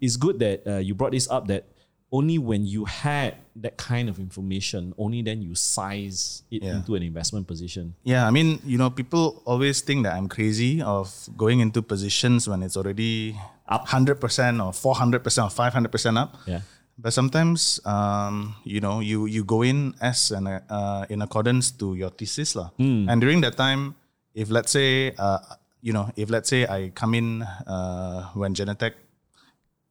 [0.00, 1.64] it's good that uh, you brought this up that
[2.10, 6.76] only when you had that kind of information, only then you size it Yeah.
[6.80, 7.94] into an investment position.
[8.02, 12.48] Yeah, I mean, you know, people always think that I'm crazy of going into positions
[12.48, 13.36] when it's already
[13.68, 13.84] Up.
[13.86, 14.16] 100%
[14.64, 16.36] or 400% or 500% up.
[16.46, 16.60] Yeah.
[16.96, 21.94] But sometimes, um, you know, you you go in as an uh, in accordance to
[21.94, 22.70] your thesis lah.
[22.80, 23.94] And during that time,
[24.34, 25.38] if let's say, uh,
[25.78, 28.98] you know, if let's say I come in uh, when Genetec,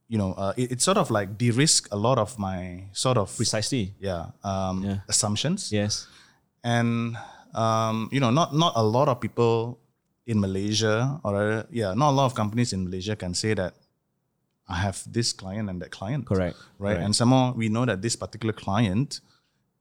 [0.07, 3.35] you know, uh, it, it sort of like de-risk a lot of my sort of
[3.35, 3.93] Precisely.
[3.99, 4.97] yeah, um, Yeah.
[5.07, 6.07] assumptions Yes.
[6.63, 7.17] and
[7.53, 9.79] um, you know not not a lot of people
[10.25, 13.73] in Malaysia or uh, yeah not a lot of companies in Malaysia can say that
[14.67, 16.55] I have this client and that client Correct.
[16.79, 17.03] right Correct.
[17.05, 19.21] and somehow we know that this particular client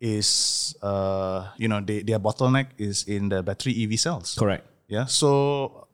[0.00, 4.66] is uh, you know they, their bottleneck is in the battery EV cells Correct.
[4.88, 5.86] yeah so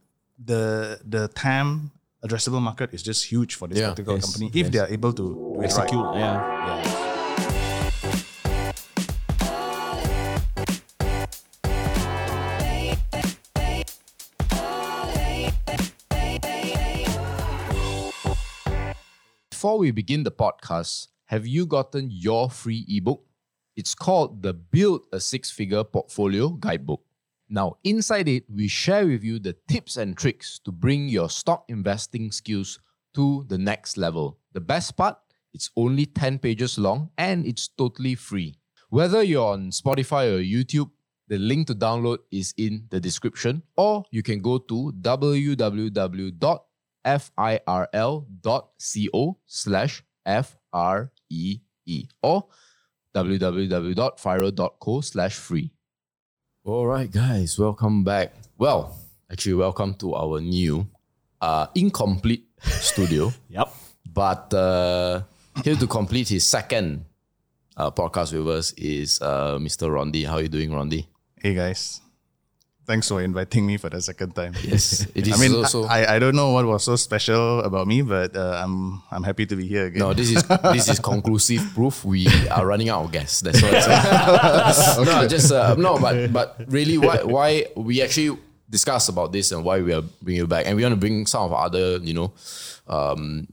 [0.42, 1.92] the the TAM
[2.24, 3.90] addressable market is just huge for this Yeah.
[3.90, 4.24] particular Yes.
[4.26, 4.70] company if Yes.
[4.72, 5.64] they are able to do it right.
[5.64, 6.14] Execute.
[6.14, 6.34] Yeah.
[6.66, 7.92] Yeah.
[19.50, 23.22] Before we begin the podcast, have you gotten your free ebook?
[23.76, 27.02] It's called the Build a Six Figure Portfolio Guidebook.
[27.52, 31.66] Now, inside it, we share with you the tips and tricks to bring your stock
[31.68, 32.80] investing skills
[33.12, 34.38] to the next level.
[34.54, 35.18] The best part,
[35.52, 38.56] it's only 10 pages long and it's totally free.
[38.88, 40.92] Whether you're on Spotify or YouTube,
[41.28, 46.32] the link to download is in the description, or you can go to www.firl.co
[49.46, 52.46] slash F-R-E-E or
[53.14, 55.70] www.firl.co slash free.
[56.64, 58.34] All right, guys, welcome back.
[58.56, 58.96] Well,
[59.30, 60.86] actually, welcome to our new
[61.40, 63.32] uh, incomplete studio.
[63.50, 63.68] Yep.
[64.06, 65.22] But uh,
[65.64, 67.04] here to complete his second
[67.76, 69.92] uh, podcast with us is uh, Mr.
[69.92, 70.22] Rondy.
[70.24, 71.08] How are you doing, Rondy?
[71.40, 72.00] Hey guys,
[72.86, 74.54] thanks for inviting me for the second time.
[74.62, 75.64] Yes, it is I mean.
[75.88, 79.46] I, I don't know what was so special about me, but uh, I'm I'm happy
[79.46, 80.00] to be here again.
[80.00, 83.40] No, this is this is conclusive proof we are running out of gas.
[83.40, 83.86] That's what it's
[85.06, 88.38] No, just uh, no, but but really, why why we actually
[88.68, 91.26] discuss about this and why we are bringing you back, and we want to bring
[91.26, 92.32] some of other you know
[92.88, 93.46] um,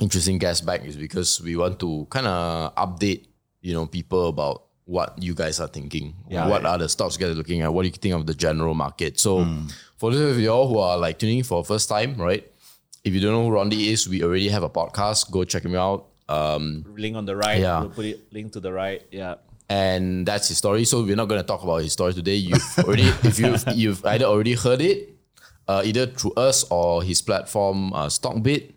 [0.00, 3.26] interesting guests back is because we want to kind of update
[3.60, 6.14] you know people about what you guys are thinking.
[6.30, 6.48] Yeah.
[6.48, 7.72] what are the stocks you guys are looking at?
[7.74, 9.18] What do you think of the general market?
[9.20, 9.44] So
[9.98, 12.46] for those of y'all who are like tuning in for the first time, right?
[13.04, 15.30] If you don't know who Rondy is, we already have a podcast.
[15.30, 16.06] Go check him out.
[16.28, 17.60] Um, Link on the right.
[17.60, 17.80] Yeah.
[17.80, 19.02] We'll put it link to the right.
[19.12, 19.36] Yeah.
[19.68, 20.84] and that's his story.
[20.84, 22.34] So we're not going to talk about his story today.
[22.36, 25.14] You've already, if you've you've either already heard it,
[25.68, 28.72] uh, either through us or his platform, uh, Stockbit.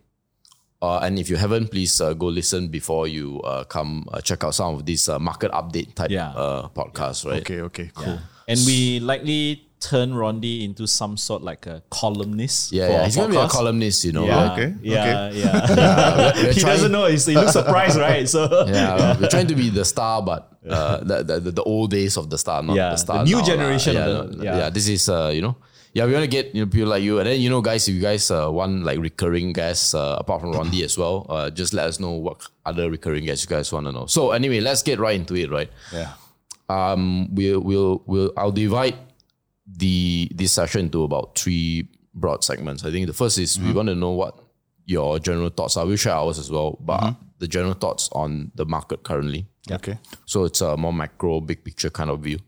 [0.82, 4.44] Uh, and if you haven't, please uh, go listen before you uh, come uh, check
[4.46, 6.30] out some of these uh, market update type Yeah.
[6.30, 7.42] uh, podcasts, right?
[7.42, 8.18] Okay, okay, cool.
[8.48, 12.72] And we likely turn Rondy into some sort like a columnist.
[12.72, 12.98] Yeah, yeah.
[13.00, 13.50] our He's going to be a podcast.
[13.52, 14.26] columnist, you know.
[14.26, 14.52] Yeah, right?
[14.60, 16.32] Okay, Yeah, yeah.
[16.36, 17.06] We're he trying- doesn't know.
[17.08, 18.28] He's, he looks surprised, right?
[18.28, 21.92] So Yeah, we're trying to be the star, but uh, the, the, the the old
[21.92, 23.18] days of the star, not Yeah, the star.
[23.20, 24.58] the new now generation Yeah, of the- no, yeah.
[24.60, 24.70] yeah.
[24.70, 25.56] This is uh, you know,
[25.94, 27.88] yeah, we want to get you know people like you, and then you know, guys,
[27.88, 31.50] if you guys uh, want like recurring guests uh, apart from Rondy as well, uh,
[31.50, 34.06] just let us know what other recurring guests you guys want to know.
[34.06, 35.70] So anyway, let's get right into it, right?
[35.92, 36.14] Yeah.
[36.70, 38.96] um, we'll, we'll, we'll, I'll divide
[39.68, 42.84] the this session into about three broad segments.
[42.86, 44.38] I think the first is we want to know what
[44.86, 45.86] your general thoughts are.
[45.86, 49.46] We'll share ours as well, but the general thoughts on the market currently.
[49.72, 49.98] Okay.
[50.26, 52.40] So it's a more macro, big picture kind of view.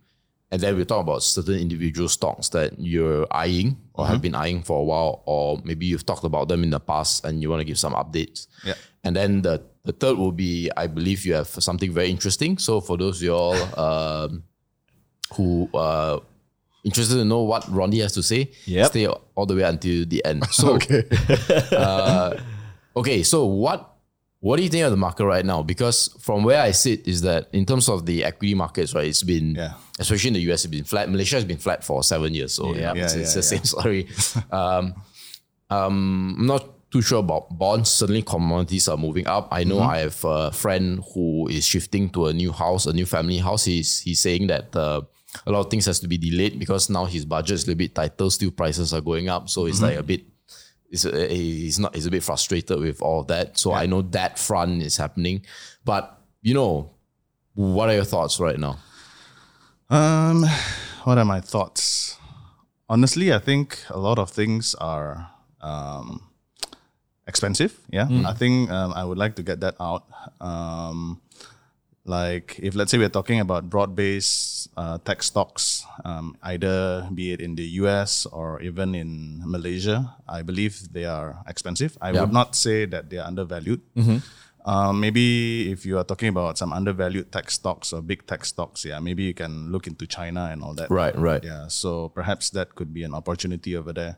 [0.52, 4.64] And then we talk about certain individual stocks that you're eyeing or have been eyeing
[4.64, 7.62] for a while, or maybe you've talked about them in the past and you want
[7.62, 8.48] to give some updates.
[8.66, 8.74] Yeah.
[9.06, 12.58] And then the, the third will be, I believe you have something very interesting.
[12.58, 14.44] So for those of y'all um,
[15.36, 16.20] who uh,
[16.84, 18.88] interested to know what Rondy has to say, Yep.
[18.88, 20.44] stay all the way until the end.
[20.52, 21.04] So Okay.
[22.96, 23.91] Okay, so what
[24.42, 25.62] what do you think of the market right now?
[25.64, 29.24] Because from where I sit is that in terms of the equity markets, right, it's
[29.24, 29.74] been Yeah.
[30.00, 31.10] especially in the US, it's been flat.
[31.10, 32.94] Malaysia has been flat for seven years, so Yeah.
[32.94, 34.08] yeah, it's, it's the same story.
[34.52, 34.94] um,
[35.70, 37.90] um, I'm not too sure about bonds.
[37.90, 39.48] Certainly, commodities are moving up.
[39.52, 43.06] I know I have a friend who is shifting to a new house, a new
[43.06, 43.66] family house.
[43.66, 44.76] He's he's saying that.
[44.76, 45.02] Uh,
[45.48, 47.78] a lot of things has to be delayed because now his budget is a little
[47.78, 48.30] bit tighter.
[48.30, 50.24] Steel prices are going up, so it's like a bit
[50.92, 53.58] he's, uh, he's not he's a bit frustrated with all that.
[53.58, 55.46] So I know that front is happening,
[55.84, 56.92] but you know,
[57.56, 58.78] what are your thoughts right now?
[59.90, 60.46] Um,
[61.04, 62.18] what are my thoughts?
[62.88, 66.30] Honestly, I think a lot of things are um,
[67.26, 67.80] expensive.
[67.90, 70.06] Yeah, I think um, I would like to get that out.
[70.42, 71.22] Um,
[72.06, 77.42] like if let's say we're talking about broad-based uh, tech stocks, um, either be it
[77.42, 81.98] in the US or even in Malaysia, I believe they are expensive.
[82.02, 83.82] I would not say that they are undervalued.
[84.64, 88.86] Um, maybe if you are talking about some undervalued tech stocks or big tech stocks,
[88.86, 90.92] yeah, maybe you can look into China and all that.
[90.92, 91.44] Right, right.
[91.44, 94.18] Yeah, so perhaps that could be an opportunity over there.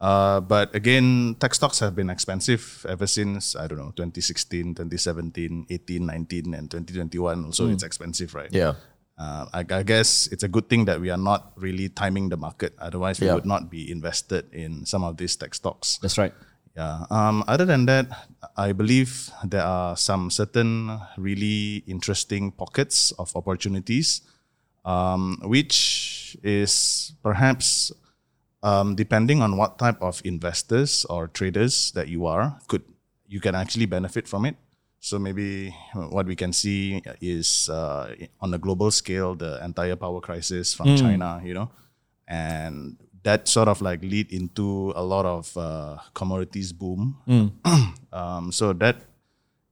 [0.00, 5.66] Uh, but again, tech stocks have been expensive ever since, I don't know, 2016, 2017,
[5.70, 7.44] 18, 19, and 2021.
[7.46, 8.50] Also, it's expensive, right?
[8.52, 8.74] Yeah.
[9.18, 12.36] Uh, I, I guess it's a good thing that we are not really timing the
[12.36, 12.74] market.
[12.78, 13.34] Otherwise, we Yeah.
[13.34, 15.98] would not be invested in some of these tech stocks.
[16.02, 16.34] That's right.
[16.76, 17.06] Yeah.
[17.08, 24.20] Um, other than that, I believe there are some certain really interesting pockets of opportunities,
[24.84, 27.92] um, which is perhaps
[28.66, 32.82] um, depending on what type of investors or traders that you are, could
[33.28, 34.56] you can actually benefit from it.
[34.98, 40.20] So maybe what we can see is uh, on a global scale the entire power
[40.20, 41.70] crisis from China, you know,
[42.26, 47.18] and that sort of like lead into a lot of uh, commodities boom.
[48.12, 48.96] um, so that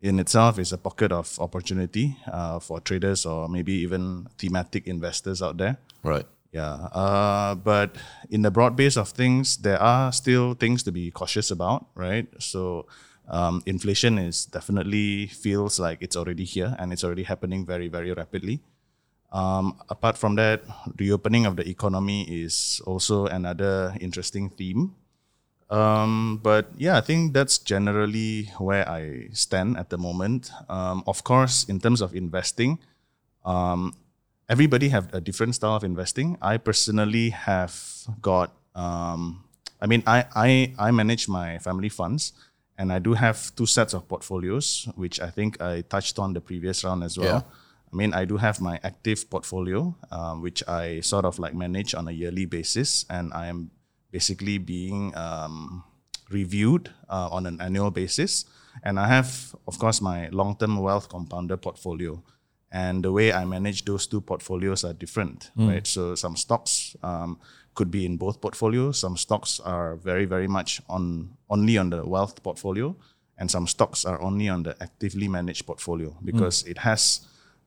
[0.03, 5.43] in itself is a pocket of opportunity uh, for traders or maybe even thematic investors
[5.43, 5.79] out there.
[6.05, 6.27] Right.
[6.55, 7.97] Yeah, uh, but
[8.31, 12.31] in the broad base of things, there are still things to be cautious about, right?
[12.39, 12.87] So,
[13.27, 18.13] um, inflation is definitely feels like it's already here and it's already happening very, very
[18.13, 18.61] rapidly.
[19.33, 20.63] Um, apart from that,
[20.97, 24.95] reopening of the economy is also another interesting theme.
[25.71, 30.53] Um, but yeah, I think that's generally where I stand at the moment.
[30.69, 32.79] Um, of course, in terms of investing,
[33.45, 33.95] um,
[34.49, 36.37] everybody have a different style of investing.
[36.43, 37.75] I personally have
[38.21, 39.45] got, um,
[39.81, 42.33] I mean, I, I, I manage my family funds
[42.77, 46.41] and I do have two sets of portfolios, which I think I touched on the
[46.41, 47.27] previous round as well.
[47.27, 47.43] Yeah.
[47.93, 51.95] I mean, I do have my active portfolio, um, which I sort of like manage
[51.95, 53.71] on a yearly basis, and I am
[54.11, 55.85] basically being um,
[56.29, 58.47] reviewed uh, on an annual basis.
[58.83, 62.21] And I have, of course, my long-term wealth compounder portfolio,
[62.75, 65.87] and the way I manage those two portfolios are different, right?
[65.87, 67.39] So some stocks um,
[67.75, 68.99] could be in both portfolios.
[68.99, 72.97] Some stocks are very, very much on only on the wealth portfolio,
[73.39, 77.21] and some stocks are only on the actively managed portfolio because it has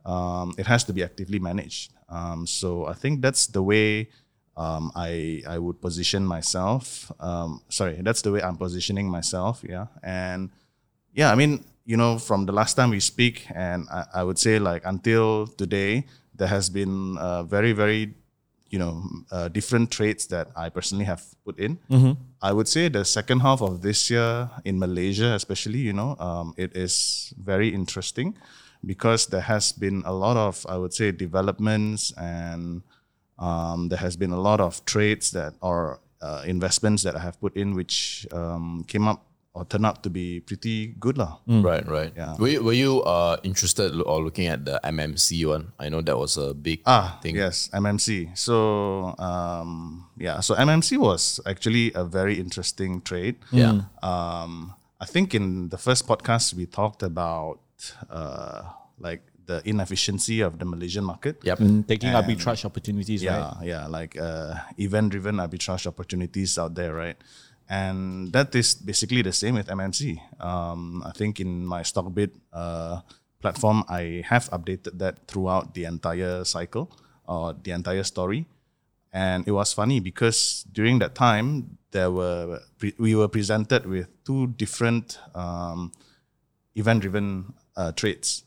[0.06, 1.94] um, it has to be actively managed.
[2.10, 4.10] Um, so I think that's the way
[4.58, 7.12] um, I I would position myself.
[7.20, 9.64] Um, sorry, that's the way I'm positioning myself.
[9.64, 10.50] Yeah, and
[11.14, 14.38] yeah, I mean, you know, from the last time we speak, and I, I would
[14.38, 16.04] say like until today,
[16.36, 18.14] there has been uh, very very
[18.70, 19.02] you know
[19.32, 21.80] uh, different traits that I personally have put in.
[22.44, 26.54] I would say the second half of this year in Malaysia, especially, you know, um,
[26.58, 28.36] it is very interesting
[28.86, 32.84] because there has been a lot of I would say developments and
[33.40, 37.40] um, there has been a lot of trades that or uh, investments that I have
[37.40, 39.24] put in which um, came up
[39.58, 41.42] or turned out to be pretty good lah.
[41.50, 42.14] Right, right.
[42.14, 42.38] Yeah.
[42.38, 45.74] Were you, were you uh, interested or looking at the MMC one?
[45.82, 47.36] I know that was a big Ah, thing.
[47.36, 48.38] yes, MMC.
[48.38, 53.36] So um, yeah, so MMC was actually a very interesting trade.
[53.52, 53.90] Yeah.
[54.06, 57.60] Um, I think in the first podcast we talked about
[58.10, 58.62] uh,
[59.00, 61.40] like the inefficiency of the Malaysian market.
[61.44, 61.60] Yep.
[61.60, 63.64] Mm, taking arbitrage opportunities, Yeah, right?
[63.64, 67.16] yeah, like uh, event-driven arbitrage opportunities out there, right?
[67.70, 70.20] And that is basically the same with MMC.
[70.40, 73.02] Um, I think in my StockBit uh,
[73.42, 76.90] platform, I have updated that throughout the entire cycle
[77.28, 78.46] or the entire story.
[79.12, 84.08] And it was funny because during that time, there were pre- we were presented with
[84.24, 85.92] two different um,
[86.76, 88.44] event-driven uh, trades,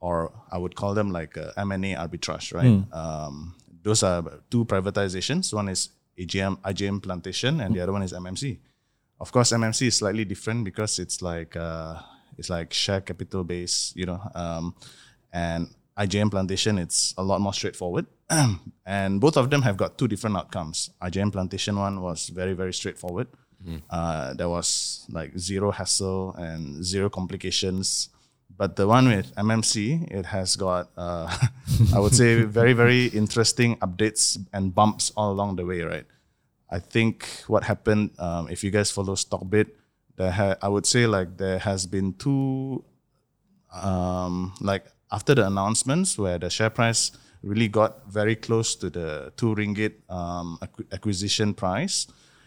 [0.00, 2.64] or I would call them like uh, M&A arbitrage, right?
[2.92, 5.52] Um, those are two privatizations.
[5.52, 5.88] One is
[6.18, 8.58] AGM, IGM Plantation, and the other one is MMC.
[9.20, 12.00] Of course, MMC is slightly different because it's like uh,
[12.38, 14.74] it's like share capital base, you know, um,
[15.32, 18.06] and IGM Plantation it's a lot more straightforward.
[18.86, 20.90] and both of them have got two different outcomes.
[21.02, 23.28] IGM Plantation one was very very straightforward.
[23.90, 28.08] Uh, there was like zero hassle and zero complications.
[28.56, 31.34] But the one with MMC, it has got, uh,
[31.94, 36.06] I would say, very, very interesting updates and bumps all along the way, right?
[36.70, 39.68] I think what happened, um, if you guys follow Stockbit,
[40.16, 42.84] there ha- I would say like there has been two,
[43.74, 49.32] um, like after the announcements where the share price really got very close to the
[49.36, 52.06] two ringgit um, acqu- acquisition price,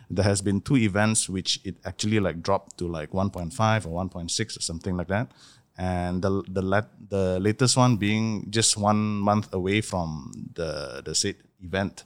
[0.09, 4.57] there has been two events which it actually like dropped to like 1.5 or 1.6
[4.57, 5.31] or something like that
[5.77, 11.13] and the the lat, the latest one being just one month away from the the
[11.15, 12.03] said event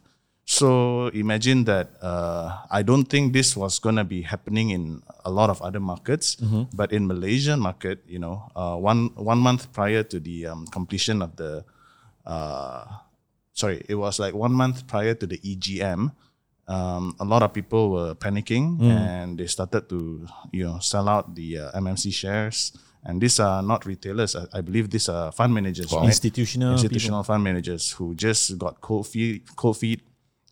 [0.50, 5.52] so imagine that uh, I don't think this was gonna be happening in a lot
[5.54, 6.38] of other markets,
[6.74, 11.22] but in Malaysian market, you know, uh, one one month prior to the um, completion
[11.22, 11.64] of the,
[12.26, 12.82] uh,
[13.54, 16.14] sorry, it was like one month prior to the EGM.
[16.68, 21.36] Um, a lot of people were panicking and they started to you know sell out
[21.38, 22.74] the uh, MMC shares.
[23.04, 24.36] And these are not retailers.
[24.36, 26.06] I, I believe these are fund managers, right?
[26.06, 30.02] Institutional institutional fund managers who just got cold feet, cold feet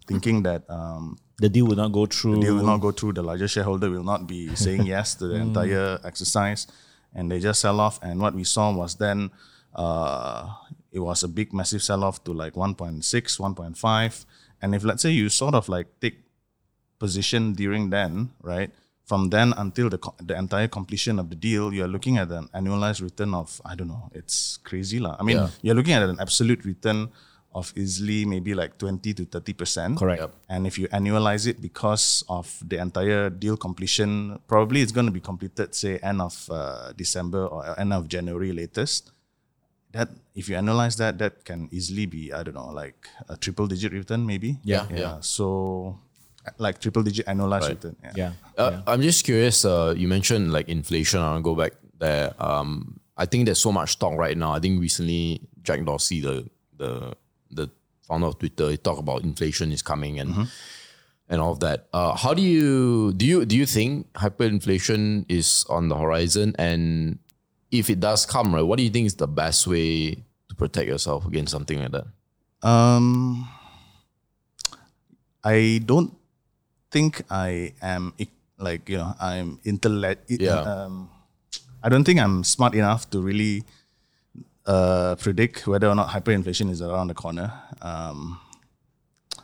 [0.08, 2.40] thinking that um, The deal will not go through.
[2.42, 3.14] they will not go through.
[3.14, 6.68] The larger shareholder will not be saying yes to the entire exercise,
[7.14, 8.00] and they just sell off.
[8.02, 9.30] And what we saw was then
[9.76, 10.48] uh,
[10.92, 14.26] it was a big, massive sell off to like 1.6, 1.5.
[14.62, 16.24] And if let's say you sort of like take
[16.98, 18.72] position during then, right?
[19.08, 22.50] From then until the co- the entire completion of the deal, you're looking at an
[22.54, 25.16] annualized return of I don't know, it's crazy lah.
[25.20, 25.50] I mean, Yeah.
[25.64, 27.08] you're looking at an absolute return
[27.56, 29.92] of easily maybe like 20 to 30 percent.
[29.98, 30.20] Correct.
[30.22, 30.32] Yep.
[30.50, 35.16] And if you annualize it because of the entire deal completion, probably it's going to
[35.16, 39.12] be completed, say, end of uh, December or end of January latest.
[39.96, 43.66] That if you analyze that, that can easily be I don't know, like a triple
[43.72, 44.60] digit return maybe.
[44.68, 44.86] Yeah.
[44.92, 45.18] Yeah.
[45.24, 45.98] So,
[46.58, 47.70] like triple digit annualized Right.
[47.84, 47.96] return.
[48.04, 48.14] Yeah.
[48.16, 48.32] Yeah.
[48.58, 49.66] Uh, I'm just curious.
[49.66, 51.20] Uh, you mentioned like inflation.
[51.20, 52.34] I want to go back there.
[52.40, 54.52] Um, I think there's so much talk right now.
[54.54, 56.46] I think recently Jack Dorsey, the
[56.78, 57.14] the
[57.52, 57.70] the
[58.08, 60.48] founder of Twitter, he talked about inflation is coming and
[61.30, 61.88] and all of that.
[61.94, 66.56] Uh, how do you do you do you think hyperinflation is on the horizon?
[66.58, 67.20] And
[67.72, 70.14] if it does come, right, what do you think is the best way
[70.48, 72.06] to protect yourself against something like that?
[72.64, 73.48] Um,
[75.44, 76.14] I don't
[76.92, 78.14] think I am
[78.58, 80.30] like you know I'm intellect.
[80.30, 80.62] Yeah.
[80.62, 81.10] Um,
[81.84, 83.64] I don't think I'm smart enough to really
[84.66, 87.54] uh, predict whether or not hyperinflation is around the corner.
[87.82, 88.40] Um,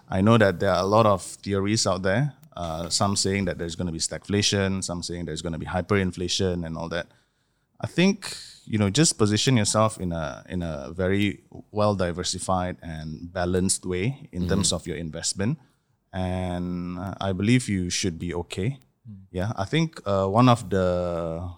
[0.09, 2.33] I know that there are a lot of theories out there.
[2.55, 5.65] Uh, some saying that there's going to be stagflation, some saying there's going to be
[5.65, 7.07] hyperinflation and all that.
[7.81, 8.35] I think
[8.65, 14.29] you know just position yourself in a in a very well diversified and balanced way
[14.31, 15.57] in terms of your investment,
[16.13, 18.77] and I believe you should be okay.
[19.31, 21.49] Yeah, I think uh, one of the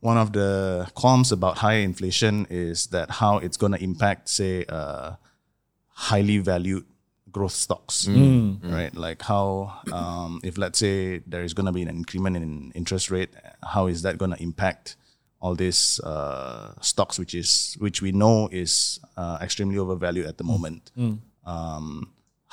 [0.00, 4.64] one of the qualms about high inflation is that how it's going to impact, say,
[4.68, 5.12] uh,
[5.88, 6.84] highly valued
[7.30, 8.94] growth stocks, right?
[8.94, 13.10] Like how, um, if let's say there is going to be an increment in interest
[13.10, 13.30] rate,
[13.62, 14.96] how is that going to impact
[15.40, 20.44] all these uh, stocks, which is which we know is uh, extremely overvalued at the
[20.44, 20.90] moment?
[21.50, 21.86] Um,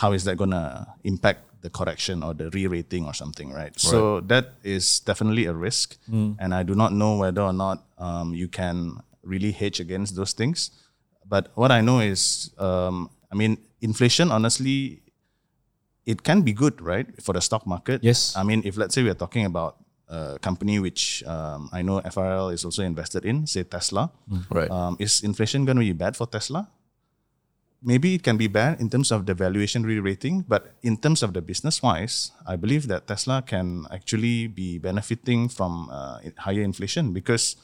[0.01, 0.65] how is that going to
[1.03, 3.73] impact the correction or the re-rating or something, right?
[3.79, 5.97] So that is definitely a risk,
[6.41, 8.77] and I do not know whether or not um, you can
[9.23, 10.59] really hedge against those things.
[11.27, 14.31] But what I know is, um, I mean, inflation.
[14.31, 15.01] Honestly,
[16.05, 17.99] it can be good, right, for the stock market.
[18.03, 18.35] Yes.
[18.35, 19.75] I mean, if let's say we are talking about
[20.07, 24.09] a company which um, I know FRL is also invested in, say Tesla.
[24.49, 24.71] Right.
[24.71, 26.69] Um, is inflation going to be bad for Tesla?
[27.83, 31.33] Maybe it can be bad in terms of the valuation re-rating, but in terms of
[31.33, 37.13] the business wise, I believe that Tesla can actually be benefiting from uh, higher inflation
[37.13, 37.55] because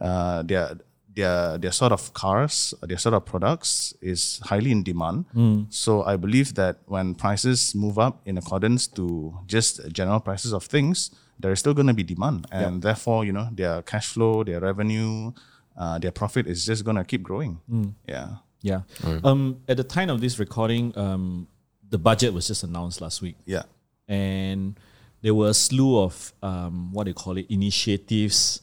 [0.00, 0.78] uh, their
[1.14, 5.26] their their sort of cars, their sort of products is highly in demand.
[5.70, 10.64] So I believe that when prices move up in accordance to just general prices of
[10.64, 14.44] things, there is still going to be demand, and therefore, you know, their cash flow,
[14.44, 15.32] their revenue,
[15.76, 17.60] uh, their profit is just going to keep growing.
[18.08, 18.40] Yeah.
[18.62, 18.80] Yeah.
[19.24, 21.46] Um, at the time of this recording, um,
[21.88, 23.62] the budget was just announced last week, Yeah.
[24.08, 24.78] and
[25.22, 28.60] there were a slew of um, what do you call it initiatives,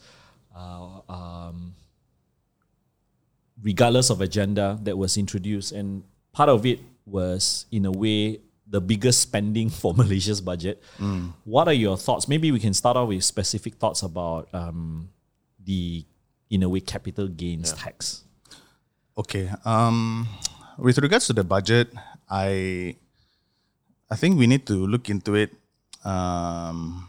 [0.56, 1.76] uh, um,
[3.62, 8.82] regardless of agenda that was introduced, and part of it was in a way the
[8.82, 10.84] biggest spending for Malaysia's budget.
[11.46, 12.28] What are your thoughts?
[12.28, 15.10] Maybe we can start off with specific thoughts about um,
[15.64, 16.04] the
[16.50, 18.24] in a way capital gains tax.
[19.18, 19.48] Okay.
[19.64, 20.28] Um,
[20.78, 21.88] with regards to the budget,
[22.30, 22.96] I
[24.12, 25.56] I think we need to look into it.
[26.04, 27.08] Um,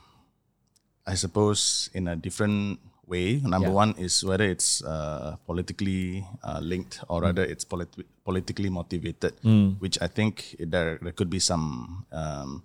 [1.06, 3.38] I suppose in a different way.
[3.42, 3.74] Number Yeah.
[3.86, 9.34] one is whether it's uh, politically uh, linked or rather it's polit- politically motivated,
[9.78, 12.06] which I think there there could be some.
[12.10, 12.62] Um,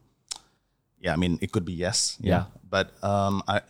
[1.01, 2.17] yeah, I mean it could be yes.
[2.21, 2.45] Yeah.
[2.69, 3.62] But um, I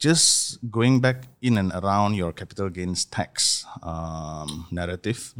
[0.00, 5.32] just going back in and around your capital gains tax um, narrative.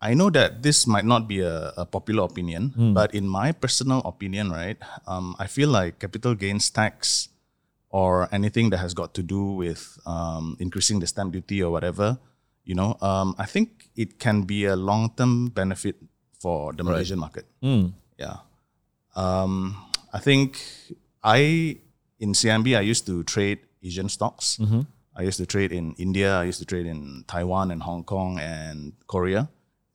[0.00, 4.00] I know that this might not be a, a popular opinion, but in my personal
[4.04, 7.28] opinion, right, um, I feel like capital gains tax
[7.88, 12.18] or anything that has got to do with um, increasing the stamp duty or whatever,
[12.64, 15.96] you know, um, I think it can be a long term benefit
[16.40, 17.46] for the Malaysian market.
[18.18, 18.36] Yeah.
[19.16, 19.76] Um,
[20.12, 20.60] I think
[21.22, 21.78] I,
[22.24, 24.46] in CIMB, I used to trade Asian stocks.
[25.18, 27.00] I used to trade in India, I used to trade in
[27.32, 28.78] Taiwan and Hong Kong and
[29.12, 29.42] Korea.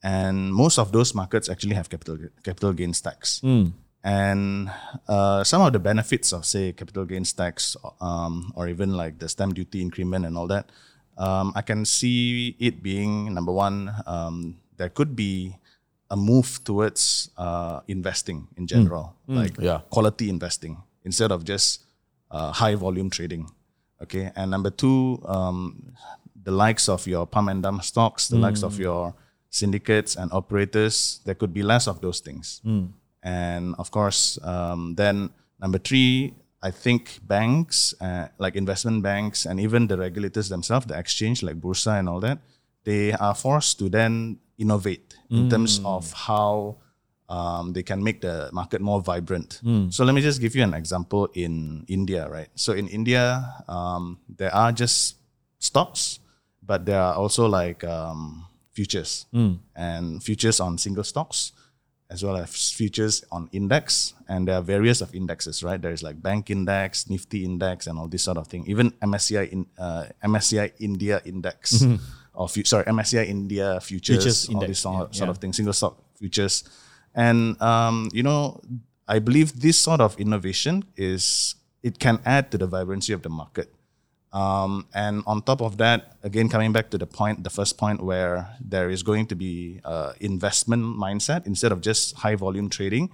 [0.02, 2.16] And most of those markets actually have capital
[2.48, 3.42] capital gains tax.
[4.02, 4.70] And
[5.14, 9.28] uh, some of the benefits of, say, capital gains tax, um, or even like the
[9.28, 10.72] stamp duty increment and all that,
[11.18, 13.78] um, I can see it being number one.
[14.06, 14.36] Um,
[14.78, 15.32] there could be
[16.08, 19.80] a move towards uh, investing in general, like Yeah.
[19.92, 21.84] quality investing instead of just
[22.30, 23.50] uh, high volume trading.
[24.02, 25.92] Okay, and number two, um,
[26.42, 29.14] the likes of your pump and dump stocks, the likes of your
[29.50, 32.62] syndicates and operators, there could be less of those things.
[33.22, 36.32] And of course, um, then number three,
[36.62, 41.60] I think banks, uh, like investment banks, and even the regulators themselves, the exchange, like
[41.60, 42.38] Bursa and all that,
[42.84, 46.76] they are forced to then innovate in terms of how
[47.30, 49.60] um, they can make the market more vibrant.
[49.90, 52.48] So let me just give you an example in India, right?
[52.56, 55.16] So in India, um, there are just
[55.58, 56.18] stocks,
[56.60, 59.26] but there are also like um, futures.
[59.76, 61.52] And futures on single stocks
[62.10, 64.14] as well as futures on index.
[64.28, 65.80] And there are various of indexes right?
[65.80, 68.66] There's like bank index nifty index and all this sort of thing.
[68.66, 71.84] Even msci in uh, msci india index
[72.34, 75.30] or fu- sorry msci india futures, Futures all index, this sort, yeah, sort yeah.
[75.30, 75.52] of thing.
[75.52, 76.64] Single stock futures
[77.14, 78.60] and um, you know
[79.08, 83.30] i believe this sort of innovation is it can add to the vibrancy of the
[83.30, 83.72] market
[84.32, 88.00] um, and on top of that, again, coming back to the point, the first point
[88.00, 93.10] where there is going to be uh, investment mindset instead of just high volume trading.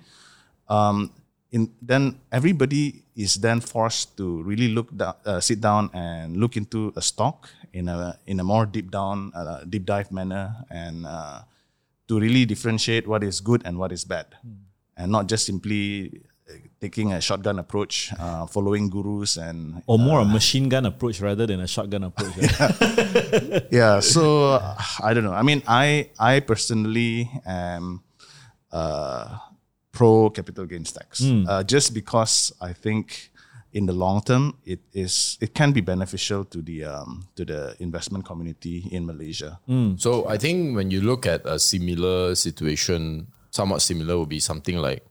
[0.69, 1.13] Um,
[1.53, 6.57] in, then everybody is then forced to really look down, uh, sit down and look
[6.57, 11.07] into a stock in a in a more deep down, uh, deep dive manner, and
[11.07, 11.41] uh,
[12.09, 14.27] to really differentiate what is good and what is bad,
[14.97, 20.21] and not just simply uh, taking a shotgun approach, uh, following gurus and Or more
[20.21, 22.37] a machine gun approach rather than a shotgun approach.
[22.61, 23.67] right?
[23.71, 23.99] yeah.
[24.01, 25.33] So uh, i don't know.
[25.35, 28.03] I mean i i personally am
[28.73, 29.39] uh,
[29.93, 31.23] pro capital gains tax.
[31.25, 33.31] Uh, just because i think
[33.77, 37.77] in the long term it is it can be beneficial to the um, to the
[37.79, 39.61] investment community in malaysia.
[40.01, 44.77] So I think when you look at a similar situation, somewhat similar would be something
[44.81, 45.05] like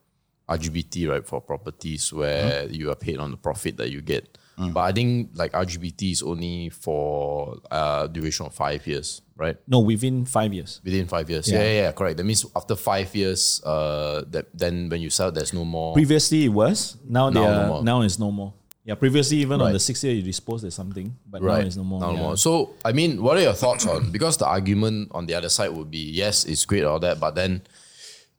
[0.49, 4.38] RPGT, right, for properties where you are paid on the profit that you get.
[4.73, 9.58] But I think like RPGT is only for uh, duration of five years, right?
[9.67, 10.82] no, within five years.
[10.84, 11.50] Within five years.
[11.52, 12.17] Yeah, yeah, yeah, correct.
[12.17, 15.93] That means after five years, uh, that then when you sell, there's no more.
[15.93, 16.98] Previously it was.
[17.08, 17.84] Now Now no are, more.
[17.84, 18.54] now it's no more.
[18.86, 21.65] Yeah, previously even on the sixth year you dispose there's something, but now Right.
[21.65, 22.00] it's no more.
[22.00, 22.21] Now no yeah.
[22.21, 22.38] more.
[22.38, 24.12] So, I mean, what are your thoughts on?
[24.12, 27.34] Because the argument on the other side would be yes, it's great all that, but
[27.34, 27.63] then,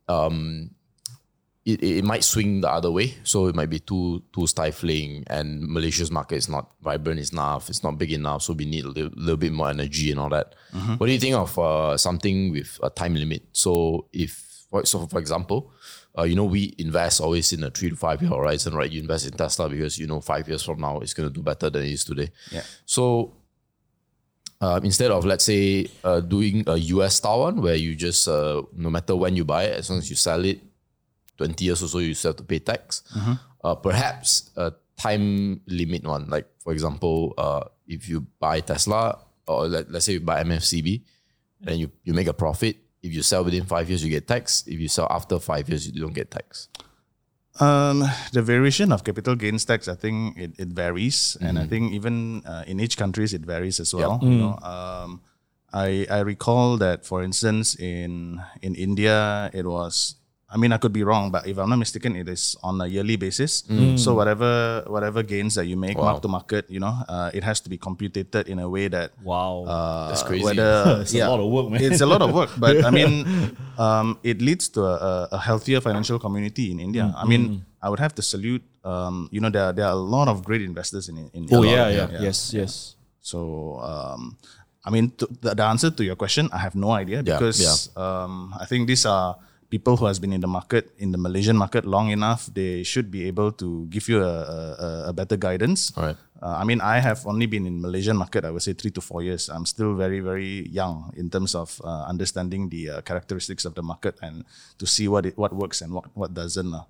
[0.09, 0.71] um,
[1.67, 3.15] it, it might swing the other way.
[3.25, 7.69] So it might be too too stifling, and Malaysia's market is not vibrant enough.
[7.69, 8.43] It's not big enough.
[8.43, 10.55] So we need a little, little bit more energy and all that.
[10.99, 13.43] What do you think of uh, something with a time limit?
[13.53, 14.31] So if
[14.71, 15.73] for- so, for example.
[16.19, 18.91] Uh, you know, we invest always in a three to five year horizon, right?
[18.91, 21.43] You invest in Tesla because you know five years from now it's going to do
[21.43, 22.31] better than it is today.
[22.51, 22.63] Yeah.
[22.87, 23.35] So
[24.63, 28.63] um, instead of let's say uh, doing a US style one where you just uh,
[28.75, 30.61] no matter when you buy it, as long as you sell it,
[31.37, 33.03] twenty years or so you still have to pay tax.
[33.65, 39.67] Uh, perhaps a time limit one, like for example, uh, if you buy Tesla or
[39.69, 41.03] let, let's say you buy MFCB,
[41.61, 42.77] then you, you make a profit.
[43.03, 44.65] If you sell within five years, you get tax.
[44.67, 46.69] If you sell after five years, you don't get tax.
[47.61, 51.93] Um, the variation of capital gains tax, I think it, it varies, and I think
[51.93, 54.19] even uh, in each countries it varies as well.
[54.23, 55.21] You know, um,
[55.73, 60.17] I I recall that, for instance, in in India, it was.
[60.49, 62.87] I mean, I could be wrong, but if I'm not mistaken, it is on a
[62.87, 63.67] yearly basis.
[63.99, 67.59] So whatever whatever gains that you make, mark to market, you know, uh, it has
[67.67, 69.65] to be computed in a way that Wow.
[69.67, 70.45] uh, That's crazy.
[70.47, 70.71] Whether,
[71.03, 71.83] It's a lot of work, man.
[71.83, 73.27] It's a lot of work, but I mean,
[73.79, 77.11] um, it leads to a, a healthier financial community in India.
[77.17, 78.63] I mean, I would have to salute.
[78.87, 81.27] Um, you know, there are, there are a lot of great investors in in.
[81.35, 81.59] India.
[81.59, 82.95] Oh yeah, of- yeah, yes, yes.
[83.19, 84.39] So, um,
[84.87, 87.59] I mean, to, the, the answer to your question, I have no idea Yeah, because
[87.99, 89.35] Um, I think these are
[89.71, 93.11] people who has been in the market in the Malaysian market long enough, they should
[93.11, 94.37] be able to give you a,
[94.87, 95.93] a, a better guidance.
[95.97, 96.17] All right.
[96.43, 98.45] Uh, I mean, I have only been in Malaysian market.
[98.45, 99.49] I would say three to four years.
[99.49, 103.83] I'm still very, very young in terms of uh, understanding the uh, characteristics of the
[103.83, 104.45] market and
[104.79, 106.71] to see what it, what works and what what doesn't.
[106.71, 106.85] lah.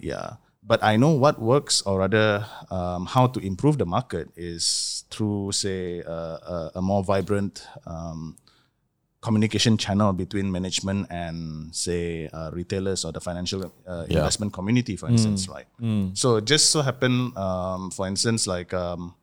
[0.00, 5.04] Yeah, but I know what works, or rather, um, how to improve the market is
[5.12, 7.68] through, say, uh, a, a more vibrant.
[7.86, 8.36] Um,
[9.24, 11.36] communication channel between management and
[11.74, 14.18] say uh, retailers or the financial uh, Yeah.
[14.20, 15.68] investment community for instance right?
[16.12, 19.14] So it just so happened um, for instance like um,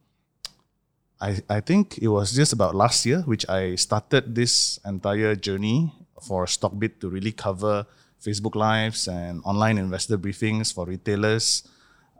[1.22, 5.94] I, I think it was just about last year which I started this entire journey
[6.28, 7.86] for Stockbit to really cover
[8.26, 11.62] Facebook lives and online investor briefings for retailers.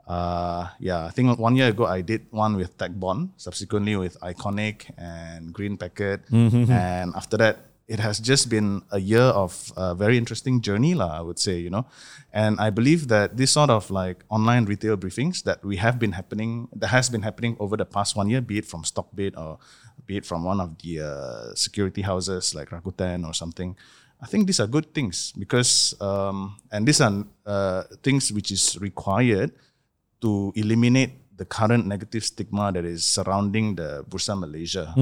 [0.06, 4.18] Uh, yeah, I think one year ago I did one with Tech Bond, subsequently with
[4.20, 6.26] Iconic and Green Packet,
[6.70, 7.56] and after that
[7.88, 11.58] it has just been a year of a very interesting journey, lah, I would say,
[11.58, 11.86] you know.
[12.32, 16.12] And I believe that this sort of like online retail briefings that we have been
[16.12, 19.58] happening, that has been happening over the past one year, be it from Stockbit or
[20.06, 23.76] be it from one of the uh, security houses like Rakuten or something.
[24.22, 28.78] I think these are good things because, um, and these are uh, things which is
[28.80, 29.50] required
[30.20, 34.94] to eliminate the current negative stigma that is surrounding the Bursa Malaysia.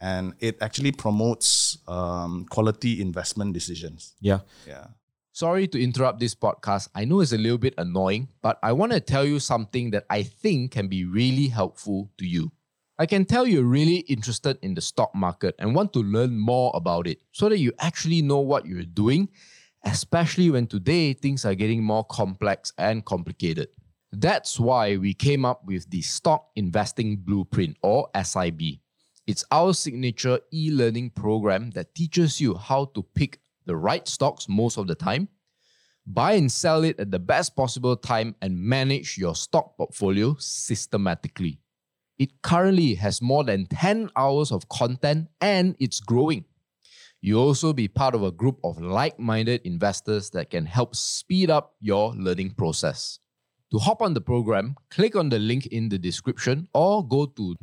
[0.00, 4.14] And it actually promotes um, quality investment decisions.
[4.20, 4.40] Yeah.
[4.66, 4.88] Yeah.
[5.32, 6.88] Sorry to interrupt this podcast.
[6.94, 10.04] I know it's a little bit annoying, but I want to tell you something that
[10.08, 12.52] I think can be really helpful to you.
[12.98, 16.72] I can tell you're really interested in the stock market and want to learn more
[16.74, 19.28] about it so that you actually know what you're doing,
[19.84, 23.68] especially when today things are getting more complex and complicated.
[24.12, 28.80] That's why we came up with the Stock Investing Blueprint or SIB.
[29.26, 34.48] It's our signature e learning program that teaches you how to pick the right stocks
[34.48, 35.28] most of the time,
[36.06, 41.58] buy and sell it at the best possible time, and manage your stock portfolio systematically.
[42.18, 46.44] It currently has more than 10 hours of content and it's growing.
[47.20, 51.50] You'll also be part of a group of like minded investors that can help speed
[51.50, 53.18] up your learning process.
[53.72, 57.56] To hop on the program, click on the link in the description or go to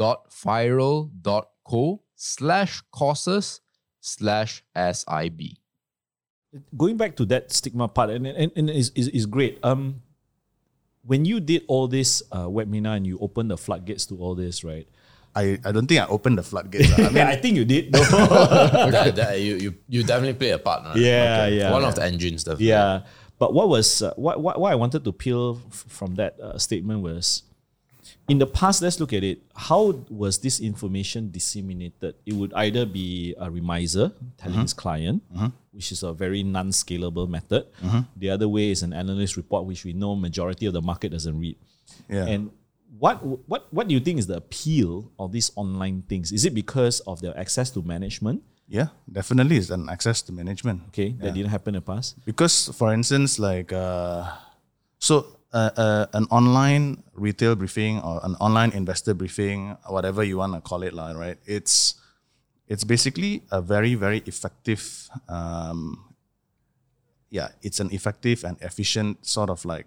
[0.00, 3.60] learn.firl.co slash courses
[4.00, 5.40] slash SIB.
[6.76, 9.58] going back to that stigma part, and and, and is, is is great.
[9.62, 10.02] Um,
[11.04, 14.64] when you did all this uh, webinar and you opened the floodgates to all this,
[14.64, 14.86] right?
[15.34, 16.92] I, I don't think I opened the floodgates.
[16.98, 17.92] I mean, I think you did.
[17.92, 18.02] No.
[18.90, 20.84] that, that, you, you, you definitely play a part.
[20.84, 20.96] right?
[20.96, 21.70] Yeah, yeah.
[21.70, 22.66] One of the engines, definitely.
[22.66, 23.02] yeah,
[23.38, 26.58] but what was uh, what, what what I wanted to peel f- from that uh,
[26.58, 27.44] statement was,
[28.30, 29.42] in the past, let's look at it.
[29.54, 32.14] How was this information disseminated?
[32.24, 34.62] It would either be a remiser telling mm-hmm.
[34.62, 35.48] his client, mm-hmm.
[35.72, 37.66] which is a very non-scalable method.
[37.82, 38.00] Mm-hmm.
[38.16, 41.38] The other way is an analyst report, which we know majority of the market doesn't
[41.38, 41.56] read.
[42.08, 42.26] Yeah.
[42.26, 42.50] And
[42.98, 46.30] what what what do you think is the appeal of these online things?
[46.32, 48.42] Is it because of their access to management?
[48.70, 50.82] yeah, definitely it's an access to management.
[50.88, 52.14] Okay, that didn't happen in the past.
[52.24, 54.30] Because, for instance, like, uh,
[55.00, 60.54] so uh, uh, an online retail briefing or an online investor briefing, whatever you want
[60.54, 61.38] to call it, lah, right?
[61.46, 61.94] It's
[62.68, 66.14] it's basically a very very effective, um,
[67.30, 69.86] yeah, it's an effective and efficient sort of like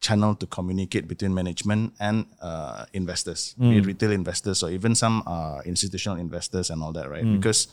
[0.00, 5.22] channel to communicate between management and uh, investors, be it retail investors or even some
[5.26, 7.24] uh, institutional investors and all that, right?
[7.24, 7.68] Because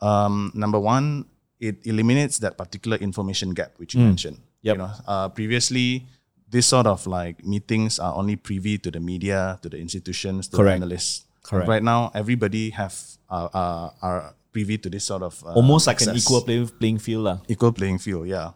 [0.00, 1.26] um, number one,
[1.60, 4.38] it eliminates that particular information gap which you mentioned.
[4.62, 4.74] Yep.
[4.74, 6.06] You know, uh, previously,
[6.50, 10.56] this sort of like meetings are only privy to the media, to the institutions, to
[10.56, 10.80] Correct.
[10.80, 11.24] the analysts.
[11.42, 11.68] Correct.
[11.68, 12.94] Right now, everybody have
[13.30, 16.98] uh, uh, are privy to this sort of uh, Almost like an equal play, playing
[16.98, 17.38] field, lah.
[17.48, 18.52] equal playing field yeah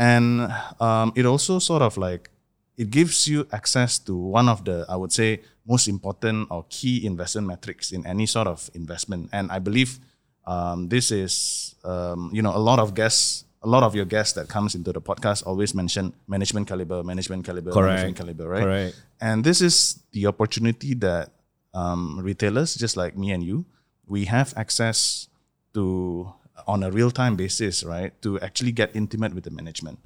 [0.00, 2.30] and um, it also sort of like
[2.76, 7.04] it gives you access to one of the i would say most important or key
[7.04, 10.00] investment metrics in any sort of investment and i believe
[10.46, 14.32] um, this is um, you know a lot of guests a lot of your guests
[14.34, 19.02] that comes into the podcast always mention management caliber management caliber management caliber right Correct.
[19.20, 21.30] and this is the opportunity that
[21.74, 23.64] um, retailers, just like me and you,
[24.06, 25.28] we have access
[25.74, 26.32] to
[26.66, 28.12] on a real time basis, right?
[28.22, 29.98] To actually get intimate with the management.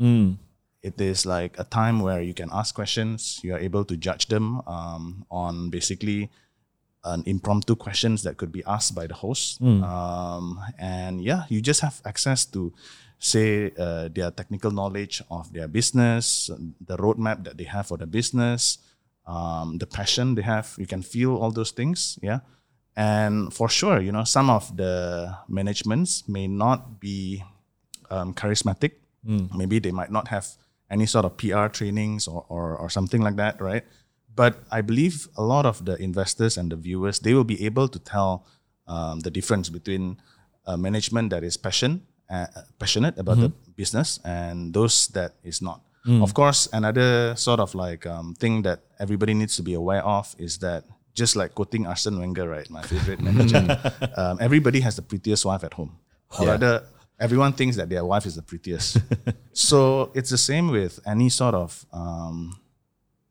[0.82, 3.40] It is like a time where you can ask questions.
[3.42, 6.30] You are able to judge them um, on basically
[7.04, 9.60] an impromptu questions that could be asked by the host.
[9.82, 12.72] Um, and yeah, you just have access to
[13.18, 16.50] say uh, their technical knowledge of their business,
[16.80, 18.78] the roadmap that they have for the business,
[19.26, 20.74] um, the passion they have.
[20.78, 22.18] You can feel all those things.
[22.22, 22.40] Yeah.
[22.96, 27.42] And for sure, you know, some of the managements may not be
[28.10, 28.92] um, charismatic.
[29.56, 30.46] Maybe they might not have
[30.90, 33.84] any sort of PR trainings or, or or something like that, right?
[34.34, 37.88] But I believe a lot of the investors and the viewers they will be able
[37.88, 38.46] to tell
[38.86, 40.20] um, the difference between
[40.66, 42.46] a management that is passion uh,
[42.78, 45.80] passionate about the business and those that is not.
[46.22, 50.34] Of course, another sort of like um, thing that everybody needs to be aware of
[50.38, 50.84] is that
[51.14, 53.62] just like quoting Arsene Wenger, right, my favorite manager,
[54.16, 55.96] um, everybody has the prettiest wife at home,
[56.38, 56.82] or rather,
[57.18, 58.98] everyone thinks that their wife is the prettiest.
[59.54, 62.58] so it's the same with any sort of um,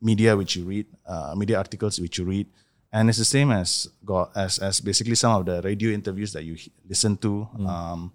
[0.01, 2.47] media which you read, uh, media articles which you read,
[2.91, 6.43] and it's the same as go- as as basically some of the radio interviews that
[6.43, 6.58] you
[6.89, 8.12] listen to, um,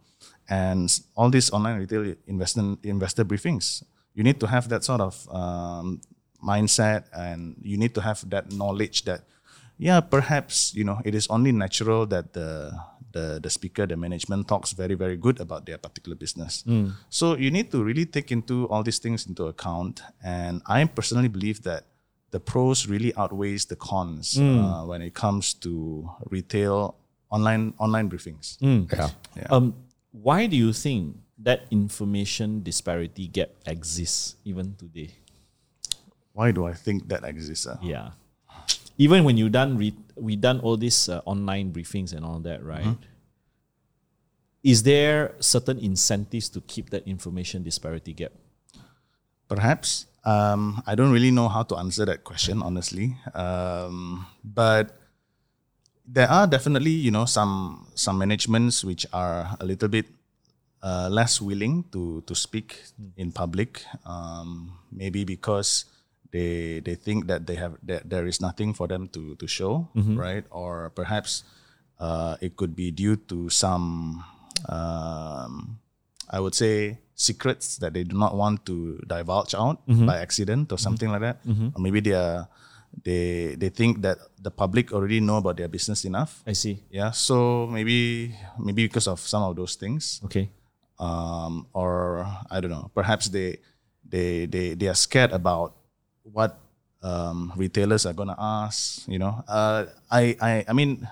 [0.48, 3.82] and all these online retail investor investor briefings.
[4.14, 6.00] You need to have that sort of um,
[6.42, 9.22] mindset, and you need to have that knowledge that,
[9.78, 12.72] yeah, perhaps you know it is only natural that the
[13.12, 16.64] the the speaker, the management talks very very good about their particular business.
[17.10, 21.28] So you need to really take into all these things into account, and I personally
[21.28, 21.84] believe that
[22.30, 26.96] the pros really outweighs the cons uh, when it comes to retail
[27.30, 28.56] online online briefings.
[29.36, 29.46] Yeah.
[29.50, 29.74] Um,
[30.12, 35.10] why do you think that information disparity gap exists even today?
[36.32, 37.66] Why do I think that exists?
[37.66, 37.76] uh?
[37.82, 38.10] Yeah.
[38.98, 42.64] Even when you done re- we done all these uh, online briefings and all that,
[42.64, 42.98] right?
[44.64, 48.32] Is there certain incentives to keep that information disparity gap?
[49.46, 50.06] Perhaps.
[50.24, 53.16] Um, I don't really know how to answer that question, honestly.
[53.34, 54.97] Um, but
[56.08, 60.06] there are definitely, you know, some some managements which are a little bit
[60.82, 62.80] uh, less willing to to speak
[63.20, 63.84] in public.
[64.08, 65.84] Um, maybe because
[66.32, 69.88] they they think that they have that there is nothing for them to to show,
[70.16, 70.44] right?
[70.50, 71.44] Or perhaps
[72.00, 74.24] uh, it could be due to some,
[74.68, 75.78] um,
[76.30, 80.78] I would say, secrets that they do not want to divulge out by accident or
[80.78, 81.42] something like that.
[81.74, 82.46] Or maybe they are
[83.04, 86.42] they they think that the public already know about their business enough.
[86.46, 86.82] I see.
[86.90, 90.50] Yeah, so maybe maybe because of some of those things, Okay.
[90.98, 92.90] um, or I don't know.
[92.94, 93.58] Perhaps they
[94.04, 95.76] they they they are scared about
[96.22, 96.58] what
[97.02, 99.06] um, retailers are gonna ask.
[99.08, 101.06] You know, uh, I I I mean,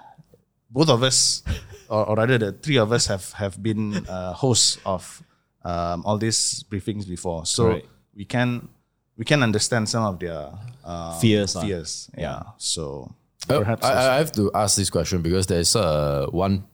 [0.71, 1.43] both of us,
[1.89, 5.23] or, or rather the three of us have have been uh, hosts of
[5.63, 7.87] um, all these briefings before, so Correct.
[8.15, 8.69] we can
[9.17, 10.53] we can understand some of their
[10.85, 11.63] um, Fears, lah.
[11.63, 12.43] Fears, yeah.
[12.59, 13.13] So
[13.49, 16.65] Uh, perhaps I, I have to ask this question because there's uh, one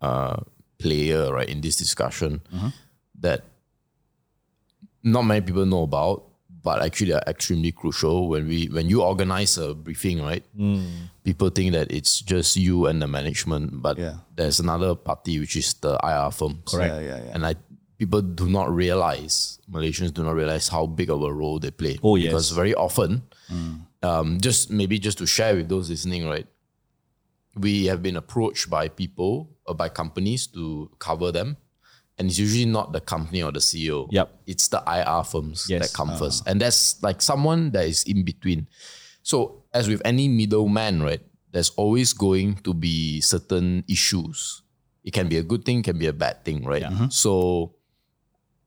[0.00, 0.40] uh,
[0.80, 2.40] player right in this discussion
[3.20, 3.44] that
[5.04, 6.24] not many people know about,
[6.64, 10.44] but actually are extremely crucial when we when you organize a briefing, right?
[11.24, 14.24] People think that it's just you and the management, but Yeah.
[14.34, 16.62] there's another party which is the IR firm.
[16.64, 16.88] Correct.
[16.94, 17.32] Yeah, yeah, yeah.
[17.36, 17.54] And I
[17.98, 21.98] people do not realize Malaysians do not realize how big of a role they play.
[22.02, 22.28] Oh, yes.
[22.28, 23.22] Because very often,
[24.02, 26.46] um, just maybe just to share with those listening, right?
[27.56, 31.56] We have been approached by people or by companies to cover them.
[32.18, 34.08] And it's usually not the company or the CEO.
[34.10, 34.42] Yep.
[34.46, 35.82] It's the IR firms Yes.
[35.82, 36.18] that come uh-huh.
[36.18, 36.48] first.
[36.48, 38.66] And that's like someone that is in between.
[39.22, 41.20] So as with any middleman, right,
[41.52, 44.62] there's always going to be certain issues.
[45.04, 46.82] It can be a good thing, can be a bad thing, right?
[46.82, 47.08] Uh-huh.
[47.08, 47.74] So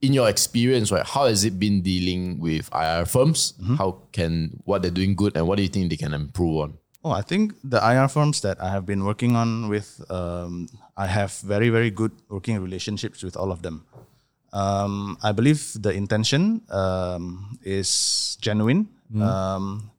[0.02, 3.54] in your experience, right, how has it been dealing with IR firms?
[3.78, 6.78] How can what they're doing good and what do you think they can improve on?
[7.04, 11.06] Oh, I think the IR firms that I have been working on with, um, I
[11.06, 13.86] have very, very good working relationships with all of them.
[14.52, 18.88] Um, I believe the intention um, is genuine.
[19.20, 19.90] Um,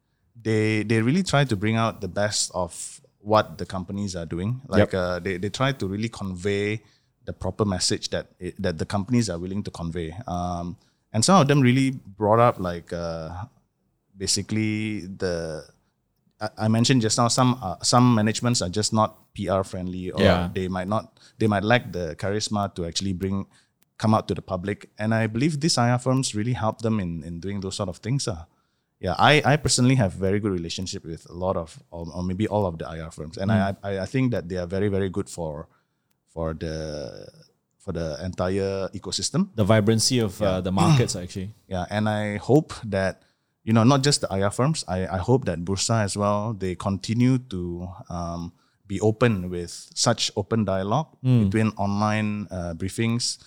[0.42, 4.62] they they really try to bring out the best of what the companies are doing.
[4.68, 6.84] Like uh, they they try to really convey
[7.26, 10.14] the proper message that it, that the companies are willing to convey.
[10.28, 10.78] Um,
[11.14, 13.30] and some of them really brought up like uh,
[14.18, 15.64] basically the
[16.42, 20.22] I- I mentioned just now some uh, some managements are just not PR friendly or
[20.22, 20.50] Yeah.
[20.54, 23.46] they might not they might lack the charisma to actually bring
[23.98, 27.24] come out to the public and I believe these IR firms really help them in
[27.24, 28.44] in doing those sort of things uh.
[29.00, 32.48] yeah I, I personally have very good relationship with a lot of or, or maybe
[32.48, 35.10] all of the IR firms and I, I I think that they are very very
[35.18, 35.68] good for
[36.34, 36.76] for the
[37.84, 41.50] for the entire ecosystem The vibrancy of uh, the markets actually.
[41.74, 43.13] yeah, and I hope that
[43.67, 44.84] you know not just the IR firms.
[44.88, 48.52] I, I hope that Bursa as well they continue to um,
[48.88, 53.38] be open with such open dialogue between online uh, briefings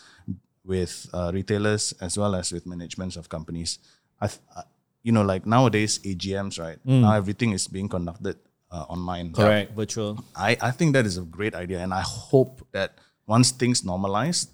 [0.64, 3.78] with uh, retailers as well as with managements of companies.
[4.20, 4.62] I, th- uh,
[5.02, 6.78] you know, like nowadays AGMs, right?
[6.84, 8.36] Now everything is being conducted
[8.70, 9.32] uh, online.
[9.32, 9.72] Correct.
[9.74, 10.24] Virtual.
[10.34, 12.94] I, I think that is a great idea, and I hope that
[13.26, 14.48] once things normalize,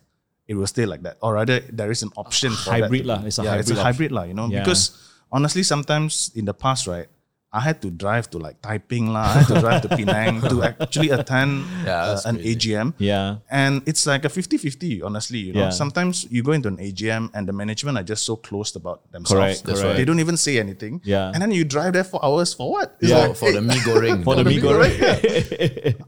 [0.49, 1.17] it will stay like that.
[1.23, 3.23] Or rather, there is an option for Hybrid to lah.
[3.25, 4.23] It's a yeah, it's a hybrid hybrid lah.
[4.25, 4.61] You know, Yeah.
[4.61, 4.97] because
[5.31, 7.09] honestly, sometimes in the past, right,
[7.53, 9.29] I had to drive to like Taiping lah.
[9.29, 12.73] I had to drive to Penang to actually attend Yeah, uh, an crazy.
[12.73, 12.95] AGM.
[12.97, 13.45] Yeah.
[13.53, 15.39] And it's like a 50-50, honestly.
[15.39, 15.77] You know, Yeah.
[15.77, 19.37] sometimes you go into an AGM and the management are just so closed about themselves.
[19.37, 19.97] Correct, That's correct.
[20.01, 21.05] They don't even say anything.
[21.05, 21.29] Yeah.
[21.29, 22.97] And then you drive there for hours for what?
[23.05, 23.29] It's Yeah.
[23.29, 24.25] like, for the hey, mee goreng.
[24.25, 24.97] For the the mee mee goreng.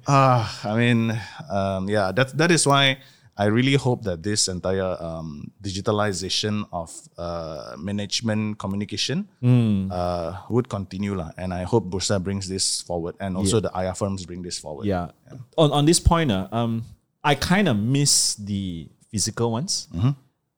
[0.09, 1.13] Ah, I mean,
[1.53, 2.99] um, yeah, that that is why
[3.37, 9.91] I really hope that this entire um, digitalization of uh, management communication Hmm.
[9.91, 11.35] uh, would continue, lah.
[11.37, 14.87] And I hope Bursa brings this forward, and also the IR firms bring this forward.
[14.87, 15.11] Yeah.
[15.59, 16.87] On on this point, uh, um,
[17.27, 19.91] I kind of miss the physical ones,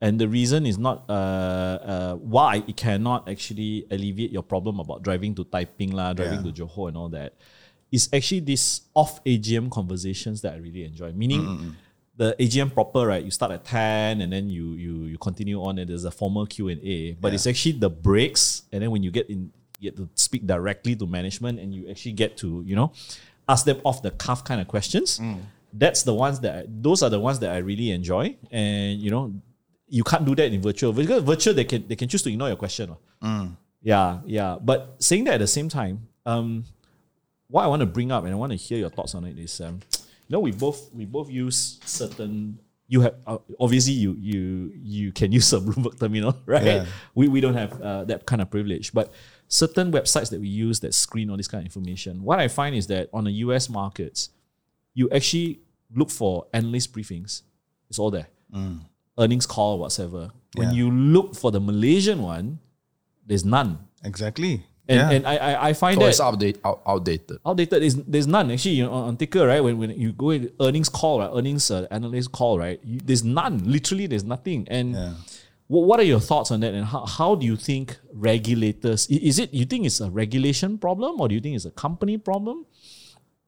[0.05, 5.01] and the reason is not uh, uh why it cannot actually alleviate your problem about
[5.01, 6.53] driving to Taiping lah, driving Yeah.
[6.53, 7.41] to Johor and all that.
[7.89, 11.17] It's actually these off AGM conversations that I really enjoy.
[11.17, 11.73] Meaning.
[12.17, 13.23] The AGM proper, right?
[13.23, 16.47] You start at ten, and then you you you continue on, and there's a formal
[16.47, 17.13] Q and A.
[17.13, 20.47] But it's actually the breaks, and then when you get in, you get to speak
[20.47, 22.93] directly to management, and you actually get to you know
[23.49, 25.21] ask them off the cuff kind of questions.
[25.73, 29.11] That's the ones that I, those are the ones that I really enjoy, and you
[29.11, 29.35] know,
[29.89, 30.95] you can't do that in virtual.
[30.95, 32.97] Because virtual, they can they can choose to ignore your question.
[32.97, 32.97] lah.
[33.83, 34.57] Yeah, yeah.
[34.59, 36.65] But saying that at the same time, um,
[37.49, 39.39] what I want to bring up and I want to hear your thoughts on it
[39.39, 39.81] is, um,
[40.35, 42.59] know, we both we both use certain.
[42.89, 46.65] You have uh, obviously you you you can use a Bloomberg terminal, right?
[46.65, 46.87] Yeah.
[47.15, 49.13] We we don't have uh, that kind of privilege, but
[49.49, 52.23] certain websites that we use that screen all this kind of information.
[52.23, 54.31] What I find is that on the US markets,
[54.95, 55.61] you actually
[55.95, 57.43] look for analyst briefings.
[57.91, 58.29] It's all there.
[59.19, 60.31] Earnings call, whatever.
[60.55, 60.75] When Yeah.
[60.75, 62.59] you look for the Malaysian one,
[63.27, 63.79] there's none.
[64.05, 64.65] exactly.
[64.89, 65.11] And, yeah.
[65.11, 67.39] and I, I, I find So that it's outdate, out, outdated.
[67.45, 67.83] outdated.
[67.83, 68.51] Is there's none.
[68.53, 71.31] Actually you know, on, on Ticker right when, when you go in earnings call right
[71.35, 73.59] earnings uh, analyst call right you, there's none.
[73.67, 74.67] Literally there's nothing.
[74.71, 75.15] And Yeah.
[75.69, 76.73] wha- what are your thoughts on that?
[76.73, 81.21] And how, how do you think regulators is it you think it's a regulation problem
[81.21, 82.65] or do you think it's a company problem?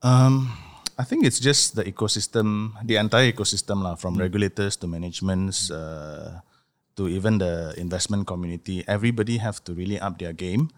[0.03, 0.53] Um,
[0.99, 6.41] I think it's just the ecosystem, the entire ecosystem, lah, from regulators to managements uh,
[6.99, 8.83] to even the investment community.
[8.91, 10.69] Everybody have to really up their game.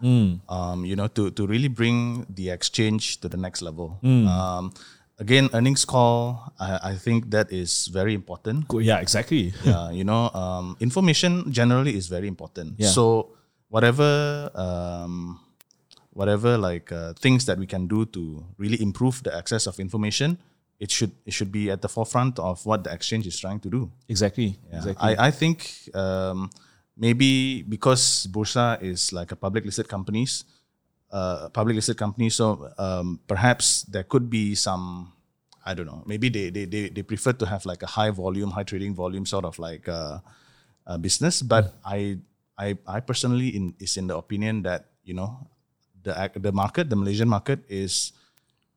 [0.47, 3.97] Um, you know, to to really bring the exchange to the next level.
[4.05, 4.69] Um,
[5.17, 6.53] again, earnings call.
[6.61, 8.69] I, I think that is very important.
[8.85, 12.77] Yeah exactly yeah, you know, um, information generally is very important.
[12.77, 12.93] Yeah.
[12.93, 13.33] So
[13.73, 15.41] whatever, um,
[16.13, 20.37] whatever like uh, things that we can do to really improve the access of information,
[20.81, 23.69] it should it should be at the forefront of what the exchange is trying to
[23.69, 23.91] do.
[24.09, 24.77] exactly Yeah.
[24.77, 25.57] exactly I, I think
[25.93, 26.49] um,
[26.97, 30.43] maybe because Bursa is like a public listed companies,
[31.11, 35.13] uh, public listed company, so um, perhaps there could be some,
[35.65, 38.51] I don't know, maybe they, they, they, they prefer to have like a high volume,
[38.51, 40.19] high trading volume sort of like uh,
[40.87, 41.41] uh, business.
[41.41, 42.17] But I,
[42.57, 45.47] I, I personally in, is in the opinion that, you know,
[46.03, 48.13] the, the market, the Malaysian market is,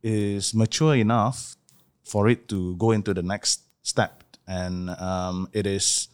[0.02, 1.56] is mature enough
[2.04, 4.22] for it to go into the next step.
[4.46, 6.08] And um, it is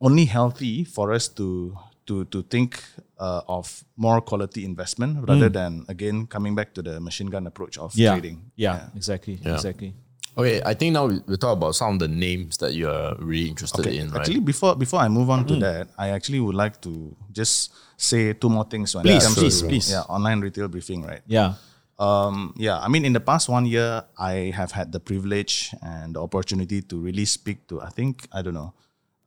[0.00, 2.82] only healthy for us to to to think
[3.20, 7.76] uh, of more quality investment rather than again coming back to the machine gun approach
[7.78, 8.50] of yeah trading.
[8.56, 9.92] yeah, exactly exactly
[10.38, 13.48] Okay, I think now we- we'll talk about some of the names that you're really
[13.50, 14.20] interested Okay, in, right?
[14.22, 15.48] Actually, before before I move on Mm.
[15.48, 19.26] to that, I actually would like to just say two more things when Please, it
[19.26, 19.90] comes please, to please.
[19.90, 21.20] yeah online retail briefing, right?
[21.26, 21.54] yeah
[22.00, 26.16] Um, yeah, I mean, in the past one year, I have had the privilege and
[26.16, 28.72] the opportunity to really speak to, I think, I don't know,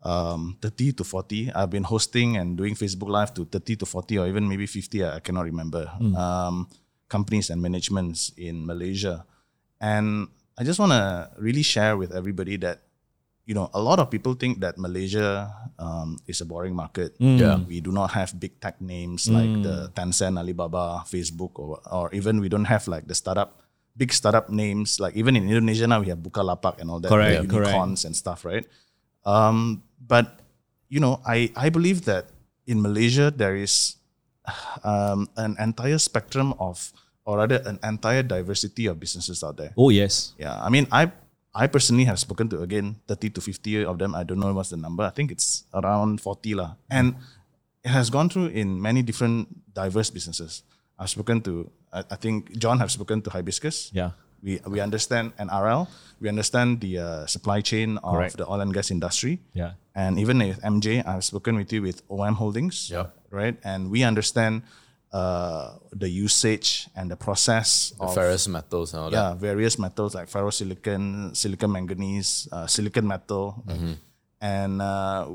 [0.01, 1.53] um, 30 to 40.
[1.53, 5.05] I've been hosting and doing Facebook Live to 30 to 40 or even maybe 50,
[5.05, 5.85] I cannot remember,
[6.17, 6.67] um,
[7.07, 9.23] companies and managements in Malaysia.
[9.79, 12.81] And I just want to really share with everybody that,
[13.45, 17.15] you know, a lot of people think that Malaysia um, is a boring market.
[17.19, 17.59] Yeah.
[17.59, 22.39] We do not have big tech names like the Tencent, Alibaba, Facebook, or, or even
[22.39, 23.59] we don't have like the startup,
[23.97, 24.99] big startup names.
[24.99, 27.09] Like even in Indonesia now, we have Bukalapak and all that.
[27.09, 27.67] Correct, the correct.
[27.67, 28.65] unicorns and stuff, right?
[29.25, 30.39] Um, but,
[30.87, 32.27] you know, I, I believe that
[32.65, 33.97] in Malaysia, there is
[34.83, 36.93] um, an entire spectrum of,
[37.25, 39.71] or rather, an entire diversity of businesses out there.
[39.77, 41.11] oh yes Yeah, I mean, I
[41.55, 44.15] I personally have spoken to again 30 to 50 of them.
[44.15, 45.03] I don't know what's the number.
[45.03, 46.75] I think it's around 40 lah.
[46.89, 47.15] And
[47.83, 50.63] it has gone through in many different diverse businesses.
[50.97, 53.91] I've spoken to, I, I think John have spoken to Hibiscus.
[53.93, 54.11] yeah
[54.43, 55.87] We, we understand NRL.
[56.19, 58.35] We understand the uh, supply chain of Correct.
[58.37, 59.39] the oil and gas industry.
[59.53, 62.89] yeah And even with MJ, I've spoken with you with OM Holdings.
[62.89, 63.13] Yeah.
[63.29, 63.55] Right.
[63.63, 64.63] And we understand
[65.13, 69.17] uh, the usage and the process the of ferrous metals and all that.
[69.17, 73.61] yeah, various metals like ferrosilicon, silicon silicon manganese, uh, silicon metal.
[74.41, 75.29] and uh,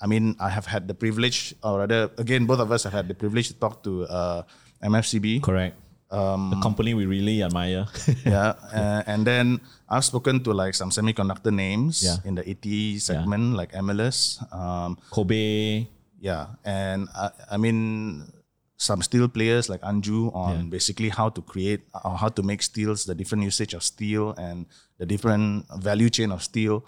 [0.00, 3.08] I mean, I have had the privilege, or rather, again, both of us have had
[3.08, 4.42] the privilege to talk to uh,
[4.84, 5.40] MFCB.
[5.42, 5.72] Correct.
[6.12, 7.88] Um, a company we really admire.
[8.24, 9.58] yeah, uh, and then
[9.88, 12.20] I've spoken to like some semiconductor names Yeah.
[12.28, 12.66] in the AT
[13.00, 14.36] segment, like Aemulus.
[14.54, 15.88] Um, Kobay.
[16.20, 18.28] yeah, and I, I mean
[18.76, 22.60] some steel players like Ann Joo on basically how to create or how to make
[22.62, 24.66] steels, the different usage of steel and
[24.98, 26.84] the different value chain of steel.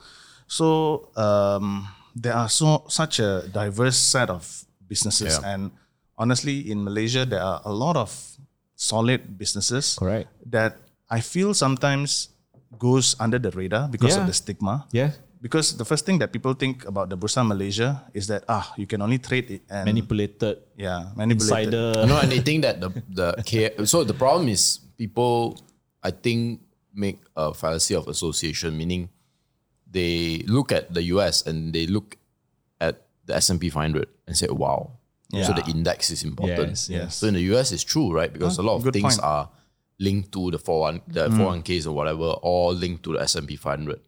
[0.46, 4.44] So um, there are so such a diverse set of
[4.86, 5.48] businesses, Yeah.
[5.54, 5.70] and
[6.16, 8.12] honestly, in Malaysia there are a lot of
[8.76, 10.28] solid businesses Correct.
[10.46, 10.76] that
[11.10, 12.28] I feel sometimes
[12.78, 14.20] goes under the radar because Yeah.
[14.22, 14.84] of the stigma.
[14.92, 15.12] Yeah.
[15.40, 18.86] Because the first thing that people think about the Bursa Malaysia is that ah you
[18.90, 20.58] can only trade it and Manipulated.
[20.74, 21.74] yeah manipulated.
[21.78, 22.06] Insider.
[22.10, 25.54] no, and they think that the the K, so the problem is people
[26.02, 29.10] I think make a fallacy of association, meaning
[29.86, 32.18] they look at the US and they look
[32.82, 34.98] at the S and P 500 and say, "Wow."
[35.30, 36.70] So the index is important.
[36.74, 37.10] Yes, yes.
[37.20, 38.32] So in the US, it's true, right?
[38.32, 39.28] Because a lot of things point.
[39.28, 39.52] are
[40.00, 43.54] linked to the 41 the 401ks or whatever, all linked to the S and P
[43.54, 44.00] 500.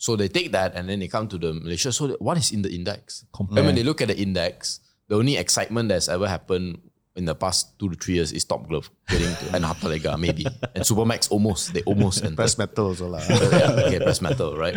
[0.00, 1.92] So they take that and then they come to the Malaysia.
[1.92, 3.28] So what is in the index?
[3.36, 4.80] And when they look at the index,
[5.12, 6.80] the only excitement that's ever happened
[7.16, 10.48] in the past two to three years is Top Glove getting to and Hartalega maybe.
[10.74, 12.40] And Supermax almost, they almost entered.
[12.40, 13.20] press metal also lah.
[13.28, 14.72] yeah, okay, press metal, right?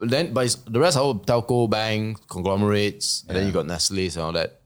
[0.00, 3.66] But then, but it's, the rest are all telco, bank, conglomerates, and then you got
[3.68, 4.64] Nestle's and all that.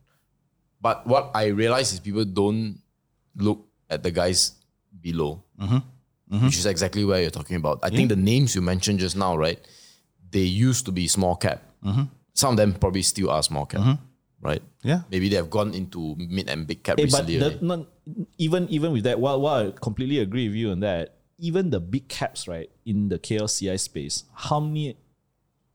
[0.81, 2.79] But what I realize is people don't
[3.35, 4.55] look at the guys
[4.95, 5.83] below, mm-hmm.
[6.31, 6.47] Mm-hmm.
[6.47, 7.81] which is exactly where you're talking about.
[7.83, 9.59] I think the names you mentioned just now, right?
[10.31, 11.61] They used to be small cap.
[11.85, 12.05] Mm-hmm.
[12.35, 13.95] Some of them probably still are small cap, mm-hmm.
[14.41, 14.63] right?
[14.83, 15.03] Yeah.
[15.11, 17.39] Maybe they have gone into mid and big cap Hey, but recently.
[17.39, 17.67] the, already.
[17.67, 17.87] not,
[18.39, 21.81] even even with that, while, while I completely agree with you on that, even the
[21.81, 24.97] big caps, right, in the KLCI space, how many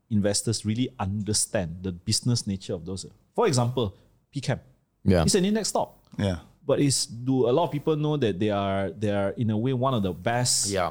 [0.08, 3.04] investors really understand the business nature of those?
[3.34, 3.94] For example,
[4.34, 4.60] PChem.
[5.04, 5.22] Yeah.
[5.22, 5.98] It's an index stock.
[6.18, 6.38] yeah.
[6.66, 9.56] But is do a lot of people know that they are they are in a
[9.56, 10.90] way one of the best yeah.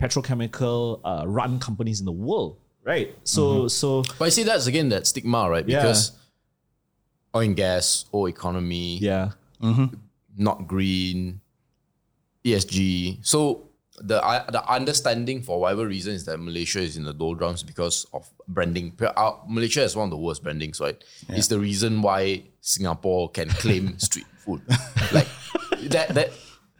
[0.00, 3.16] petrochemical uh, run companies in the world, right?
[3.24, 5.66] So so But I see, that's again that stigma, right?
[5.66, 5.82] Yeah.
[5.82, 6.12] Because
[7.34, 9.32] oil and gas, oil economy, yeah,
[10.36, 11.40] not green,
[12.44, 13.18] ESG.
[13.26, 13.67] So
[14.02, 18.06] the uh, the understanding for whatever reason is that Malaysia is in the doldrums because
[18.12, 18.92] of branding.
[19.00, 20.96] Uh, Malaysia is one of the worst brandings, right?
[21.28, 24.62] It's the reason why Singapore can claim street food.
[25.12, 25.28] Like
[25.90, 26.30] that that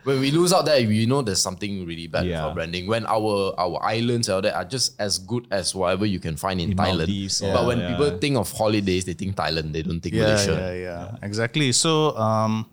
[0.05, 2.47] when we lose out there, we know there's something really bad Yeah.
[2.47, 2.87] our branding.
[2.87, 6.37] When our our islands and all that are just as good as whatever you can
[6.37, 7.09] find in, In Thailand.
[7.09, 7.89] Maldives, but yeah, when yeah.
[7.93, 9.73] people think of holidays, they think Thailand.
[9.75, 10.53] They don't think Yeah, Malaysia.
[10.57, 11.73] yeah, yeah, exactly.
[11.73, 12.67] So, um,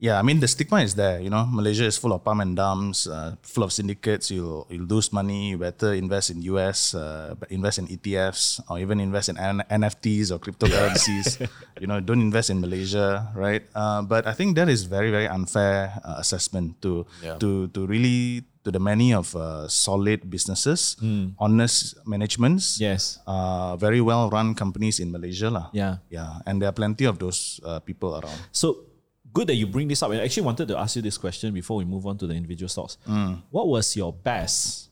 [0.00, 1.20] yeah, I mean the stigma is there.
[1.20, 4.32] You know, Malaysia is full of pump and dumps, uh, full of syndicates.
[4.32, 5.52] You'll you'll lose money.
[5.52, 10.32] You better invest in US, uh, invest in ETFs, or even invest in N- NFTs
[10.32, 11.36] or cryptocurrencies.
[11.80, 13.62] you know, don't invest in Malaysia, right?
[13.76, 17.36] Uh, but I think that is very very unfair uh, assessment to Yeah.
[17.36, 20.96] to to really to the many of uh, solid businesses,
[21.40, 25.72] honest managements, yes, uh, very well run companies in Malaysia lah.
[25.72, 26.04] yeah.
[26.12, 28.36] Yeah, and there are plenty of those uh, people around.
[28.52, 28.84] So
[29.32, 30.10] good that you bring this up.
[30.10, 32.68] I actually wanted to ask you this question before we move on to the individual
[32.68, 32.98] stocks.
[33.50, 34.90] What was your best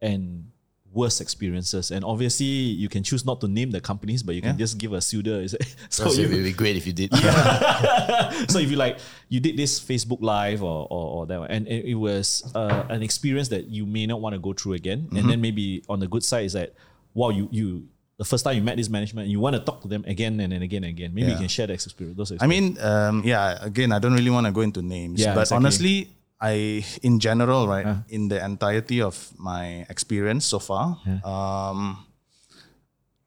[0.00, 0.50] and
[0.92, 1.90] worst experiences?
[1.90, 4.92] And obviously, you can choose not to name the companies, but you can just give
[4.92, 5.46] a pseudo.
[5.88, 7.12] So, it would be great if you did.
[8.48, 8.98] so if you like,
[9.28, 13.02] you did this Facebook Live or or, or that one, and it, was uh, an
[13.02, 15.08] experience that you may not want to go through again.
[15.16, 16.74] And then maybe on the good side is that,
[17.14, 17.88] wow, you you.
[18.20, 20.36] The first time you met this management, and you want to talk to them again
[20.44, 21.10] and then again and again.
[21.16, 22.16] Maybe you can share the experience.
[22.20, 25.32] Those I mean, um, yeah, again, I don't really want to go into names, Yeah,
[25.32, 25.56] but exactly.
[25.56, 25.96] honestly,
[26.38, 32.04] I, in general, right, in the entirety of my experience so far, um,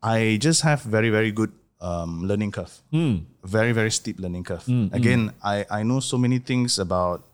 [0.03, 2.73] I just have very, very good um, learning curve.
[2.91, 3.25] Hmm.
[3.43, 4.67] Very, very steep learning curve.
[4.93, 7.25] Again, I, I know so many things about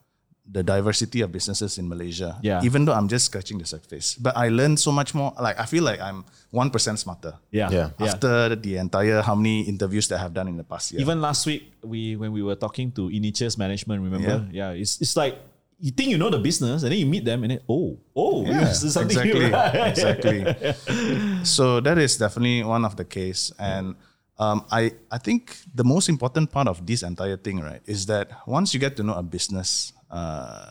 [0.51, 2.37] the diversity of businesses in Malaysia.
[2.41, 2.61] Yeah.
[2.63, 5.33] Even though I'm just scratching the surface, but I learned so much more.
[5.39, 7.37] Like I feel like I'm one percent smarter.
[7.51, 7.89] yeah, Yeah.
[7.99, 11.01] After the entire how many interviews that I have done in the past year.
[11.01, 14.49] Even last week, we when we were talking to Initia's management, remember?
[14.49, 15.37] Yeah, yeah it's it's like
[15.79, 18.45] you think you know the business, and then you meet them, and then oh, oh,
[18.45, 19.87] Yeah, this is something exactly, new, right?
[19.93, 21.45] exactly.
[21.45, 23.95] So that is definitely one of the case, and
[24.39, 28.31] um, I I think the most important part of this entire thing, right, is that
[28.47, 30.69] once you get to know a business uh,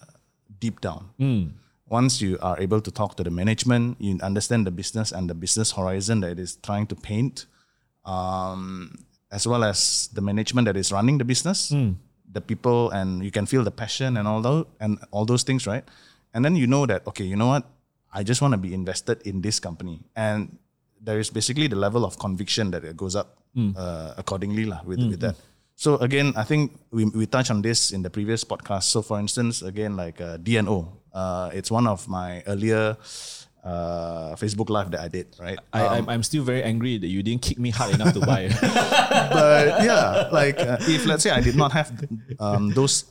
[0.61, 1.11] deep down,
[1.89, 5.35] once you are able to talk to the management, you understand the business and the
[5.35, 7.47] business horizon that it is trying to paint,
[8.05, 8.99] um,
[9.31, 11.73] as well as the management that is running the business,
[12.33, 15.67] the people, and you can feel the passion and all those and all those things,
[15.67, 15.85] right?
[16.35, 17.65] And then you know that okay, you know what?
[18.13, 20.59] I just want to be invested in this company, and
[21.01, 23.73] there is basically the level of conviction that it goes up Hmm.
[23.75, 25.35] uh, accordingly lah, with, with that.
[25.79, 28.91] So again, I think we, we touched on this in the previous podcast.
[28.91, 32.97] So for instance, again, like uh, D&O, uh, it's one of my earlier
[33.63, 35.57] uh, Facebook Live that I did, right?
[35.73, 38.49] I, I'm, I'm still very angry that you didn't kick me hard enough to buy.
[38.61, 41.93] but yeah, like uh, if let's say I did not have
[42.41, 43.05] um, those,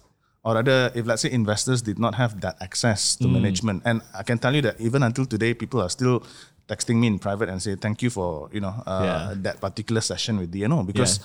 [0.43, 4.24] or rather, if let's say investors did not have that access to management, and I
[4.24, 6.22] can tell you that even until today, people are still
[6.68, 9.34] texting me in private and say thank you for you know uh, Yeah.
[9.38, 11.22] that particular session with D&O because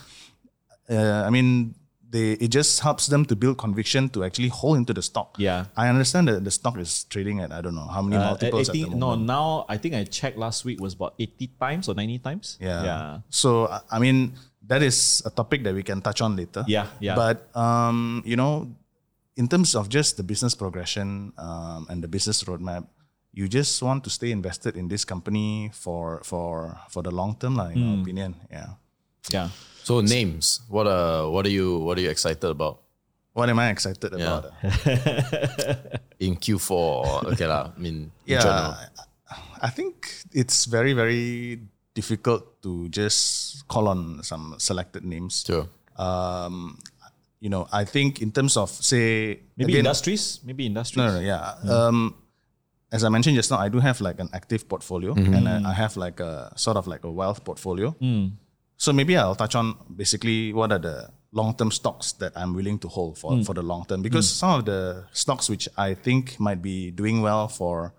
[0.91, 1.75] uh, I mean
[2.13, 5.37] they it just helps them to build conviction to actually hold into the stock.
[5.39, 5.65] Yeah.
[5.77, 8.27] I understand that the stock is trading at I don't know how many Uh, at
[8.37, 11.49] multiples at 80 the no, now I think I checked last week was about 80
[11.61, 12.59] times or 90 times.
[12.61, 12.85] Yeah.
[12.85, 13.19] Yeah.
[13.31, 14.35] So I- mean,
[14.69, 16.65] that is a topic that we can touch on later.
[16.69, 17.17] Yeah, yeah.
[17.17, 18.69] But um, you know,
[19.37, 22.85] in terms of just the business progression um, and the business roadmap,
[23.33, 27.57] you just want to stay invested in this company for for for the long term,
[27.57, 27.89] lah, in Hmm.
[27.97, 28.31] my opinion.
[28.53, 28.77] Yeah.
[29.33, 29.49] Yeah.
[29.83, 30.61] So names.
[30.69, 32.79] What uh what are you what are you excited about
[33.33, 34.45] What am I excited Yeah.
[34.45, 34.53] about?
[36.21, 36.71] in Q4?
[36.71, 37.73] or- okay lah.
[37.73, 38.73] I mean in Yeah, general.
[39.63, 41.59] I think it's very very
[41.97, 45.45] difficult to just call on some selected names.
[45.47, 45.65] Sure.
[45.97, 46.77] Um,
[47.41, 50.41] you know, I think in terms of say Maybe again- industries.
[50.45, 51.01] Maybe industries.
[51.01, 51.57] No, no, yeah.
[51.65, 52.15] Um,
[52.93, 55.73] as I mentioned just now, I do have like an active portfolio, and I, I
[55.73, 57.97] have like a sort of like a wealth portfolio.
[58.83, 62.89] So maybe I'll touch on basically what are the long-term stocks that I'm willing to
[62.89, 63.43] hold for hmm.
[63.43, 64.03] for the long term.
[64.03, 64.39] Because hmm.
[64.43, 67.95] some of the stocks which I think might be doing well for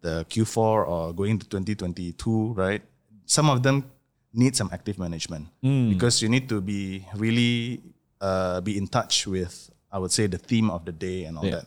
[0.00, 2.82] the Q4 or going to 2022, right?
[3.26, 3.90] Some of them
[4.32, 5.48] need some active management.
[5.60, 5.90] Hmm.
[5.90, 7.82] Because you need to be really
[8.20, 11.44] uh, be in touch with, I would say, the theme of the day and all
[11.44, 11.66] Yeah.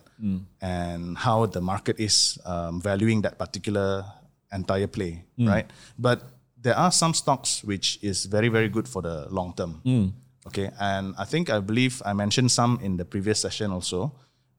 [0.62, 4.06] and how the market is um, valuing that particular
[4.50, 5.68] entire play, right?
[5.98, 6.24] But
[6.66, 9.78] there are some stocks which is very very good for the long term.
[9.86, 10.06] Hmm.
[10.46, 14.12] Okay, and I think I believe I mentioned some in the previous session also.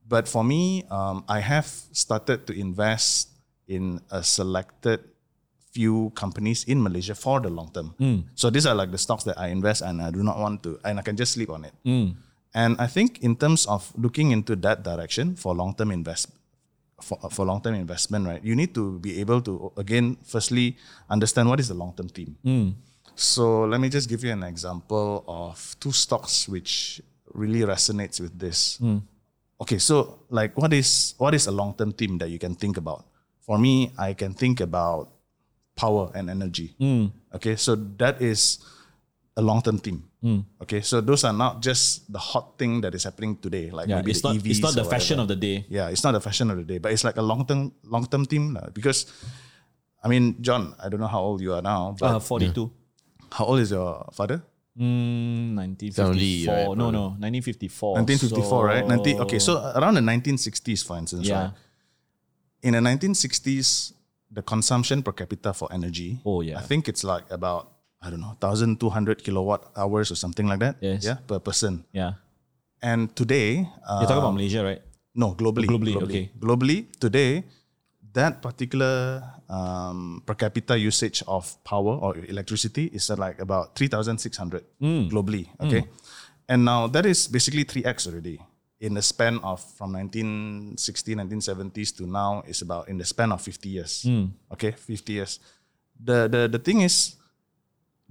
[0.08, 3.28] But for me, um, I have started to invest
[3.68, 5.04] in a selected
[5.72, 7.92] few companies in Malaysia for the long term.
[8.00, 8.24] Hmm.
[8.34, 10.80] So these are like the stocks that I invest and I do not want to,
[10.84, 11.74] and I can just sleep on it.
[11.84, 12.16] Hmm.
[12.54, 16.32] And I think in terms of looking into that direction for long term invest
[17.00, 18.42] for, uh, for long term investment, right?
[18.42, 20.76] You need to be able to again, firstly,
[21.08, 22.36] understand what is the long term theme.
[22.42, 22.70] Hmm.
[23.14, 27.00] So let me just give you an example of two stocks which
[27.34, 28.76] really resonates with this.
[28.78, 28.98] Hmm.
[29.60, 32.76] Okay, so like what is what is a long term theme that you can think
[32.76, 33.06] about?
[33.40, 35.10] For me, I can think about
[35.74, 36.74] power and energy.
[36.78, 37.06] Hmm.
[37.34, 38.58] Okay, so that is
[39.38, 40.02] a long term theme.
[40.64, 43.96] Okay, so those are not just the hot thing that is happening today, like Yeah.
[44.02, 45.34] maybe It's the not, EVs it's not the fashion whatever.
[45.34, 45.56] of the day.
[45.70, 48.04] Yeah, it's not the fashion of the day, but it's like a long term long
[48.12, 48.66] term theme lah.
[48.74, 49.06] because
[50.02, 52.70] I mean, John, I don't know how old you are now, but Uh, 42.
[53.30, 54.42] how old is your father?
[54.78, 56.54] Mm, 1954.
[56.54, 57.94] Right, no, no, 1954.
[57.98, 58.86] 1954, right?
[58.86, 61.40] 19, okay, so So- around the 1960s, for instance, Yeah.
[61.42, 61.52] right?
[62.62, 63.92] In the 1960s,
[64.30, 66.58] the consumption per capita for energy, Oh, yeah.
[66.58, 70.76] I think it's like about I don't know, 1,200 kilowatt hours or something like that.
[70.80, 71.04] Yes.
[71.04, 71.84] Yeah, per person.
[71.92, 72.12] Yeah.
[72.80, 74.82] And today, uh, You're talking about Malaysia, right?
[75.14, 75.66] No, globally.
[75.66, 76.30] Globally, okay.
[76.38, 77.42] Globally, today,
[78.12, 84.62] that particular um, per capita usage of power or electricity is at like about 3,600
[84.78, 85.08] Hmm.
[85.10, 85.48] globally.
[85.58, 85.88] Okay.
[86.48, 88.38] And now that is basically 3x already.
[88.80, 93.42] In the span of from 1960, 1970s to now is about in the span of
[93.42, 94.02] 50 years.
[94.06, 94.26] Hmm.
[94.54, 95.40] Okay, 50 years.
[95.98, 97.17] The, the, the thing is,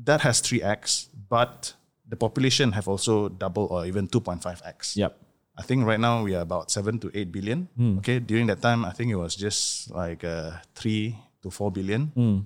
[0.04, 1.74] that has 3x, but
[2.08, 4.96] the population have also doubled or even 2.5x.
[4.96, 5.18] Yep.
[5.58, 7.68] I think right now we are about seven to eight billion.
[8.00, 12.46] Okay, during that time, I think it was just like uh, three to four billion.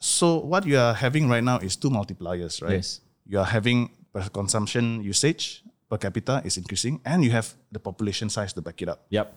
[0.00, 2.80] So what you are having right now is two multipliers, right?
[2.80, 3.00] Yes.
[3.26, 8.28] You are having per consumption usage per capita is increasing, and you have the population
[8.28, 9.06] size to back it up.
[9.10, 9.34] Yep.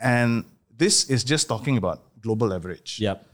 [0.00, 0.44] And
[0.76, 2.98] this is just talking about global average.
[3.00, 3.24] Yep.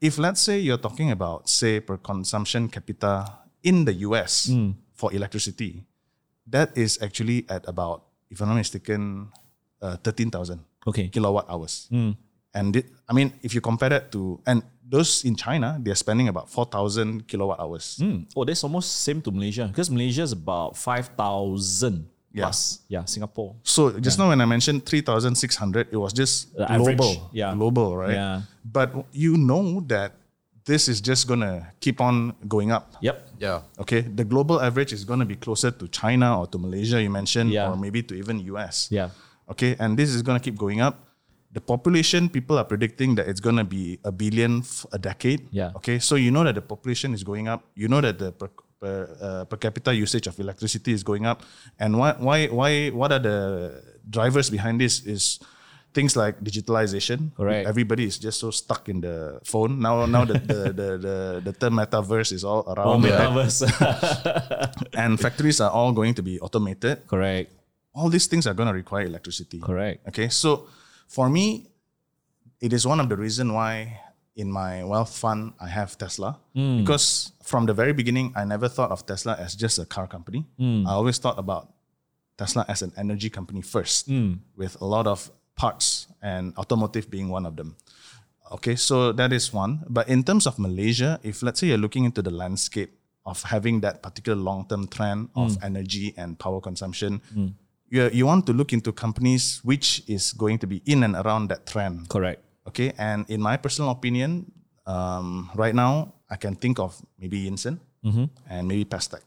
[0.00, 3.26] If let's say you're talking about say per consumption capita
[3.62, 4.50] in the US
[4.94, 5.84] for electricity,
[6.46, 9.28] that is actually at about, if I'm not mistaken,
[9.82, 11.08] uh, 13,000 Okay.
[11.08, 11.88] kilowatt hours.
[12.54, 16.28] And it, I mean, if you compare that to, and those in China, they're spending
[16.28, 17.98] about 4,000 kilowatt hours.
[18.00, 18.24] Mm.
[18.36, 22.44] Oh, that's almost same to Malaysia because Malaysia is about 5,000 Yeah.
[22.44, 22.80] plus.
[22.88, 23.56] Yeah, Singapore.
[23.62, 27.30] So just now when I mentioned 3,600, it was just The average, global.
[27.32, 27.54] yeah.
[27.54, 28.12] Global, right?
[28.14, 28.42] Yeah.
[28.64, 30.12] But you know that
[30.64, 32.92] this is just going to keep on going up.
[33.00, 33.16] Yep.
[33.40, 33.62] Yeah.
[33.80, 37.08] Okay, the global average is going to be closer to China or to Malaysia, you
[37.08, 37.70] mentioned, Yeah.
[37.70, 38.88] or maybe to even US.
[38.90, 39.08] Yeah.
[39.48, 41.04] Okay, and this is going to keep going up.
[41.50, 45.48] the population people are predicting that it's gonna be a billion f- a decade.
[45.50, 45.72] Yeah.
[45.80, 47.64] Okay, so you know that the population is going up.
[47.74, 48.50] You know that the per,
[48.80, 51.42] per, uh, per capita usage of electricity is going up,
[51.78, 55.04] and why why why what are the drivers behind this?
[55.04, 55.38] Is
[55.94, 57.34] things like digitalization.
[57.34, 57.66] Correct.
[57.66, 60.06] Everybody is just so stuck in the phone now.
[60.06, 63.04] Now the the, the, the, the term metaverse is all around.
[63.04, 63.66] Oh, metaverse.
[65.02, 67.06] and factories are all going to be automated.
[67.06, 67.52] Correct.
[67.94, 69.58] All these things are going to require electricity.
[69.60, 70.06] Correct.
[70.08, 70.68] Okay, so
[71.08, 71.66] for me,
[72.60, 74.00] it is one of the reason why
[74.38, 76.78] in my wealth fund I have Tesla hmm.
[76.78, 80.46] because from the very beginning I never thought of Tesla as just a car company.
[80.56, 80.86] Hmm.
[80.86, 81.74] I always thought about
[82.38, 84.34] Tesla as an energy company first, hmm.
[84.56, 87.76] with a lot of parts and automotive being one of them.
[88.52, 89.84] Okay, so that is one.
[89.90, 92.94] But in terms of Malaysia, if let's say you're looking into the landscape
[93.26, 97.20] of having that particular long-term trend of energy and power consumption,
[97.90, 101.48] you, you want to look into companies which is going to be in and around
[101.48, 102.08] that trend.
[102.08, 102.42] Correct.
[102.68, 104.52] Okay, and in my personal opinion,
[104.86, 107.80] um, right now I can think of maybe Yinson
[108.48, 109.24] and maybe Pestech.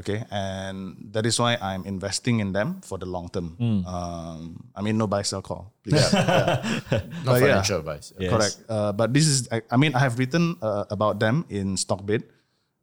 [0.00, 3.54] Okay, and that is why I'm investing in them for the long term.
[3.86, 5.70] Um, I mean, no buy sell call.
[5.84, 6.02] please.
[6.12, 6.90] Not
[7.24, 7.62] But yeah.
[7.62, 8.10] financial advice.
[8.18, 8.30] Yes.
[8.34, 8.56] Correct.
[8.68, 12.24] Uh, but this is, I, I mean, I have written uh, about them in Stockbit.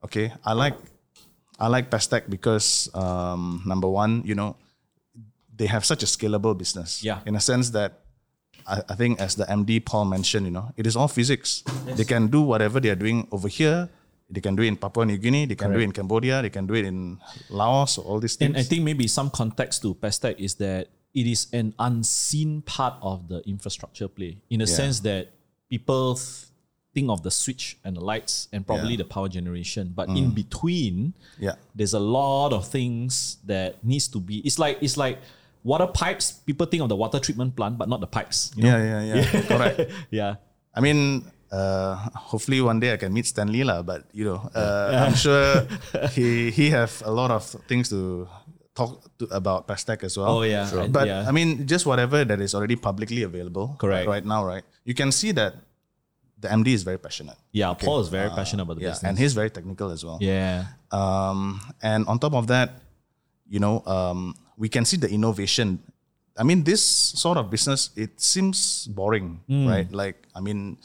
[0.06, 0.78] Okay, I like,
[1.60, 4.56] I like Pestech because um, number one, you know,
[5.54, 7.04] they have such a scalable business.
[7.04, 7.20] Yeah.
[7.26, 8.01] In a sense that,
[8.72, 11.64] I, I think as the MD Paul mentioned, you know, it is all physics.
[12.00, 13.90] They can do whatever they are doing over here.
[14.30, 15.46] They can do it in Papua New Guinea.
[15.46, 16.42] They can do it in Cambodia.
[16.42, 17.20] They can do it in
[17.50, 17.98] Laos.
[17.98, 18.50] or All these things.
[18.50, 22.94] And I think maybe some context to Pestech is that it is an unseen part
[23.02, 25.28] of the infrastructure play in the sense that
[25.70, 26.46] people th-
[26.94, 29.04] think of the switch and the lights and probably Yeah.
[29.04, 30.18] the power generation, but mm.
[30.18, 31.56] in between, Yeah.
[31.76, 34.40] there's a lot of things that needs to be.
[34.48, 35.20] It's like it's like
[35.64, 36.32] water pipes.
[36.32, 38.52] People think of the water treatment plant, but not the pipes.
[38.56, 38.78] You know?
[38.78, 39.42] yeah, yeah, yeah.
[39.52, 39.92] Correct.
[40.10, 40.36] Yeah.
[40.74, 43.82] I mean, uh, hopefully one day I can meet Stanley lah.
[43.82, 45.68] But you know, uh, I'm sure
[46.16, 48.28] he he have a lot of things to
[48.74, 50.40] talk to about Pestech as well.
[50.40, 50.64] Oh, yeah.
[50.70, 50.88] Sure.
[50.88, 51.28] But Yeah.
[51.28, 53.76] I mean, just whatever that is already publicly available.
[53.78, 54.08] Correct.
[54.08, 54.64] Right now, right?
[54.88, 55.56] You can see that
[56.40, 57.36] the MD is very passionate.
[57.52, 57.74] Yeah.
[57.76, 59.10] Paul is very passionate about the Yeah, business.
[59.10, 60.18] and he's very technical as well.
[60.24, 60.72] yeah.
[60.90, 62.80] Um, and on top of that,
[63.52, 65.68] you know, um, we can see the innovation.
[66.38, 66.84] I mean, this
[67.24, 69.68] sort of business, it seems boring, Hmm.
[69.74, 69.90] right?
[70.02, 70.78] Like, I mean,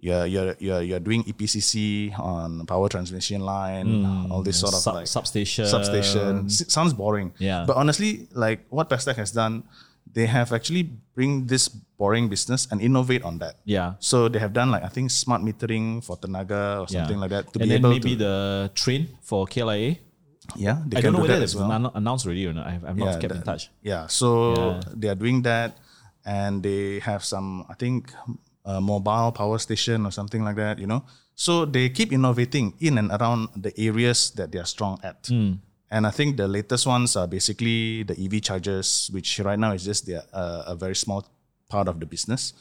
[0.00, 3.90] you're, you're, you're, you're doing EPCC on power transmission line,
[4.30, 4.80] all this sort of.
[4.80, 5.66] Sub- like substation.
[5.66, 6.46] substation.
[6.46, 7.32] S- sounds boring.
[7.38, 7.64] Yeah.
[7.66, 9.64] But honestly, like what Pestech has done,
[10.12, 10.84] they have actually
[11.14, 13.56] bring this boring business and innovate on that.
[13.64, 13.94] Yeah.
[13.98, 17.02] So they have done like I think smart metering for Tenaga or Yeah.
[17.02, 18.34] something like that to and be then able maybe to the
[18.74, 19.98] train for KLIA.
[20.56, 21.92] Yeah they I don't know do whether that it's well.
[21.94, 22.66] announced already or not.
[22.66, 23.70] I've, I've not kept in touch.
[23.82, 24.80] Yeah, so Yeah.
[24.96, 25.76] they are doing that,
[26.24, 28.12] and they have some, I think,
[28.64, 30.78] uh, mobile power station or something like that.
[30.78, 34.98] You know, so they keep innovating in and around the areas that they are strong
[35.02, 35.26] at.
[35.28, 35.52] Hmm.
[35.90, 39.84] And I think the latest ones are basically the EV chargers, which right now is
[39.84, 41.24] just uh, a very small
[41.70, 42.52] part of the business.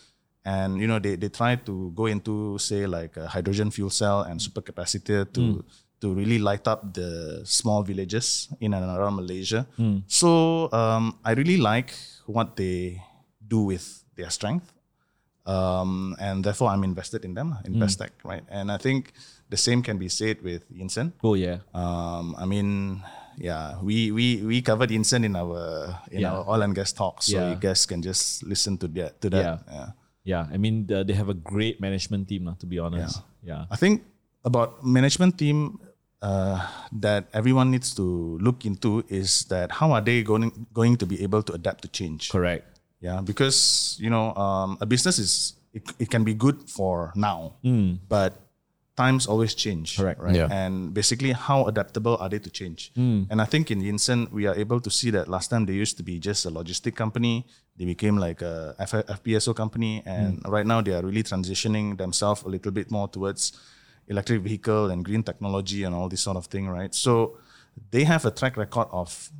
[0.45, 4.21] And you know they, they try to go into say like a hydrogen fuel cell
[4.21, 5.65] and supercapacitor to
[6.01, 9.65] to really light up the small villages in and around Malaysia.
[10.07, 11.93] So um, I really like
[12.25, 13.01] what they
[13.47, 14.71] do with their strength,
[15.45, 18.43] um, and therefore I'm invested in them, in Pestech, right?
[18.49, 19.13] And I think
[19.49, 21.13] the same can be said with Yinson.
[21.23, 21.59] Oh yeah.
[21.73, 23.01] Um, I mean,
[23.37, 26.33] yeah, we we we covered Yinson in our in Yeah.
[26.33, 27.49] our oil and gas talk, so Yeah.
[27.51, 29.43] you guys can just listen to that to that.
[29.43, 29.57] Yeah.
[29.71, 29.89] yeah.
[30.27, 33.23] Yeah, I mean the, they have a great management team, to be honest.
[33.39, 33.63] Yeah.
[33.71, 34.03] I think
[34.43, 35.79] about management team
[36.21, 36.59] uh,
[36.91, 41.21] that everyone needs to look into is that how are they going going to be
[41.23, 42.29] able to adapt to change?
[42.31, 42.65] Correct.
[42.99, 47.53] Yeah, because you know um, a business is it, it can be good for now,
[48.09, 48.33] but
[48.97, 49.95] times always change.
[49.97, 50.19] Correct.
[50.19, 50.33] Right.
[50.35, 50.47] Yeah.
[50.49, 52.91] And basically, how adaptable are they to change?
[52.95, 53.29] Hmm.
[53.29, 55.97] And I think in Yinson, we are able to see that last time they used
[55.97, 57.45] to be just a logistic company.
[57.77, 60.49] They became like a F- FPSO company, and Hmm.
[60.49, 63.53] right now they are really transitioning themselves a little bit more towards
[64.07, 66.93] electric vehicle and green technology and all this sort of thing, right?
[66.93, 67.37] So
[67.91, 69.31] they have a track record of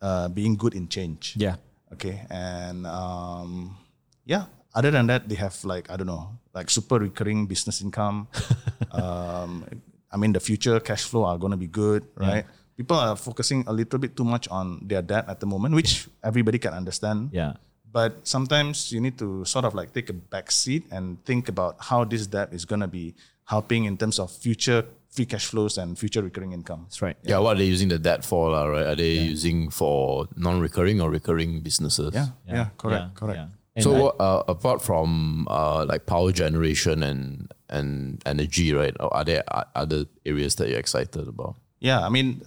[0.00, 1.34] uh, being good in change.
[1.36, 1.56] Yeah.
[1.92, 3.76] Okay, and um,
[4.24, 4.46] yeah.
[4.74, 8.28] Other than that, they have like I don't know, like super recurring business income.
[8.90, 9.68] um,
[10.10, 12.46] I mean, the future cash flow are going to be good, right?
[12.76, 16.08] People are focusing a little bit too much on their debt at the moment, which
[16.24, 17.28] everybody can understand.
[17.32, 17.60] Yeah.
[17.92, 21.76] But sometimes you need to sort of like take a back seat and think about
[21.78, 23.14] how this debt is going to be
[23.46, 26.84] helping in terms of future free cash flows and future recurring income.
[26.84, 27.16] That's right.
[27.22, 28.86] Yeah, what are they using the debt for, lah, right?
[28.86, 32.14] Are they using for non-recurring or recurring businesses?
[32.14, 33.38] Yeah, yeah, correct, yeah, correct.
[33.38, 33.48] yeah.
[33.76, 38.96] And so I- uh, apart from uh, like power generation and and energy, right?
[39.00, 39.42] Or are there
[39.74, 41.56] other areas that you're excited about?
[41.80, 42.42] Yeah, I mean,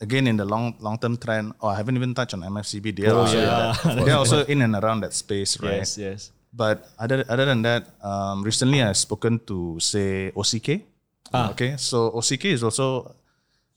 [0.00, 1.52] again in the long long term trend.
[1.60, 2.96] Oh, I haven't even touched on MFCB.
[2.96, 3.94] They are also in Oh, yeah.
[3.94, 5.84] that, they're also in and around that space, right?
[5.84, 6.32] yes, yes.
[6.52, 10.82] But other other than that, um, recently I've spoken to say OCK.
[11.32, 11.50] Ah.
[11.54, 13.14] Okay, so OCK is also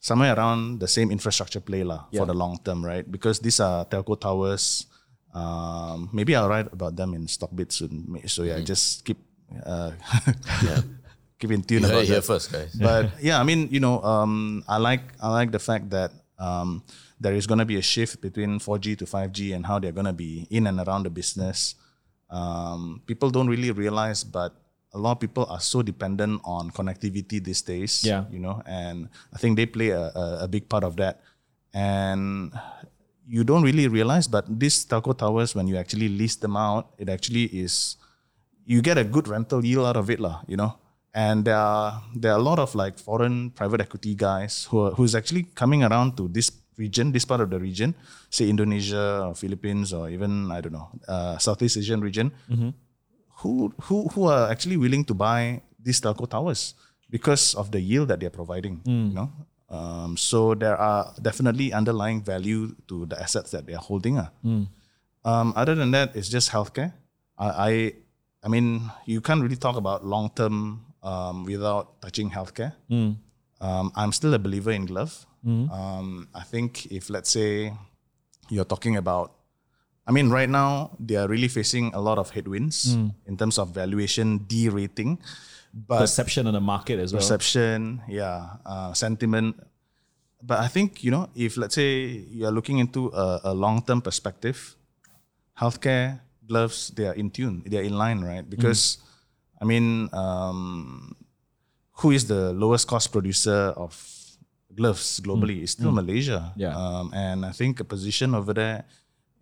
[0.02, 3.06] somewhere around the same infrastructure play lah for the long term, right?
[3.06, 4.90] Because these are telco towers.
[5.34, 8.10] Um, maybe I'll write about them in Stockbit soon.
[8.26, 8.66] So yeah, Mm.
[8.66, 9.18] just keep
[9.66, 9.94] uh,
[11.40, 12.26] keep in tune You about it here that.
[12.26, 12.74] first, guys.
[12.74, 16.10] But yeah, I mean, you know, um, I like I like the fact that
[16.42, 16.82] um,
[17.22, 20.10] there is going to be a shift between 4G to 5G and how they're going
[20.10, 21.76] to be in and around the business.
[22.34, 24.58] Um, people don't really realize, but
[24.94, 28.04] a lot of people are so dependent on connectivity these days.
[28.04, 28.26] Yeah.
[28.32, 31.22] you know, and I think they play a, a, a big part of that.
[31.74, 32.52] And
[33.28, 37.10] you don't really realize, but these telco towers, when you actually lease them out, it
[37.10, 37.98] actually is
[38.66, 40.42] you get a good rental yield out of it, lah.
[40.48, 40.78] You know,
[41.14, 44.92] and there are there are a lot of like foreign private equity guys who are,
[44.92, 47.94] who's actually coming around to this region, this part of the region,
[48.30, 52.32] say Indonesia or Philippines or even I don't know uh, Southeast Asian region,
[53.42, 56.74] who who who are actually willing to buy these telco towers
[57.10, 58.82] because of the yield that they're providing.
[58.86, 59.30] You know.
[59.74, 64.18] Um, so there are definitely underlying value to the assets that they are holding.
[64.22, 64.30] ah.
[65.26, 66.94] Um, other than that, it's just healthcare.
[67.40, 67.72] I, I,
[68.44, 72.74] I mean, you can't really talk about long term um, without touching healthcare.
[73.64, 75.26] Um, I'm still a believer in glove.
[75.48, 77.72] Um, I think if let's say
[78.50, 79.32] you're talking about,
[80.08, 82.94] I mean, right now they are really facing a lot of headwinds
[83.26, 85.20] in terms of valuation derating,
[85.74, 87.20] but Perception on the market as well.
[87.20, 89.56] perception, yeah, uh, sentiment.
[90.44, 92.04] But I think you know, if let's say
[92.36, 94.76] you are looking into a, a long-term perspective,
[95.60, 98.44] healthcare gloves they are in tune, they are in line, right?
[98.48, 98.98] Because
[99.62, 101.16] I mean, um,
[102.02, 103.94] who is the lowest cost producer of
[104.76, 105.62] gloves globally?
[105.62, 106.76] It's still Malaysia, Yeah.
[106.76, 108.86] Um, and I think a position over there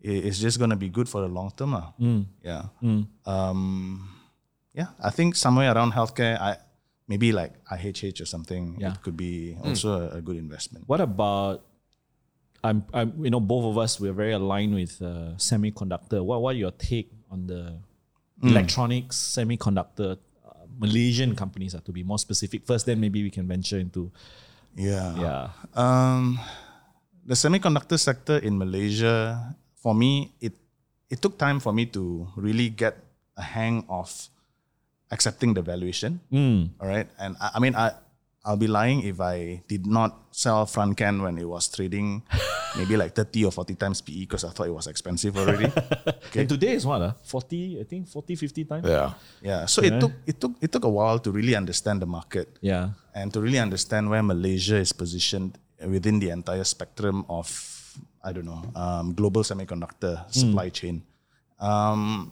[0.01, 1.73] is just going to be good for the long term.
[1.75, 1.93] ah.
[2.43, 2.63] Yeah.
[3.25, 4.09] Um,
[4.73, 6.57] yeah, I think somewhere around healthcare, I
[7.07, 8.77] maybe like IHH or something.
[8.79, 8.93] Yeah.
[8.93, 10.87] It could be also a, a good investment.
[10.87, 11.65] What about?
[12.63, 16.23] I'm, I'm, you know, both of us we're very aligned with uh, semiconductor.
[16.23, 17.79] What, what your take on the
[18.43, 20.15] electronics semiconductor uh,
[20.81, 21.77] Malaysian companies?
[21.77, 24.09] Are to be more specific first, then maybe we can venture into
[24.73, 25.13] Yeah.
[25.19, 25.43] yeah,
[25.75, 26.39] Um,
[27.27, 29.37] the semiconductor sector in Malaysia,
[29.77, 30.55] for me, it
[31.11, 32.95] it took time for me to really get
[33.35, 34.07] a hang of
[35.11, 36.23] accepting the valuation.
[36.79, 37.91] All right, and I, I mean, I
[38.43, 42.23] I'll be lying if I did not sell Frontken when it was trading
[42.77, 45.69] maybe like thirty or forty times PE because I thought it was expensive already.
[46.35, 47.01] And today is what?
[47.01, 48.87] Uh, 40, I think 40, 50 times?
[48.87, 49.13] Yeah.
[49.43, 52.57] yeah, so it took it took it took a while to really understand the market.
[52.61, 52.95] Yeah.
[53.13, 57.45] and to really understand where Malaysia is positioned within the entire spectrum of
[58.23, 61.03] I don't know um, global semiconductor supply chain.
[61.59, 62.31] Um,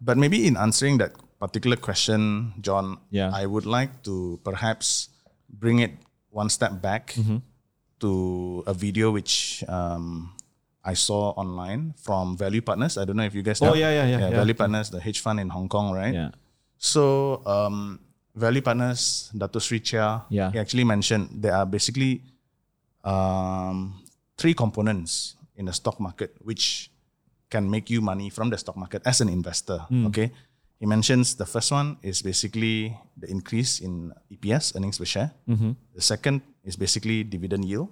[0.00, 3.30] but maybe in answering that particular question, John, Yeah.
[3.32, 5.08] I would like to perhaps
[5.48, 5.92] bring it
[6.30, 7.14] one step back
[8.00, 10.32] to a video which um,
[10.84, 12.98] I saw online from Value Partners.
[12.98, 13.74] I don't know if you guys Oh, know.
[13.74, 14.36] yeah, yeah, yeah, yeah.
[14.36, 16.12] Value Partners, the hedge fund in Hong Kong, right?
[16.14, 16.30] Yeah.
[16.78, 18.00] So, um,
[18.34, 20.52] Value Partners, Dato Sri Cheah, Yeah.
[20.52, 22.20] he actually mentioned there are basically
[23.04, 24.02] um,
[24.36, 26.90] three components in the stock market which
[27.48, 29.78] can make you money from the stock market as an investor.
[29.88, 30.06] Hmm.
[30.08, 30.32] Okay.
[30.78, 35.32] He mentions the first one is basically the increase in EPS, earnings per share.
[35.48, 35.72] Mm-hmm.
[35.94, 37.88] The second is basically dividend yield.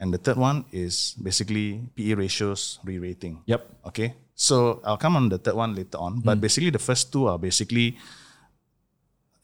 [0.00, 3.42] And the third one is basically PE ratios re rating.
[3.46, 3.86] Yep.
[3.86, 4.14] Okay.
[4.34, 6.20] So I'll come on the third one later on.
[6.22, 7.98] But basically, the first two are basically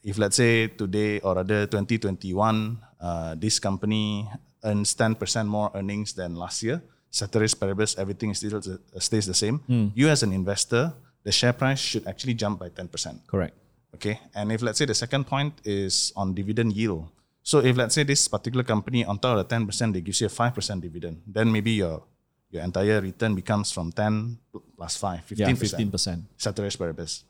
[0.04, 4.28] if let's say today or rather 2021, uh, this company
[4.62, 5.16] earns 10%
[5.46, 9.64] more earnings than last year, ceteris paribus, everything still uh, stays the same.
[9.94, 10.92] You as an investor,
[11.24, 13.26] the share price should actually jump by 10%.
[13.26, 13.56] Correct.
[13.94, 14.20] Okay.
[14.34, 17.08] And if let's say the second point is on dividend yield.
[17.42, 20.26] So if let's say this particular company on top of the 10%, they gives you
[20.26, 22.02] a 5% dividend, then maybe your
[22.50, 24.38] your entire return becomes from 10
[24.76, 25.38] plus 5, 15%.
[25.38, 26.22] Yeah, 15%.
[26.38, 27.24] Ceteris paribus.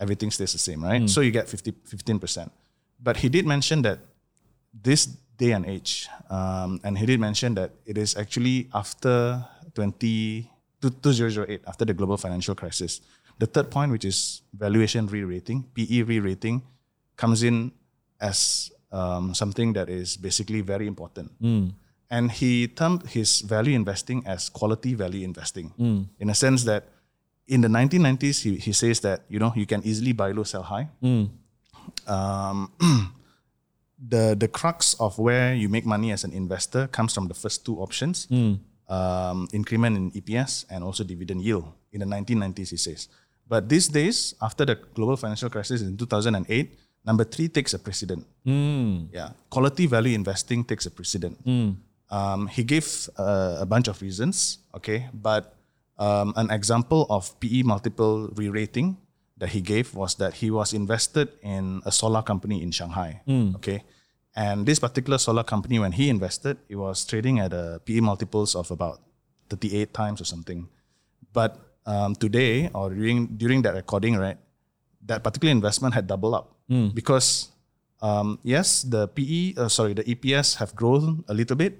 [0.00, 1.08] Everything stays the same, right?
[1.08, 2.50] So you get 50, 15%.
[3.02, 3.98] But he did mention that
[4.72, 5.06] this
[5.36, 10.50] day and age, um, and he did mention that it is actually after 20,
[10.80, 13.00] 2008, after the global financial crisis.
[13.38, 16.62] The third point, which is valuation re-rating, PE re-rating,
[17.16, 17.72] comes in
[18.20, 21.32] as um, something that is basically very important.
[22.08, 25.72] And he termed his value investing as quality value investing,
[26.18, 26.84] in a sense that
[27.48, 30.62] in the 1990s, he, he says that you know you can easily buy low, sell
[30.62, 30.88] high.
[32.06, 32.70] Um,
[33.98, 37.64] the the crux of where you make money as an investor comes from the first
[37.66, 38.28] two options:
[38.88, 41.66] um, increment in EPS and also dividend yield.
[41.92, 43.08] In the 1990s, he says.
[43.48, 48.26] But these days, after the global financial crisis in 2008, number three takes a precedent.
[49.12, 51.38] Yeah, quality value investing takes a precedent.
[52.10, 55.54] Um, he gave uh, a bunch of reasons, okay, but
[55.98, 58.96] um, an example of PE multiple re-rating
[59.38, 63.22] that he gave was that he was invested in a solar company in Shanghai,
[63.56, 63.82] okay,
[64.36, 68.54] and this particular solar company, when he invested, it was trading at a PE multiples
[68.54, 69.00] of about
[69.50, 70.68] 38 times or something,
[71.32, 74.36] but um, today or during during that recording, right,
[75.06, 76.52] that particular investment had doubled up
[76.94, 77.48] because
[78.02, 81.78] um, yes, the PE, uh, sorry, the EPS have grown a little bit,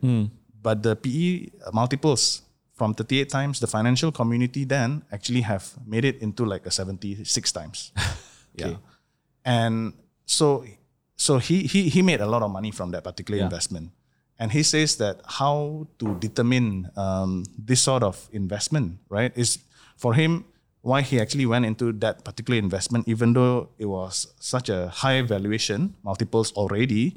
[0.62, 2.42] but the PE multiples
[2.74, 7.26] from 38 times, the financial community then actually have made it into like a 76
[7.52, 7.92] times.
[8.56, 8.76] Yeah.
[9.44, 9.92] And
[10.24, 10.64] so
[11.16, 13.90] so he, he he made a lot of money from that particular investment.
[14.38, 19.58] And he says that how to determine um, this sort of investment, right, is
[19.96, 20.44] for him
[20.82, 25.20] why he actually went into that particular investment, even though it was such a high
[25.22, 27.10] valuation, multiples already,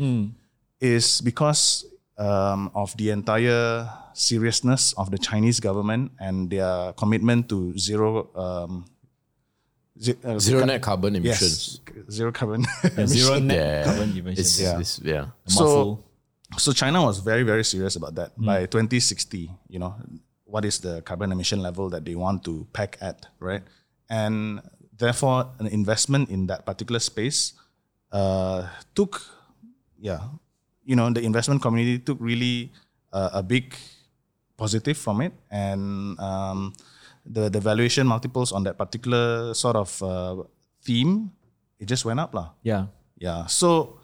[0.81, 1.85] is because
[2.17, 8.85] um, of the entire seriousness of the Chinese government and their commitment to zero um,
[10.01, 11.79] ze- uh, Zero net carbon emissions.
[11.85, 12.65] Yes, zero carbon.
[12.97, 13.83] Yeah, zero net Yeah.
[13.85, 14.39] carbon emissions.
[14.39, 14.71] It's, Yeah.
[14.81, 15.25] it's- yeah.
[15.45, 16.03] So,
[16.57, 18.31] so China was very, very serious about that.
[18.35, 19.93] By 2060, you know,
[20.49, 23.61] what is the carbon emission level that they want to pack at, right?
[24.09, 24.61] And
[24.97, 27.53] therefore, an investment in that particular space
[28.11, 29.21] uh, took,
[30.01, 30.33] yeah,
[30.83, 32.73] you know, the investment community took really
[33.13, 33.77] uh, a big
[34.57, 36.73] positive from it, and um,
[37.25, 40.41] the the valuation multiples on that particular sort of uh,
[40.81, 41.29] theme,
[41.77, 42.57] it just went up, lah.
[42.65, 42.89] yeah.
[43.19, 43.45] Yeah.
[43.51, 43.98] So,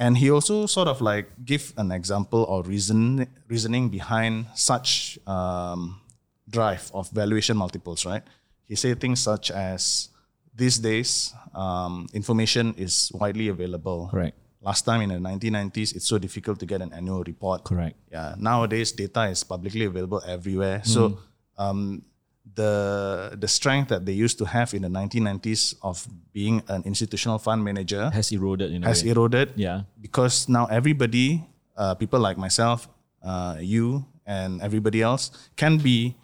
[0.00, 6.00] and he also sort of like give an example or reason reasoning behind such um,
[6.48, 8.22] drive of valuation multiples, right?
[8.64, 10.08] He said things such as
[10.56, 14.08] these days um, information is widely available.
[14.10, 14.36] Correct.
[14.62, 17.64] Last time in the 1990s, it's so difficult to get an annual report.
[17.64, 17.96] Correct.
[18.10, 18.34] Yeah.
[18.38, 20.82] Nowadays, data is publicly available everywhere.
[20.84, 21.18] So
[21.56, 22.02] um,
[22.54, 27.38] the the strength that they used to have in the 1990s of being an institutional
[27.38, 29.10] fund manager Has eroded in has way.
[29.10, 29.52] eroded.
[29.56, 29.82] Yeah.
[30.00, 31.44] Because now everybody,
[31.76, 32.88] uh, people like myself,
[33.22, 36.16] uh, you, and everybody else can be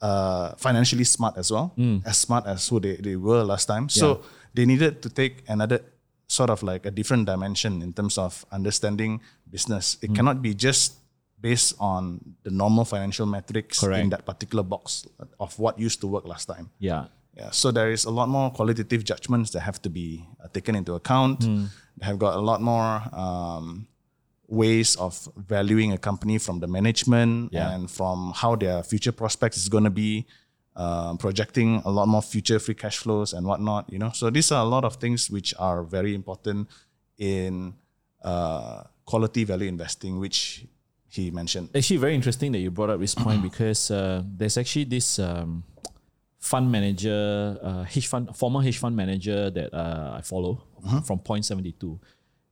[0.00, 1.72] uh, financially smart as well,
[2.04, 3.88] as smart as who they, they were last time.
[3.88, 4.22] So
[4.54, 5.80] they needed to take another
[6.26, 9.96] sort of like a different dimension in terms of understanding business.
[10.02, 10.94] It cannot be just
[11.42, 15.06] based on the normal financial metrics in that particular box
[15.44, 16.70] of what used to work last time.
[16.78, 17.04] Yeah.
[17.40, 20.08] Yeah, so there is a lot more qualitative judgments that have to be
[20.42, 21.40] uh, taken into account.
[21.98, 23.86] They have got a lot more um,
[24.48, 27.72] ways of valuing a company from the management Yeah.
[27.74, 30.26] and from how their future prospects is going to be,
[30.76, 33.90] um, projecting a lot more future free cash flows and whatnot.
[33.90, 36.68] You know, so these are a lot of things which are very important
[37.16, 37.74] in
[38.22, 40.66] uh, quality value investing, which
[41.20, 41.68] he mentioned.
[41.74, 45.62] Actually, very interesting that you brought up this point because uh, there's actually this um,
[46.38, 50.62] fund manager, uh, hedge fund, former hedge fund manager that uh, I follow
[51.04, 51.98] from Point72,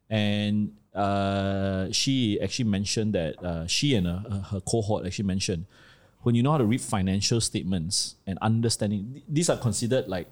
[0.09, 5.67] and uh, she actually mentioned that uh, she and uh, her cohort actually mentioned
[6.23, 10.29] when you know how to read financial statements and understanding th- these are considered like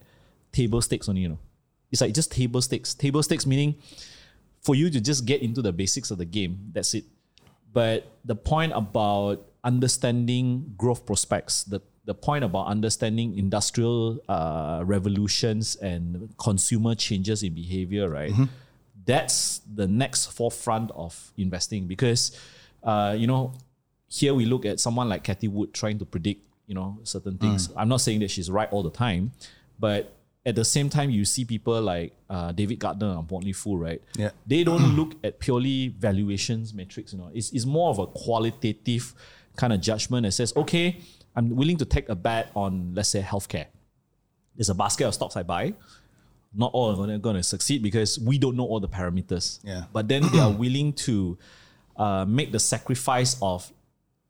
[0.53, 1.23] table stakes only.
[1.23, 1.39] You know,
[1.91, 2.95] it's like just table stakes.
[2.95, 3.77] Table stakes meaning
[4.61, 6.71] for you to just get into the basics of the game.
[6.73, 7.05] That's it.
[7.73, 15.77] But the point about understanding growth prospects, the, the point about understanding industrial uh, revolutions
[15.77, 18.33] and consumer changes in behavior, right?
[19.05, 22.39] That's the next forefront of investing because,
[22.83, 23.53] uh, you know,
[24.09, 27.71] here we look at someone like Cathie Wood trying to predict, you know, certain things.
[27.77, 29.33] I'm not saying that she's right all the time,
[29.79, 30.15] but
[30.49, 34.01] at the same time, you see people like uh, David Gardner and Motley Fool, right?
[34.17, 34.31] Yeah.
[34.47, 37.31] They don't look at purely valuations metrics, you know.
[37.35, 39.15] It's, it's more of a qualitative
[39.57, 41.03] kind of judgment that says, okay,
[41.37, 43.67] I'm willing to take a bet on, let's say, healthcare.
[44.57, 45.75] There's a basket of stocks I buy.
[46.55, 49.61] Not all are going to succeed because we don't know all the parameters.
[49.63, 49.85] Yeah.
[49.93, 51.37] But then they are willing to
[51.95, 53.71] uh, make the sacrifice of,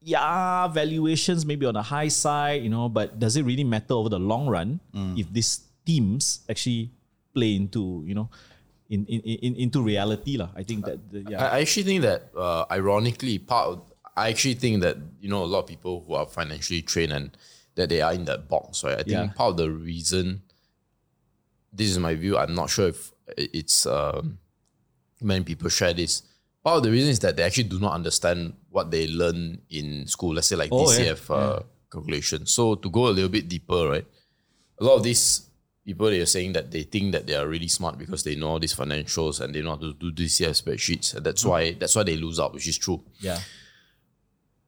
[0.03, 4.09] yeah, valuations maybe on the high side, you know, but does it really matter over
[4.09, 4.81] the long run
[5.17, 6.93] if these teams actually
[7.33, 8.29] play into, you know,
[8.93, 10.37] in, in, in into reality?
[10.37, 10.51] lah.
[10.53, 11.41] I think that, the, yeah.
[11.49, 13.77] I actually think that, uh, ironically, part of,
[14.17, 17.31] I actually think that you know a lot of people who are financially trained and
[17.79, 18.99] that they are in that box, right?
[18.99, 19.31] I think Yeah.
[19.39, 20.43] part of the reason,
[21.73, 22.35] this is my view.
[22.37, 24.39] I'm not sure if it's um,
[25.23, 26.23] many people share this.
[26.65, 30.07] Part of the reason is that they actually do not understand what they learn in
[30.11, 30.35] school.
[30.35, 31.15] Let's say like Oh, yeah.
[31.15, 32.47] DCF uh, calculation.
[32.47, 34.07] So to go a little bit deeper, right?
[34.81, 35.47] A lot of these
[35.89, 38.49] people they are saying that they think that they are really smart because they know
[38.51, 41.15] all these financials and they know how to do DCF spreadsheets.
[41.15, 43.01] And that's why that's why they lose out, which is true.
[43.21, 43.39] Yeah.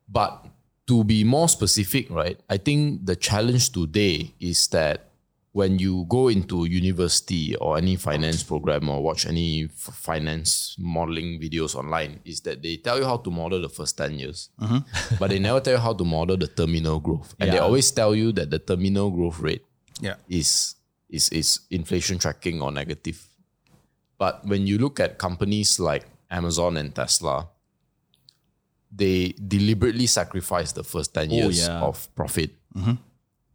[0.08, 0.46] But
[0.86, 5.10] to be more specific, right, I think the challenge today is that
[5.52, 11.38] when you go into university or any finance program or watch any f- finance modeling
[11.40, 14.78] videos online, is that they tell you how to model the first 10 years, mm-hmm.
[15.18, 17.34] but they never tell you how to model the terminal growth.
[17.38, 19.64] And they always tell you that the terminal growth rate
[20.00, 20.14] Yeah.
[20.28, 20.76] is
[21.10, 23.26] is is inflation tracking or negative.
[24.18, 27.48] But when you look at companies like Amazon and Tesla,
[28.92, 31.80] they deliberately sacrifice the first 10 Oh, years yeah.
[31.80, 32.50] of profit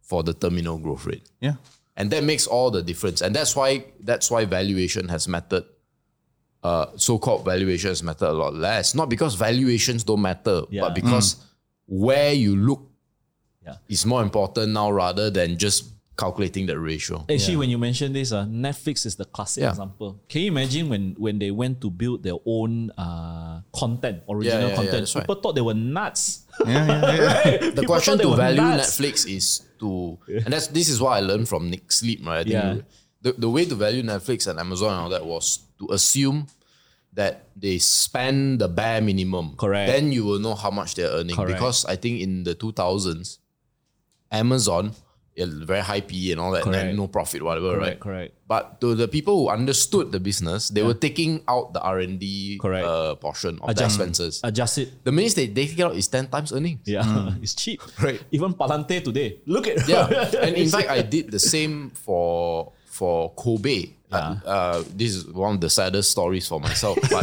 [0.00, 1.28] for the terminal growth rate.
[1.40, 1.54] Yeah.
[1.96, 3.20] And that makes all the difference.
[3.22, 5.64] And that's why that's why valuation has mattered.
[6.62, 8.94] Uh, so-called valuation has mattered a lot less.
[8.94, 10.82] Not because valuations don't matter, Yeah.
[10.82, 11.36] but because
[11.86, 12.82] where you look
[13.64, 13.76] Yeah.
[13.88, 15.84] is more important now rather than just
[16.16, 17.24] calculating the ratio.
[17.28, 19.70] Actually, when you mention this, uh, Netflix is the classic Yeah.
[19.70, 20.20] example.
[20.28, 24.68] Can you imagine when when they went to build their own uh, content, original yeah,
[24.68, 24.98] yeah, content?
[25.04, 25.22] that's right.
[25.22, 26.44] People thought they were nuts.
[26.64, 26.86] Yeah.
[26.86, 27.14] Yeah.
[27.16, 27.58] yeah.
[27.76, 28.96] the People question to value nuts.
[28.98, 32.40] Netflix is to, and that's this is what I learned from Nick Sleep, right?
[32.40, 32.80] I think Yeah.
[33.20, 36.46] the, the way to value Netflix and Amazon and all that was to assume
[37.12, 39.56] that they spend the bare minimum.
[39.56, 39.90] Correct.
[39.92, 41.36] Then you will know how much they're earning.
[41.36, 41.52] Correct.
[41.60, 43.38] Because I think in the 2000s,
[44.30, 44.92] Amazon, yeah,
[45.36, 46.88] very high PE and all that, Correct.
[46.88, 48.00] and no profit, whatever, Correct, right?
[48.00, 48.34] correct.
[48.48, 52.86] But to the people who understood the business, they were taking out the R&D Correct.
[52.86, 54.40] uh, portion of the expenses.
[54.44, 55.04] Adjust it.
[55.04, 56.80] the minute they, they take it out is 10 times earnings.
[56.86, 57.82] Yeah, it's cheap.
[58.00, 58.22] Right.
[58.30, 59.40] Even Palantir today.
[59.46, 60.06] Look at Yeah,
[60.40, 63.92] and in fact, I did the same for for Kobay.
[64.12, 67.22] Uh, uh, this is one of the saddest stories for myself, but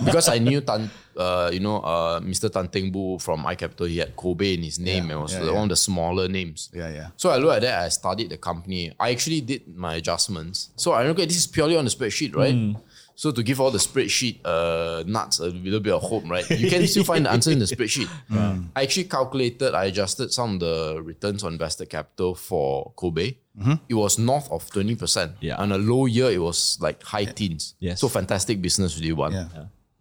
[0.04, 2.50] because I knew Tan, uh, you know, uh, Mr.
[2.50, 5.04] Tan Teng Boo from iCapital, he had Kobay in his name.
[5.04, 5.62] and it was yeah, one yeah.
[5.62, 6.70] of the smaller names.
[6.72, 7.08] Yeah, yeah.
[7.16, 7.84] So I looked at that.
[7.84, 8.92] I studied the company.
[8.98, 10.70] I actually did my adjustments.
[10.76, 12.54] So I look at this is purely on the spreadsheet, right?
[12.54, 12.72] Hmm.
[13.14, 16.48] So to give all the spreadsheet uh, nuts a little bit of hope, right?
[16.50, 18.08] You can still find the answer in the spreadsheet.
[18.28, 18.64] Hmm.
[18.74, 23.36] I actually calculated, I adjusted some of the returns on invested capital for Kobay.
[23.58, 23.74] Mm-hmm.
[23.88, 25.34] It was north of 20%.
[25.40, 25.56] Yeah.
[25.56, 27.74] On a low year, it was like high teens.
[27.80, 28.00] Yes.
[28.00, 29.32] So fantastic business really one.
[29.32, 29.48] Yeah.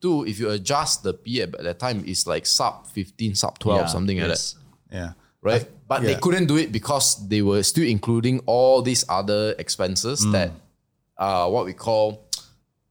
[0.01, 3.79] Two, if you adjust the P at that time, it's like sub 15, sub 12,
[3.81, 4.55] Yeah, something like that yes.
[4.91, 5.11] Yeah.
[5.41, 5.67] right?
[5.87, 10.31] But they couldn't do it because they were still including all these other expenses Mm.
[10.31, 10.51] that
[11.17, 12.23] are what we call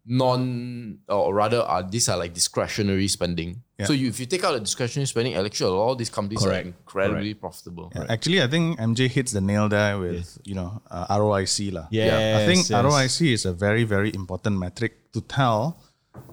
[0.06, 3.62] non, or rather, are these are like discretionary spending.
[3.78, 3.86] Yeah.
[3.86, 6.66] So you, if you take out the discretionary spending, actually, all these companies Correct.
[6.66, 7.92] are incredibly profitable.
[8.08, 11.86] Actually, I think MJ hits the nail there with you know uh, ROIC lah.
[11.90, 12.84] Yes, I think yes.
[12.84, 15.78] ROIC is a very very important metric to tell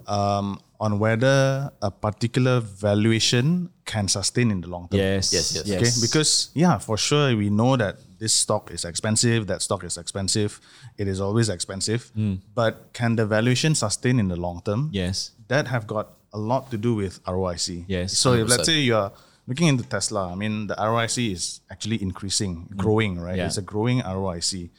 [0.06, 5.00] um, on whether a particular valuation can sustain in the long term.
[5.00, 5.80] Yes, Yes, yes.
[5.80, 9.96] Okay, because yeah, for sure we know that this stock is expensive, that stock is
[9.96, 10.60] expensive,
[10.96, 12.10] it is always expensive.
[12.14, 12.34] Hmm.
[12.54, 14.90] But can the valuation sustain in the long term?
[14.92, 17.84] yes, that have got a lot to do with ROIC.
[17.88, 18.50] Yes, So if 100%.
[18.50, 19.12] let's say you're
[19.46, 22.76] looking into Tesla, I mean the ROIC is actually increasing, hmm.
[22.76, 23.36] growing, right?
[23.36, 23.46] Yeah.
[23.46, 24.70] It's a growing ROIC.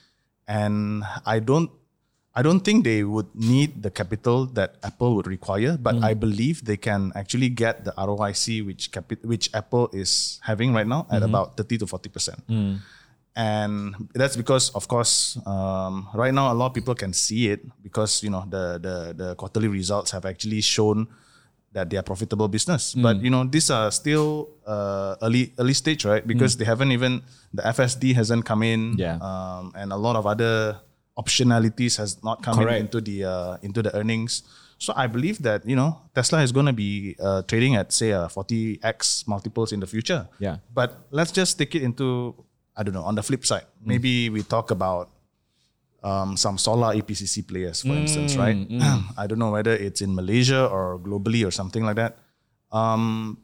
[0.48, 1.72] And I don't
[2.36, 6.06] I don't think they would need the capital that Apple would require, but hmm.
[6.06, 10.88] I believe they can actually get the ROIC which capi- which Apple is having right
[10.88, 12.40] now at about 30 to 40 percent.
[13.36, 17.62] And that's because, of course, um, right now a lot of people can see it
[17.82, 21.08] because you know the the the quarterly results have actually shown
[21.72, 22.96] that they are profitable business.
[22.96, 26.26] But you know these are still uh, early early stage, right?
[26.26, 27.22] Because they haven't even
[27.54, 29.18] the FSD hasn't come in, Yeah.
[29.22, 30.82] um, and a lot of other
[31.18, 34.44] optionalities has not come in into the uh, into the earnings.
[34.80, 38.12] So I believe that you know Tesla is going to be uh, trading at say
[38.12, 40.28] a 40x multiples in the future.
[40.40, 40.58] Yeah.
[40.74, 42.34] But let's just take it into
[42.80, 43.68] I don't know on the flip side.
[43.84, 45.12] Maybe we talk about
[46.00, 48.56] um, some solar EPCC players, for instance, right?
[49.20, 52.16] I don't know whether it's in Malaysia or globally or something like that.
[52.72, 53.36] Um,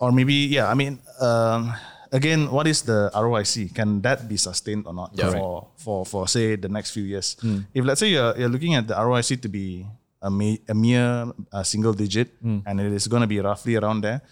[0.00, 0.72] or maybe yeah.
[0.72, 1.76] I mean, um,
[2.08, 3.74] again, what is the ROIC?
[3.76, 5.30] Can that be sustained or not Yeah.
[5.36, 7.36] for for for say the next few years?
[7.76, 9.84] If let's say you're, you're looking at the ROIC to be
[10.24, 14.00] a, ma- a mere uh, single digit, and it is going to be roughly around
[14.00, 14.22] there,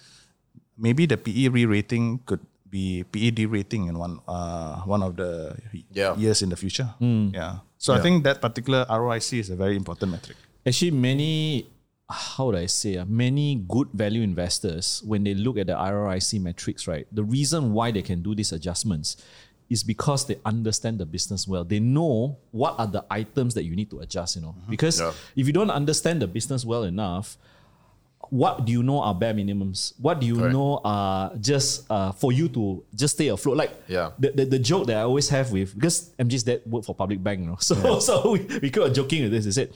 [0.78, 2.40] maybe the PE re-rating could
[2.73, 5.55] be PE de-rating in one uh, one of the
[5.93, 6.16] Yeah.
[6.16, 6.89] years in the future.
[6.99, 7.61] Yeah.
[7.77, 10.37] So I think that particular ROIC is a very important metric.
[10.64, 11.66] Actually, many
[12.09, 16.41] how would I say, uh, many good value investors, when they look at the ROIC
[16.41, 19.16] metrics, right, the reason why they can do these adjustments
[19.70, 21.64] is because they understand the business well.
[21.64, 24.55] They know what are the items that you need to adjust, you know.
[24.68, 25.12] Because Yeah.
[25.41, 27.39] if you don't understand the business well enough,
[28.33, 29.93] what do you know are bare minimums?
[30.01, 30.55] What do you Correct.
[30.57, 33.59] know are just uh, for you to just stay afloat?
[33.61, 34.12] Like Yeah.
[34.18, 37.22] the, the, the joke that I always have with because MG's dad worked for public
[37.22, 37.59] bank, you know.
[37.61, 39.45] So so we, we keep on joking with this.
[39.45, 39.68] They said,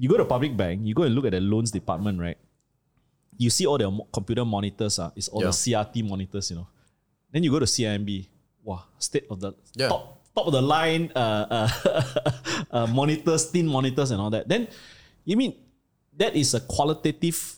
[0.00, 2.38] you go to public bank, you go and look at the loans department, right?
[3.36, 5.48] You see all the computer monitors, uh, it's all Yeah.
[5.48, 6.68] the CRT monitors, you know.
[7.30, 8.26] Then you go to CIMB,
[8.64, 9.88] wow, state of the Yeah.
[9.92, 11.68] top top of the line uh, uh,
[12.72, 14.48] uh, monitors, thin monitors, and all that.
[14.48, 14.68] Then
[15.28, 15.52] you mean
[16.20, 17.56] that is a qualitative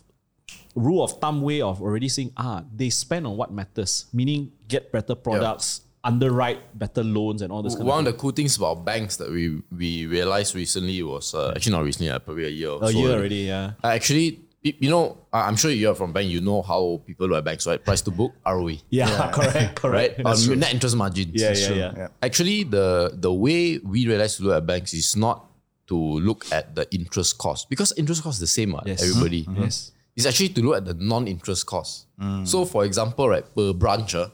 [0.74, 4.90] rule of thumb way of already saying ah they spend on what matters, meaning get
[4.92, 8.56] better products, underwrite better loans, and all this kind One of of the cool things
[8.56, 12.54] about banks that we we realized recently was uh, actually not recently, uh, probably a
[12.60, 12.70] year.
[12.70, 13.18] Or a so year ago.
[13.18, 13.42] already.
[13.52, 16.30] Yeah, Uh, Actually, you know, I- I'm sure you're from bank.
[16.30, 17.82] You know how people look at banks, right?
[17.84, 20.22] Price to book, ROE, yeah, correct, correct.
[20.24, 20.26] right?
[20.26, 21.34] Um, net interest margins.
[21.34, 21.92] Yeah, yeah, yeah.
[21.96, 22.08] Yeah.
[22.22, 25.51] Actually, the the way we realize to look at banks is not
[25.88, 29.02] to look at the interest cost because interest cost is the same, uh, Yes.
[29.02, 29.46] everybody.
[29.58, 29.90] Yes.
[30.16, 32.06] It's actually to look at the non-interest cost.
[32.44, 34.28] So, for example, right, per branch, uh,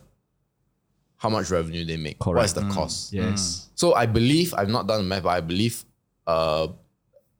[1.17, 2.69] how much revenue they make, what is Correct.
[2.69, 3.13] the cost?
[3.13, 3.69] Yes.
[3.75, 5.85] So I believe I've not done the math, but I believe
[6.27, 6.69] uh,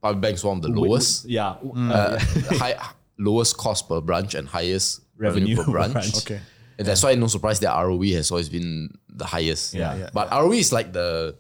[0.03, 1.57] public banks one of the lowest, Yeah.
[1.77, 2.19] uh,
[2.59, 2.77] high,
[3.19, 5.93] lowest cost per branch and highest revenue, Revenue per per branch.
[5.93, 6.17] branch.
[6.19, 6.41] Okay.
[6.79, 9.75] And that's why no surprise their ROE has always been the highest.
[9.75, 9.95] Yeah.
[9.97, 10.11] Yeah.
[10.15, 11.35] But ROE is like the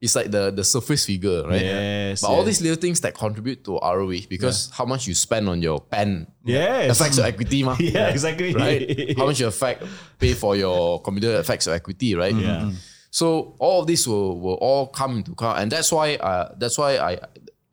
[0.00, 1.62] it's like the the surface figure, right?
[1.62, 5.48] Yes, But all these little things that contribute to ROE because how much you spend
[5.48, 7.00] on your pen Yes.
[7.00, 7.76] affects your equity, ma.
[7.80, 8.54] Yeah, exactly.
[8.54, 9.14] Right?
[9.18, 9.84] how much you affect
[10.18, 12.34] pay for your computer affects your equity, right?
[12.34, 12.70] Yeah.
[13.10, 16.76] So all of this will, will all come into account, and that's why uh, that's
[16.76, 17.18] why I,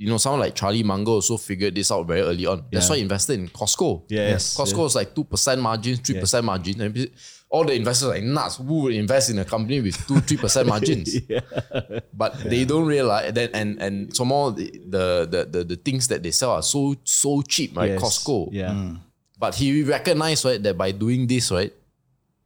[0.03, 2.65] you know, someone like Charlie Munger also figured this out very early on.
[2.71, 2.89] That's Yeah.
[2.91, 4.03] why he invested in Costco.
[4.09, 7.09] Yes, Costco is like two percent margins, three percent margin, and
[7.49, 8.57] all the investors are like nuts.
[8.57, 11.15] Who would invest in a company with two, three percent margins?
[12.13, 16.07] But they don't realize that, and and some more the, the the the the things
[16.09, 17.91] that they sell are so so cheap, right?
[17.91, 18.01] Yes.
[18.03, 18.49] Costco.
[18.51, 18.73] Yeah.
[18.73, 18.95] Hmm.
[19.39, 21.71] But he recognized right that by doing this, right,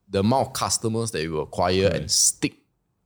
[0.10, 2.54] the amount of customers that you will acquire and stick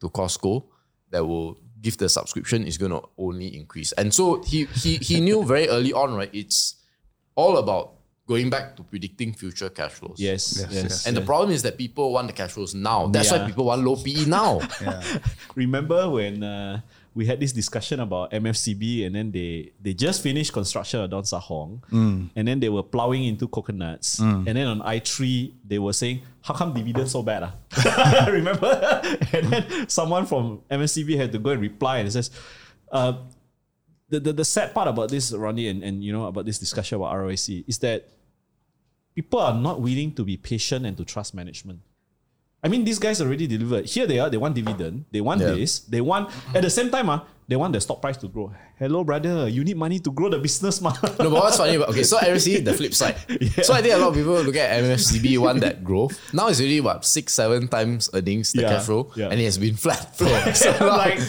[0.02, 0.64] to Costco
[1.10, 3.92] that will give the subscription is going to only increase.
[3.94, 6.30] And so he he he knew very early on, right?
[6.34, 6.76] It's
[7.36, 7.94] all about
[8.28, 10.16] going back to predicting future cash flows.
[10.18, 10.58] Yes.
[10.58, 10.72] Yes.
[10.72, 11.08] yes.
[11.08, 13.08] And the problem is that people want the cash flows now.
[13.08, 14.62] That's why people want low PE now.
[15.56, 16.82] Remember when uh,
[17.14, 21.24] we had this discussion about MFCB and then they they just finished construction of Don
[21.24, 21.82] Sahong
[22.36, 24.20] and then they were plowing into coconuts.
[24.48, 28.26] And then on I3 they were saying how come dividends so bad ah?
[28.32, 29.02] remember?
[29.34, 32.32] And then someone from MFCB had to go and reply and it says
[32.92, 33.14] uh,
[34.10, 36.96] the, the, the sad part about this Ronnie and, and you know about this discussion
[36.96, 38.08] about ROIC is that
[39.16, 41.80] people are not willing to be patient and to trust management
[42.64, 43.86] I mean, these guys already delivered.
[43.90, 44.30] Here they are.
[44.30, 45.06] They want dividend.
[45.12, 45.58] They want Yeah.
[45.58, 45.80] this.
[45.80, 48.50] They want at the same time, ah, they want the stock price to grow.
[48.80, 49.50] Hello, brother.
[49.50, 50.96] You need money to grow the business, ma.
[51.04, 53.18] No, but what's funny about okay, so MFCB the flip side.
[53.62, 56.16] So I think a lot of people look at MFCB one that growth.
[56.34, 59.28] Now it's really what six, seven times earnings the Yeah, cash flow, yeah.
[59.28, 60.16] and it has been flat.
[60.16, 60.32] flow.
[60.54, 61.20] so, I'm like-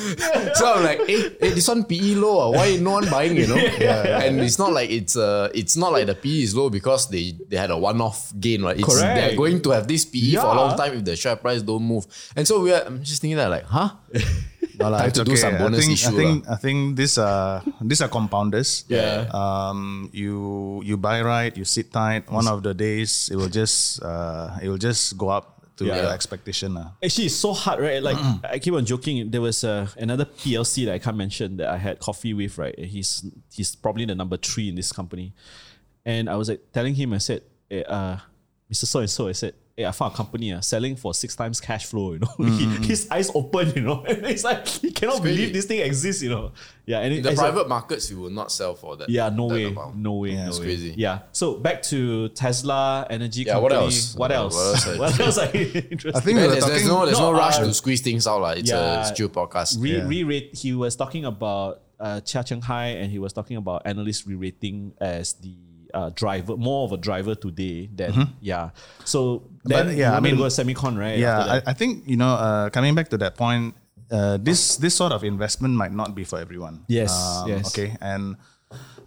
[0.54, 2.38] so I'm like, hey, hey, this one PE low.
[2.38, 2.50] ah.
[2.54, 3.36] Why no one buying?
[3.36, 3.56] You know,
[4.22, 7.34] and it's not like it's uh, it's not like the PE is low because they
[7.50, 8.78] they had a one off gain, right?
[8.78, 9.02] It's, Correct.
[9.18, 11.82] They're going to have this PE for a long time if the share price don't
[11.82, 12.06] move.
[12.36, 12.86] And so we are.
[12.86, 13.90] I'm just thinking that like, huh?
[14.82, 16.78] No lah, Time it's to do some bonus I think, issue I think, I think
[16.98, 18.84] these are these are compounders.
[18.90, 19.30] Yeah.
[19.30, 22.26] Um, you you buy right, you sit tight.
[22.30, 26.04] One of the days it will just uh, it will just go up to Yeah.
[26.04, 26.92] your expectation lah.
[27.00, 28.02] Actually, it's so hard, right?
[28.02, 29.32] Like I keep on joking.
[29.32, 32.58] There was uh, another PLC that I can't mention that I had coffee with.
[32.60, 35.32] Right, he's he's probably the number three in this company,
[36.04, 37.40] and I was like telling him, I said,
[37.72, 38.20] eh, uh,
[38.68, 38.84] Mr.
[38.84, 41.60] So and So, I said, hey, I found a company uh, selling for six times
[41.60, 42.12] cash flow.
[42.12, 43.72] You know, he, his eyes open.
[43.74, 45.52] You know, and it's like he cannot believe crazy.
[45.52, 46.22] this thing exists.
[46.22, 46.52] You know,
[46.86, 47.00] yeah.
[47.00, 49.08] And In it, the I said, private markets, you will not sell for that.
[49.08, 49.96] yeah, no that way, amount.
[49.96, 50.64] no way, Yeah, no it's way.
[50.66, 50.94] crazy.
[50.96, 51.20] Yeah.
[51.32, 53.42] So back to Tesla energy.
[53.42, 53.74] Yeah, company.
[53.76, 54.14] else?
[54.14, 54.54] What else?
[54.54, 54.98] what else?
[54.98, 56.16] What else are you interested?
[56.16, 58.00] I think Man, we were there's, there's no there's no, No, rush uh, to squeeze
[58.02, 58.40] things out.
[58.42, 58.58] Like.
[58.58, 59.08] It's yeah.
[59.10, 59.76] a chill podcast.
[59.80, 60.06] Re, Yeah.
[60.06, 60.54] re-rate.
[60.54, 64.92] He was talking about uh, Cheah Cheng Hye, and he was talking about analyst re-rating
[65.00, 65.54] as the
[65.94, 68.70] uh, driver, more of a driver today than yeah.
[69.04, 71.18] So then But, yeah, I mean, go semicon, right?
[71.18, 71.70] Yeah, I.
[71.70, 72.34] I think you know.
[72.34, 73.74] Uh, coming back to that point,
[74.10, 76.84] uh, this this sort of investment might not be for everyone.
[76.88, 77.66] Yes, Um, yes.
[77.68, 78.36] Okay, and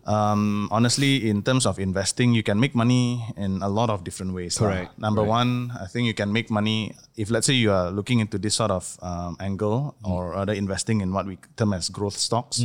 [0.05, 4.33] um, honestly, in terms of investing, you can make money in a lot of different
[4.33, 4.57] ways.
[4.57, 5.29] Correct, Number correct.
[5.29, 8.53] one, I think you can make money if, let's say, you are looking into this
[8.55, 10.09] sort of um, angle Mm.
[10.11, 12.61] or rather investing in what we term as growth stocks.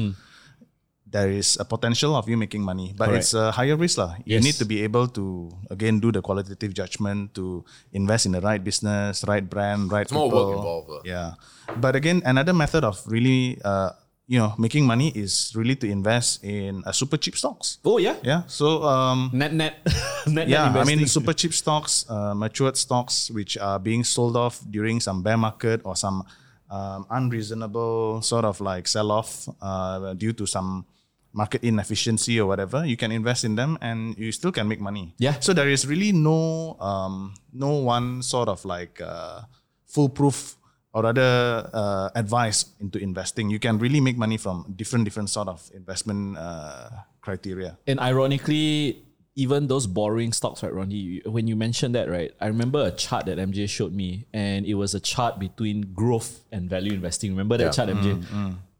[1.11, 4.15] There is a potential of you making money, but it's a higher risk lah.
[4.23, 4.45] You Yes.
[4.47, 8.62] need to be able to again do the qualitative judgment to invest in the right
[8.62, 11.03] business, right brand, right more work involved lah.
[11.03, 11.28] Yeah,
[11.74, 13.91] but again, another method of really, uh,
[14.31, 17.82] you know, making money is really to invest in a super cheap stocks.
[17.82, 18.15] Oh yeah.
[18.23, 19.82] Yeah, so um, Net net.
[20.31, 24.39] net yeah, net I mean super cheap stocks, uh, matured stocks, which are being sold
[24.39, 26.23] off during some bear market or some
[26.70, 30.87] um, unreasonable sort of like sell off uh, due to some
[31.32, 32.85] market inefficiency or whatever.
[32.85, 35.15] You can invest in them and you still can make money.
[35.19, 35.39] Yeah.
[35.40, 39.43] So there is really no um, no one sort of like uh,
[39.86, 40.57] foolproof
[40.93, 43.48] or rather uh, advice into investing.
[43.51, 46.90] You can really make money from different different sort of investment uh,
[47.20, 47.78] criteria.
[47.86, 49.05] And ironically,
[49.36, 50.97] even those boring stocks, right, Ronnie?
[50.97, 54.66] you- When you mentioned that, right, I remember a chart that MJ showed me, and
[54.66, 57.31] it was a chart between growth and value investing.
[57.31, 58.19] Remember that chart, MJ?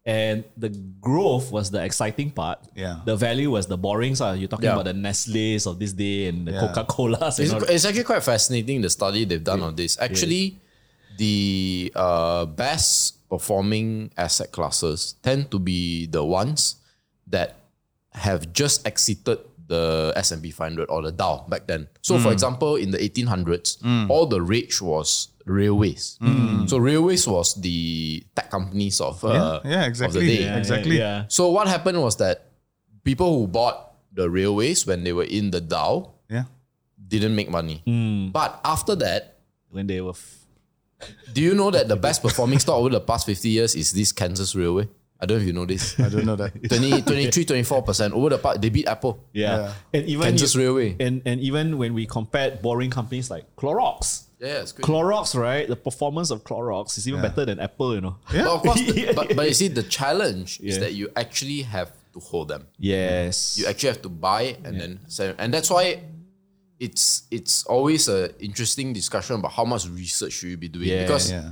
[0.03, 0.69] And the
[0.99, 2.57] growth was the exciting part.
[2.75, 3.01] Yeah.
[3.05, 4.39] The value was the boring side.
[4.39, 4.73] You're talking Yeah.
[4.73, 6.59] about the Nestle's of this day and the Yeah.
[6.73, 7.37] Coca Cola's.
[7.39, 9.99] It's, And it's actually quite fascinating the study they've done on this.
[10.01, 10.57] Actually,
[11.17, 16.77] the uh, best performing asset classes tend to be the ones
[17.27, 17.57] that
[18.13, 19.37] have just exited
[19.67, 21.87] the S&P 500 or the Dow back then.
[22.01, 22.23] So Hmm.
[22.23, 23.77] for example, in the 1800s,
[24.09, 26.17] all the rage was railways.
[26.67, 29.67] So railways was the tech companies of, uh, Hmm.
[29.67, 30.27] yeah, of the exactly.
[30.27, 30.43] day.
[30.43, 30.97] Yeah, exactly.
[30.97, 31.25] Yeah.
[31.27, 32.51] So what happened was that
[33.03, 36.45] people who bought the railways when they were in the Dow Yeah.
[37.07, 37.81] didn't make money.
[38.31, 39.39] But after that,
[39.71, 40.11] When they were.
[40.11, 40.37] F-
[41.33, 44.11] do you know that the best performing stock over the past 50 years is this
[44.11, 44.87] Kansas Railway?
[45.19, 45.97] I don't know if you know this.
[45.99, 46.51] I don't know that.
[46.67, 49.17] 20, 23, 24% over the part, they beat Apple.
[49.33, 49.71] yeah.
[49.93, 50.95] And even Kansas you- Railway.
[50.99, 54.83] And, and even when we compared boring companies like Clorox, Yeah, it's good.
[54.85, 55.67] Clorox, right?
[55.67, 58.17] The performance of Clorox is even better than Apple, you know.
[58.33, 58.43] Yeah.
[58.45, 60.83] But of course, the- but, but you see, the challenge is Yeah.
[60.83, 62.65] that you actually have to hold them.
[62.79, 63.57] Yes.
[63.59, 65.33] You actually have to buy and then sell.
[65.37, 66.01] And that's why
[66.79, 70.87] it's it's always a interesting discussion about how much research should you be doing.
[70.89, 71.51] Yeah, because Yeah.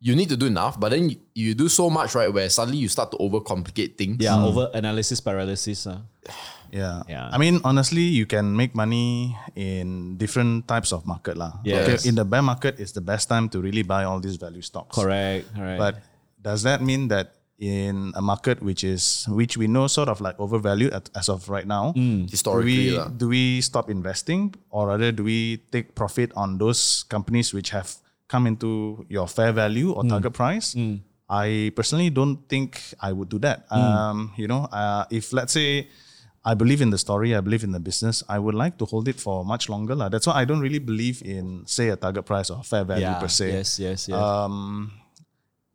[0.00, 2.78] you need to do enough, but then you, you do so much, right, where suddenly
[2.78, 4.18] you start to overcomplicate things.
[4.20, 5.86] yeah, over analysis paralysis.
[5.86, 6.00] Uh.
[6.72, 7.02] Yeah.
[7.08, 7.28] Yeah.
[7.32, 11.36] I mean, honestly, you can make money in different types of market.
[11.36, 11.58] lah.
[11.64, 11.82] Yes.
[11.88, 14.62] Okay, in the bear market, it's the best time to really buy all these value
[14.62, 14.94] stocks.
[14.96, 15.46] Correct.
[15.54, 15.78] Correct.
[15.78, 15.94] But
[16.40, 20.32] does that mean that in a market which is which we know sort of like
[20.40, 22.24] overvalued at, as of right now, Hmm.
[22.24, 23.08] do Historically, we lah.
[23.12, 27.92] do we stop investing or rather do we take profit on those companies which have
[28.32, 30.72] come into your fair value or target price?
[31.28, 33.68] I personally don't think I would do that.
[33.70, 35.86] Um, you know, uh, if let's say
[36.44, 39.08] I believe in the story, I believe in the business, I would like to hold
[39.08, 39.94] it for much longer.
[39.94, 40.08] lah.
[40.08, 43.20] That's why I don't really believe in say a target price or fair value yeah.
[43.20, 43.52] per se.
[43.52, 43.78] Yes.
[43.78, 44.08] Yes.
[44.08, 44.16] Yes.
[44.16, 44.92] Um,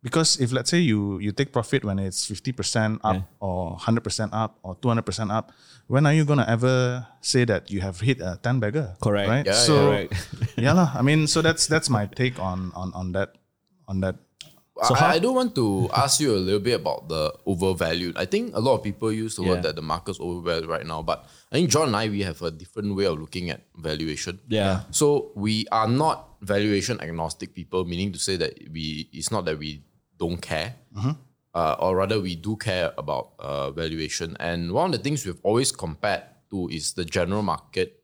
[0.02, 3.46] because if let's say you you take profit when it's fifty percent up Yeah.
[3.46, 5.54] or hundred percent up or two hundred percent up,
[5.86, 8.98] when are you gonna ever say that you have hit a ten bagger?
[9.02, 9.30] Correct.
[9.30, 9.46] Right.
[9.46, 10.14] Yeah, so Correct.
[10.58, 10.94] yeah, lah.
[10.94, 13.38] I mean, so that's that's my take on on on that
[13.86, 14.18] on that.
[14.84, 18.18] So I, I do want to ask you a little bit about the overvalued.
[18.18, 21.02] I think a lot of people use the word that the market's overvalued right now,
[21.02, 24.40] but I think John and I we have a different way of looking at valuation.
[24.50, 24.82] Yeah.
[24.92, 29.58] So we are not valuation agnostic people, meaning to say that we it's not that
[29.60, 29.84] we
[30.20, 30.76] don't care,
[31.54, 34.36] uh, or rather we do care about uh, valuation.
[34.42, 38.04] And one of the things we've always compared to is the general market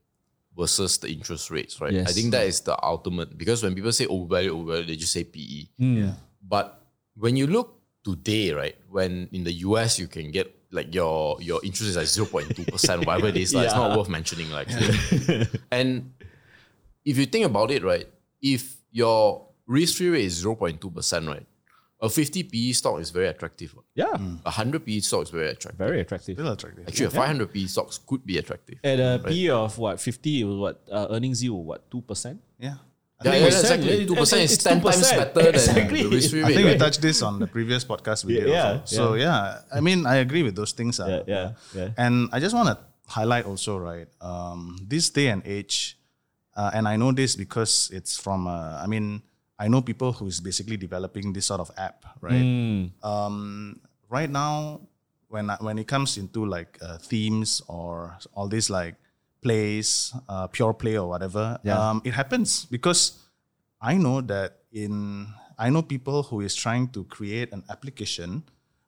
[0.58, 1.94] versus the interest rates, right?
[2.08, 5.26] I think that is the ultimate because when people say overvalued, overvalued, they just say
[5.26, 5.68] PE.
[5.78, 6.14] Yeah.
[6.52, 6.84] But
[7.16, 11.64] when you look today, right, when in the US you can get like your your
[11.64, 14.52] interest is like 0.2%, whatever it is, like, it's not worth mentioning.
[14.52, 14.68] Like
[15.72, 16.12] and
[17.06, 18.08] if you think about it, right,
[18.42, 21.48] if your risk free rate is 0.2%, right,
[22.02, 23.74] a 50 PE stock is very attractive.
[23.96, 24.16] yeah.
[24.44, 25.78] A 100 PE stock is very attractive.
[25.88, 26.36] Very attractive.
[26.36, 26.88] Still attractive.
[26.88, 28.78] Actually, a 500 PE stocks could be attractive.
[28.84, 32.42] At a P of what fifty, it was what uh, earnings yield what two percent?
[32.60, 32.76] Yeah.
[33.22, 33.92] I Yeah, think, yeah, we, exactly.
[34.02, 35.34] it- 2% is it's 10 times 2%.
[35.34, 36.04] better than Exactly.
[36.04, 36.56] the risk free I rate.
[36.56, 38.50] think we touched this on the previous podcast we did.
[38.50, 38.82] Yeah.
[38.86, 40.98] So yeah, I mean, I agree with those things.
[41.00, 41.24] Yeah, ah.
[41.28, 41.90] yeah, yeah.
[41.98, 44.08] And I just want to highlight also, right?
[44.22, 45.98] Um, this day and age,
[46.58, 48.48] uh, and I know this because it's from.
[48.48, 49.22] Uh, I mean,
[49.60, 52.90] I know people who is basically developing this sort of app, right?
[53.04, 53.80] Um,
[54.10, 54.82] right now,
[55.30, 58.96] when when it comes into like uh, themes or all these like
[59.42, 61.60] plays, uh, pure play or whatever,
[61.90, 63.18] um, it happens because
[63.82, 65.28] I know that in
[65.58, 68.44] I know people who is trying to create an application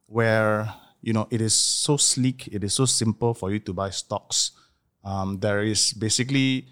[0.07, 3.89] where you know it is so sleek, it is so simple for you to buy
[3.89, 4.51] stocks.
[5.03, 6.67] Um, there is basically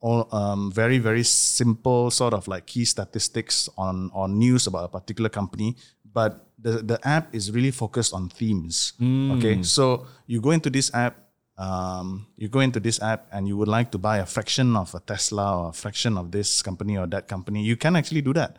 [0.00, 4.88] all um, very very simple sort of like key statistics on on news about a
[4.88, 5.76] particular company,
[6.12, 8.92] but the, the app is really focused on themes.
[9.36, 11.16] Okay, so you go into this app,
[11.56, 14.94] um, you go into this app and you would like to buy a fraction of
[14.94, 18.32] a Tesla or a fraction of this company or that company, you can actually do
[18.34, 18.58] that.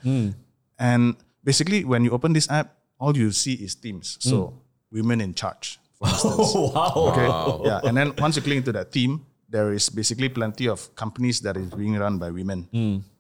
[0.80, 4.18] And basically, when you open this app, all you see is themes.
[4.22, 4.54] So
[4.92, 6.54] women in charge, for instance.
[6.56, 6.94] wow.
[7.12, 7.68] Okay.
[7.68, 7.82] Yeah.
[7.84, 11.56] And then once you click into that theme, there is basically plenty of companies that
[11.56, 12.68] is being run by women,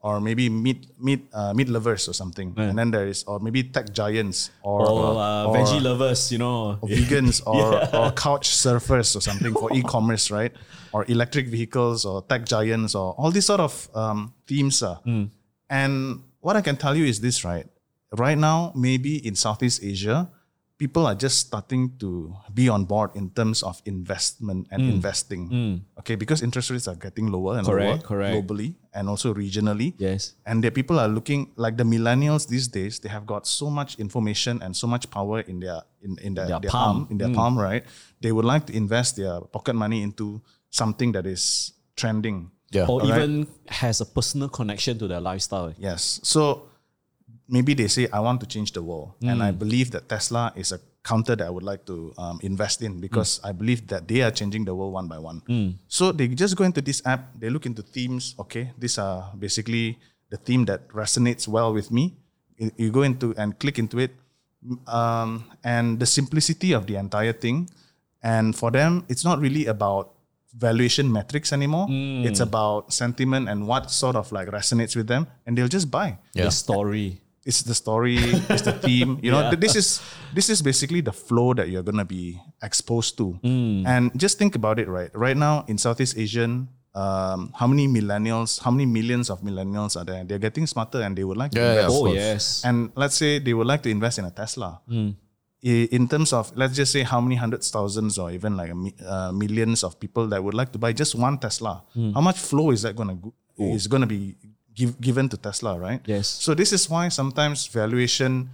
[0.01, 2.53] or maybe meat meat uh, meat lovers or something.
[2.57, 6.39] And then there is, or maybe tech giants, or Or uh, or- veggie lovers, you
[6.39, 6.79] know.
[6.81, 10.51] or vegans, or or couch surfers or something for e-commerce, right?
[10.91, 14.81] Or electric vehicles, or tech giants, or all these sort of um, themes.
[14.81, 14.97] Uh.
[15.69, 17.65] And what I can tell you is this, right?
[18.17, 20.29] Right now, maybe in Southeast Asia,
[20.77, 24.89] people are just starting to be on board in terms of investment and hmm.
[24.89, 25.47] investing.
[25.47, 25.99] Hmm.
[25.99, 28.35] Okay, because interest rates are getting lower and Correct, lower correct.
[28.35, 29.93] globally and also regionally.
[29.97, 30.35] Yes.
[30.45, 32.99] And the people are looking like the millennials these days.
[32.99, 36.47] They have got so much information and so much power in their in, in their,
[36.47, 37.07] Their their palm.
[37.07, 37.35] palm, in their hmm.
[37.35, 37.83] palm, right?
[38.21, 40.41] They would like to invest their pocket money into
[40.71, 42.51] something that is trending.
[42.71, 42.87] Yeah.
[42.87, 45.73] Or even has a personal connection to their lifestyle.
[45.77, 46.19] Yes.
[46.23, 46.67] So
[47.47, 49.13] maybe they say, I want to change the world.
[49.21, 52.81] And I believe that Tesla is a counter that I would like to um, invest
[52.81, 55.41] in because I believe that they are changing the world one by one.
[55.87, 58.35] So they just go into this app, they look into themes.
[58.39, 59.99] Okay, these are basically
[60.29, 62.17] the theme that resonates well with me.
[62.57, 64.11] You you go into and click into it.
[64.87, 67.69] Um, and the simplicity of the entire thing.
[68.23, 70.13] And for them, it's not really about
[70.57, 71.85] valuation metrics anymore.
[72.25, 76.17] It's about sentiment and what sort of like resonates with them, and they'll just buy.
[76.33, 76.45] Yeah.
[76.45, 77.21] The story.
[77.45, 78.17] It's the story,
[78.49, 79.19] it's the theme.
[79.21, 80.01] You know, th- this is
[80.33, 83.37] this is basically the flow that you're gonna be exposed to.
[83.85, 85.11] And just think about it, right?
[85.13, 90.03] Right now in Southeast Asian, um, how many millennials, how many millions of millennials are
[90.03, 90.23] there?
[90.25, 91.95] They're getting smarter and they would like to Yeah, yeah, invest.
[91.95, 92.43] of Oh, yes.
[92.65, 94.81] And let's say they would like to invest in a Tesla.
[94.89, 98.77] I- In terms of, let's just say how many hundreds, thousands, or even like a
[99.05, 101.83] uh, millions of people that would like to buy just one Tesla.
[102.15, 104.35] How much flow is that going to go, is going to be
[104.75, 106.01] give, given to Tesla, right?
[106.05, 106.27] Yes.
[106.27, 108.49] So this is why sometimes valuation,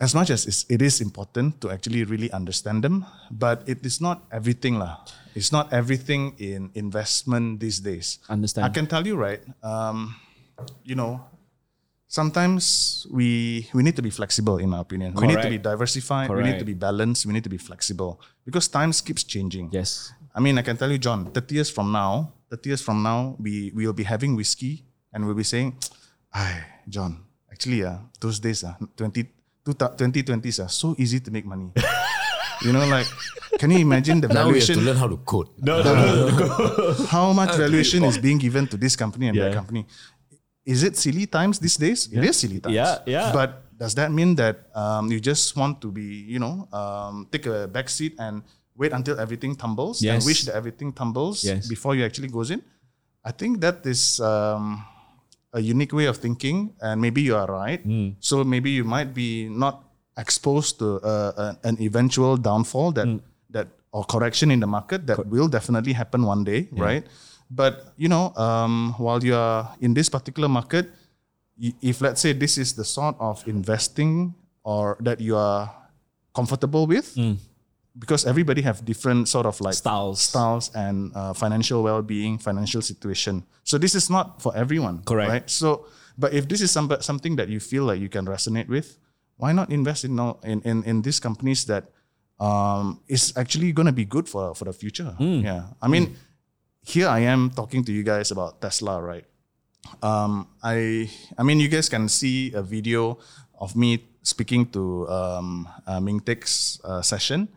[0.00, 4.00] as much as it's, it is important to actually really understand them, but it is
[4.00, 5.04] not everything lah.
[5.34, 8.18] It's not everything in investment these days.
[8.28, 8.64] Understand.
[8.64, 9.42] I can tell you, right?
[9.62, 10.16] Um,
[10.84, 11.20] you know,
[12.06, 15.14] sometimes we we need to be flexible, in my opinion.
[15.14, 15.78] We need to be Correct.
[15.78, 16.30] diversified.
[16.30, 17.26] We need to be balanced.
[17.26, 19.70] We need to be flexible because times keeps changing.
[19.70, 20.10] Yes.
[20.34, 23.34] I mean, I can tell you, John, 30 years from now, 30 years from now,
[23.38, 25.76] we will be having whiskey and we'll be saying,
[26.32, 29.24] Ay, John, actually, uh, those days, uh, 20,
[29.64, 31.70] 2020s are so easy to make money.
[32.62, 33.06] you know, like,
[33.58, 34.84] can you imagine the Now we have to valuation?
[34.84, 35.48] learn how to code.
[35.58, 37.06] No, no, no.
[37.08, 39.86] How much valuation is being given to this company and that company?
[40.64, 42.08] Is it silly times these days?
[42.12, 42.74] It is silly times.
[42.74, 43.32] Yeah, yeah.
[43.32, 47.46] But does that mean that um, you just want to be, you know, um, take
[47.46, 48.42] a back seat and
[48.76, 51.66] wait until everything tumbles and wish that everything tumbles Yes.
[51.68, 52.62] before you actually goes in?
[53.24, 54.84] I think that is um,
[55.52, 57.80] a unique way of thinking, and maybe you are right.
[57.82, 58.08] Hmm.
[58.20, 59.84] So maybe you might be not
[60.16, 63.18] exposed to uh, an, eventual downfall that Hmm.
[63.50, 67.04] that or correction in the market that will definitely happen one day, right?
[67.50, 70.92] But you know, um, while you are in this particular market,
[71.80, 74.34] if let's say this is the sort of investing
[74.64, 75.72] or that you are
[76.36, 77.16] comfortable with,
[77.98, 80.22] because everybody have different sort of like Styles.
[80.22, 83.44] styles and uh, financial well-being, financial situation.
[83.64, 85.30] So this is not for everyone, Correct.
[85.30, 85.50] Right?
[85.50, 88.98] So, but if this is some, something that you feel like you can resonate with,
[89.36, 91.90] why not invest in in in, in these companies that
[92.40, 95.14] um, is actually going to be good for for the future?
[95.18, 96.16] Yeah, I mean,
[96.82, 99.24] here I am talking to you guys about Tesla, right?
[100.02, 103.18] um, I I mean, you guys can see a video
[103.58, 107.48] of me speaking to um, uh, Ming Tek's uh, session.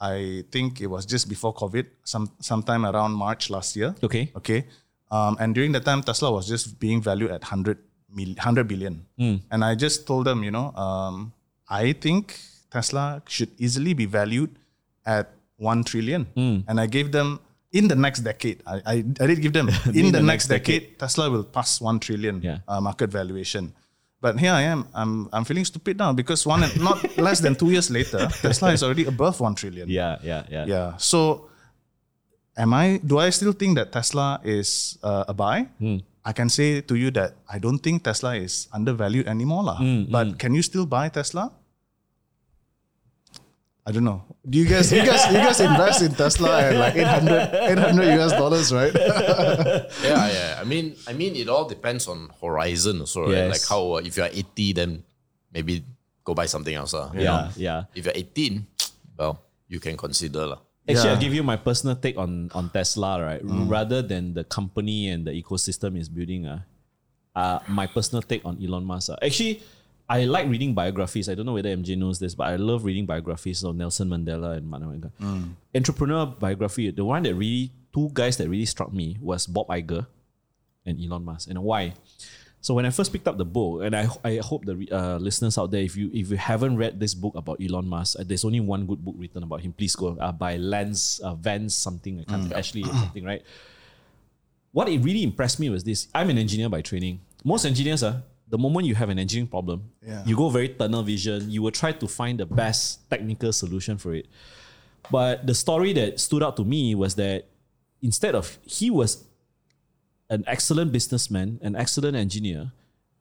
[0.00, 3.94] I think it was just before COVID, some sometime around March last year.
[4.02, 4.30] Okay.
[4.36, 4.64] Okay.
[5.10, 7.78] Um, and during that time, Tesla was just being valued at 100,
[8.14, 9.04] mil, 100 billion.
[9.50, 11.32] And I just told them, you know, um,
[11.68, 12.38] I think
[12.70, 14.50] Tesla should easily be valued
[15.04, 16.26] at 1 trillion.
[16.68, 17.40] And I gave them,
[17.72, 21.30] in the next decade, I, I, I did give them, in, the, next decade, Tesla
[21.30, 22.58] will pass 1 trillion Yeah.
[22.68, 23.72] uh, market valuation.
[24.20, 27.70] But here I am, I'm, I'm feeling stupid now because one not less than two
[27.70, 29.88] years later, Tesla is already above 1 trillion.
[29.88, 30.64] Yeah, yeah, yeah.
[30.66, 30.96] Yeah.
[30.98, 31.48] So,
[32.56, 33.00] am I?
[33.04, 35.68] Do I still think that Tesla is uh, a buy?
[35.78, 35.98] Hmm.
[36.22, 39.76] I can say to you that I don't think Tesla is undervalued anymore, lah.
[39.76, 40.34] Hmm, but hmm.
[40.34, 41.50] can you still buy Tesla?
[43.86, 44.22] I don't know.
[44.44, 48.32] Do you guys, you guys, you guys invest in Tesla at like 800, 800 US
[48.32, 48.92] dollars, right?
[50.04, 50.58] yeah, yeah.
[50.60, 53.48] I mean, I mean, it all depends on horizon also, right?
[53.48, 53.50] Yes.
[53.56, 55.02] Like how uh, if you are eighty, then
[55.52, 55.82] maybe
[56.24, 56.92] go buy something else.
[56.92, 57.10] lah.
[57.16, 57.48] you Yeah, know.
[57.56, 57.80] yeah.
[57.96, 58.66] If you're 18,
[59.18, 60.46] well, you can consider.
[60.54, 60.60] lah.
[60.88, 61.14] Actually, Yeah.
[61.16, 63.40] I'll give you my personal take on on Tesla, right?
[63.42, 63.64] Mm.
[63.70, 66.60] Rather than the company and the ecosystem is building, uh,
[67.34, 69.10] uh, my personal take on Elon Musk.
[69.10, 69.16] Uh.
[69.24, 69.64] Actually,
[70.10, 71.28] I like reading biographies.
[71.28, 74.56] I don't know whether MJ knows this, but I love reading biographies of Nelson Mandela
[74.56, 75.54] and Mahatma Mm.
[75.72, 80.08] Entrepreneur biography, the one that really, two guys that really struck me was Bob Iger
[80.84, 81.48] and Elon Musk.
[81.48, 81.94] And why?
[82.60, 85.56] So when I first picked up the book, and I, I hope the uh, listeners
[85.56, 88.44] out there, if you if you haven't read this book about Elon Musk, uh, there's
[88.44, 89.72] only one good book written about him.
[89.72, 92.18] Please go uh, by Lance uh, Vance something.
[92.18, 93.42] I can't Ashley something, right?
[94.72, 96.08] What it really impressed me was this.
[96.12, 97.20] I'm an engineer by training.
[97.44, 100.24] Most engineers are the moment you have an engineering problem, Yeah.
[100.26, 101.50] you go very tunnel vision.
[101.50, 104.26] You will try to find the best technical solution for it.
[105.10, 107.46] But the story that stood out to me was that
[108.02, 109.24] instead of he was
[110.28, 112.72] an excellent businessman, an excellent engineer,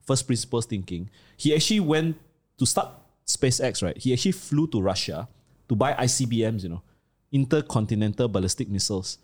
[0.06, 2.18] first principles thinking, he actually went
[2.58, 2.90] to start
[3.28, 3.98] SpaceX, right?
[3.98, 5.28] He actually flew to Russia
[5.70, 6.82] to buy ICBMs, you know,
[7.32, 9.18] intercontinental ballistic missiles.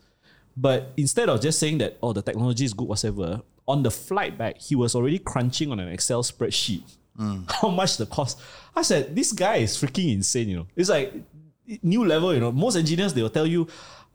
[0.56, 4.38] But instead of just saying that, oh, the technology is good, whatever, on the flight
[4.38, 6.82] back, he was already crunching on an Excel spreadsheet
[7.18, 7.50] mm.
[7.60, 8.38] how much the cost.
[8.74, 10.66] I said, this guy is freaking insane, you know.
[10.76, 11.14] It's like
[11.82, 12.52] new level, you know.
[12.52, 13.66] Most engineers, they will tell you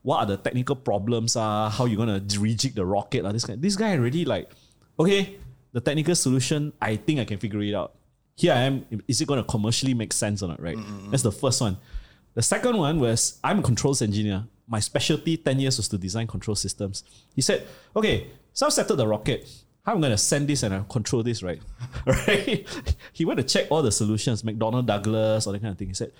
[0.04, 3.56] what are the technical problems are, how you're gonna rejig the rocket, lah, this guy.
[3.56, 4.50] This guy already like,
[5.00, 5.38] okay,
[5.74, 7.96] the technical solution, I think I can figure it out.
[8.36, 10.78] Here I am, is it gonna commercially make sense or not, right?
[11.12, 11.78] That's the first one.
[12.34, 14.46] The second one was I'm a controls engineer.
[14.68, 17.04] My specialty 10 years was to design control systems.
[17.36, 19.50] He said, okay, so I've settled the rocket.
[19.86, 21.60] How I'm going to send this and I control this, right?
[22.06, 22.68] right?
[23.14, 25.88] He went to check all the solutions, McDonnell Douglas, all that kind of thing.
[25.88, 26.12] He said,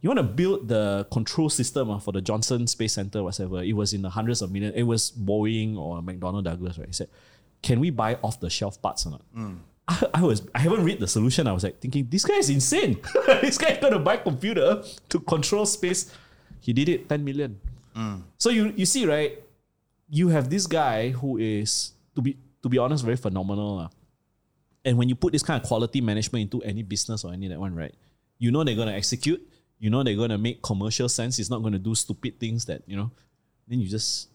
[0.00, 3.62] you want to build the control system uh, for the Johnson Space Center, whatever.
[3.62, 4.74] It was in the hundreds of millions.
[4.76, 6.86] It was Boeing or McDonnell Douglas, right?
[6.86, 7.08] He said,
[7.62, 9.22] can we buy off the shelf parts or not?
[9.88, 11.46] I, I was I haven't read the solution.
[11.46, 13.00] I was like thinking, this guy is insane.
[13.26, 16.14] this guy gonna buy a computer to control space.
[16.60, 17.58] He did it 10 million.
[18.36, 19.42] So you you see, right?
[20.08, 23.76] You have this guy who is to be to be honest, very phenomenal.
[23.76, 23.90] lah.
[24.84, 27.58] And when you put this kind of quality management into any business or any that
[27.60, 27.94] one, right?
[28.38, 29.42] You know they're gonna execute.
[29.78, 31.38] You know they're gonna make commercial sense.
[31.38, 33.10] It's not gonna do stupid things that you know.
[33.66, 34.28] Then you just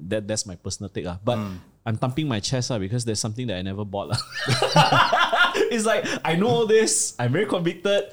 [0.00, 1.06] that that's my personal take.
[1.06, 1.18] ah.
[1.22, 1.38] But
[1.86, 4.08] I'm thumping my chest ah, because there's something that I never bought.
[4.08, 4.20] lah.
[5.70, 7.14] it's like I know all this.
[7.18, 8.10] I'm very convicted.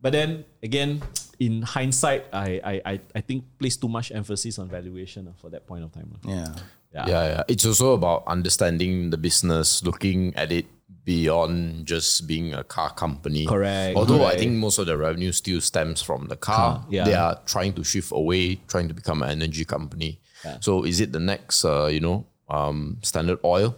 [0.00, 1.02] But then again,
[1.38, 5.50] in hindsight, I I I, I think place too much emphasis on valuation ah, for
[5.50, 6.14] that point of time.
[6.24, 6.46] Yeah.
[6.94, 7.06] Yeah.
[7.06, 7.42] Yeah, yeah.
[7.48, 10.66] It's also about understanding the business, looking at it
[11.04, 13.46] beyond just being a car company.
[13.46, 16.80] Correct, Although I think most of the revenue still stems from the car.
[16.80, 17.04] Car, yeah.
[17.04, 20.20] They are trying to shift away, trying to become an energy company.
[20.60, 23.76] So is it the next, uh, you know, um, Standard Oil?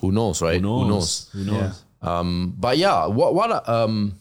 [0.00, 0.60] Who knows, right?
[0.60, 1.30] Who knows?
[1.32, 1.84] Who knows?
[2.02, 4.18] Um, but yeah, what what um,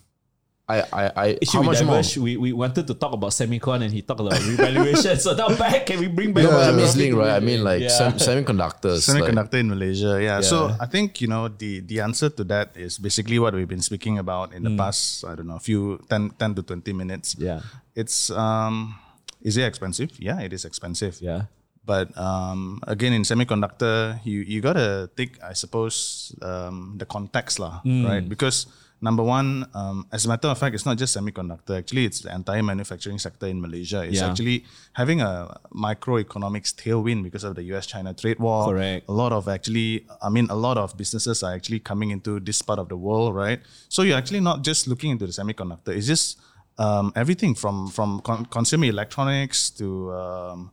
[0.71, 1.81] I I I Actually, how we, much
[2.15, 2.23] more?
[2.23, 5.19] we we wanted to talk about semicon and he talked about revaluation.
[5.19, 6.47] so now back, can we bring back?
[6.47, 7.35] No, but I mean, it's linked, right?
[7.35, 7.91] I mean, like Yeah.
[7.91, 9.03] sem- semiconductors.
[9.11, 10.39] like- Semiconductor in Malaysia, yeah.
[10.39, 13.83] So I think you know the the answer to that is basically what we've been
[13.83, 15.27] speaking about in the past.
[15.27, 17.35] I don't know, a few 10, 10 to twenty minutes.
[17.37, 17.59] Yeah.
[17.91, 18.95] It's um,
[19.43, 20.15] is it expensive?
[20.21, 21.19] Yeah, it is expensive.
[21.19, 21.51] Yeah.
[21.81, 27.81] But um, again, in semiconductor, you you gotta take, I suppose, um, the context lah,
[27.83, 28.21] right?
[28.21, 28.69] Because
[29.01, 31.77] number one, um, as a matter of fact, it's not just semiconductor.
[31.77, 34.03] Actually, it's the entire manufacturing sector in Malaysia.
[34.03, 34.29] It's Yeah.
[34.29, 34.63] actually
[34.93, 38.65] having a microeconomics tailwind because of the U.S.-China trade war.
[38.69, 39.09] Correct.
[39.09, 42.61] A lot of actually, I mean, a lot of businesses are actually coming into this
[42.61, 43.59] part of the world, right?
[43.89, 45.89] So you're actually not just looking into the semiconductor.
[45.97, 46.37] It's just
[46.77, 50.71] um, everything from from con- consumer electronics to um,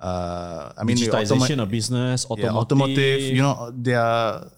[0.00, 2.52] uh, I mean, Digitization automa- of business, automotive.
[2.52, 3.20] yeah, automotive.
[3.36, 4.50] You know, they are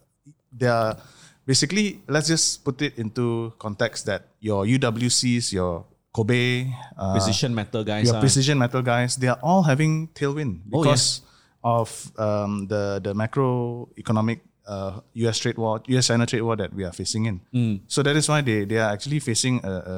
[0.52, 0.96] they are
[1.46, 2.02] basically.
[2.08, 8.06] Let's just put it into context that your UWCs, your Kobay, uh, precision metal guys.
[8.06, 8.20] your ah.
[8.20, 11.20] precision metal guys, they are all having tailwind Oh, because
[11.62, 15.38] of um, the the macroeconomic uh, U.S.
[15.38, 17.40] trade war, U.S.-China trade war that we are facing in.
[17.54, 17.80] Mm.
[17.86, 19.96] So that is why they, they are actually facing a, a,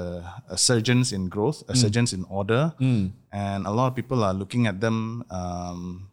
[0.50, 1.72] a surgence in growth, Mm.
[1.72, 2.74] a surgence in order,
[3.32, 5.24] and a lot of people are looking at them.
[5.30, 6.07] Um,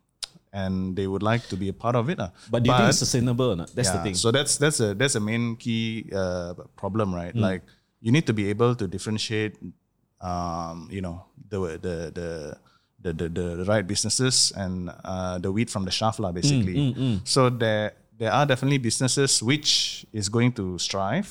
[0.55, 2.15] and they would like to be a part of it.
[2.23, 2.31] ah.
[2.49, 3.69] but do you think it's sustainable or not?
[3.75, 4.15] That's the thing.
[4.15, 7.35] So that's that's a that's a main key uh, problem, right?
[7.35, 7.43] Hmm.
[7.43, 7.61] Like
[7.99, 9.59] you need to be able to differentiate,
[10.23, 12.29] um, you know, the the the
[13.03, 13.27] the the,
[13.61, 16.95] the right businesses and uh, the wheat from the chaff, lah, basically.
[16.95, 21.27] Hmm, So there there are definitely businesses which is going to strive,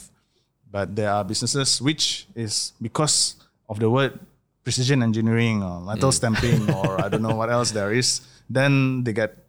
[0.68, 3.40] but there are businesses which is because
[3.72, 4.20] of the word
[4.64, 9.12] precision engineering or metal stamping or I don't know what else there is, then they
[9.12, 9.46] get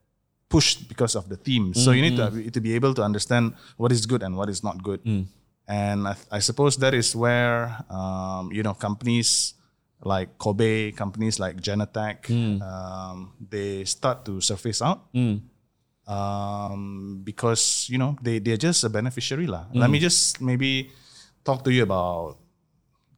[0.50, 1.74] pushed because of the theme.
[1.74, 4.64] So you need to, to be able to understand what is good and what is
[4.64, 5.02] not good.
[5.68, 9.54] and I, I suppose that is where um, you know companies
[10.06, 12.30] like Kobay, companies like Genetec,
[12.62, 15.10] um, they start to surface out.
[16.06, 19.66] Um, because you know they they're just a beneficiary lah.
[19.74, 20.94] Let me just maybe
[21.42, 22.38] talk to you about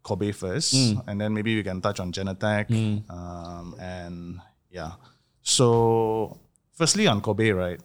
[0.08, 0.72] Kobay first,
[1.04, 2.72] and then maybe we can touch on Genetec.
[3.12, 4.40] Um, and
[4.72, 4.96] yeah,
[5.48, 6.38] so
[6.74, 7.80] firstly on Kobay, right?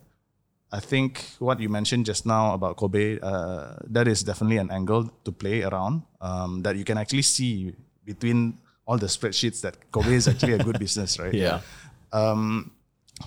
[0.73, 5.05] I think what you mentioned just now about Kobay, uh, that is definitely an angle
[5.25, 6.03] to play around.
[6.21, 7.75] Um, that you can actually see
[8.05, 11.33] between all the spreadsheets that Kobay is actually a good business, right?
[11.35, 11.61] Yeah.
[12.13, 12.73] Um,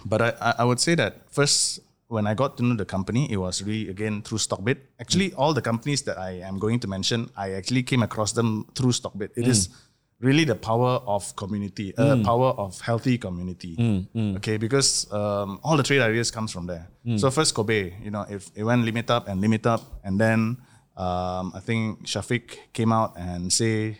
[0.06, 3.32] but I, I- I would say that first, when I got to know the company,
[3.32, 4.78] it was really again through Stockbit.
[5.00, 8.68] Actually, all the companies that I am going to mention, I actually came across them
[8.76, 9.32] through Stockbit.
[9.36, 9.70] It is
[10.26, 13.74] really the power of community, uh, power of healthy community.
[14.38, 16.86] Okay, because um, all the trade ideas comes from there.
[17.22, 20.40] So first Kobay, you know, if it went limit up and limit up, and then
[20.98, 24.00] um, I think Shafiq came out and say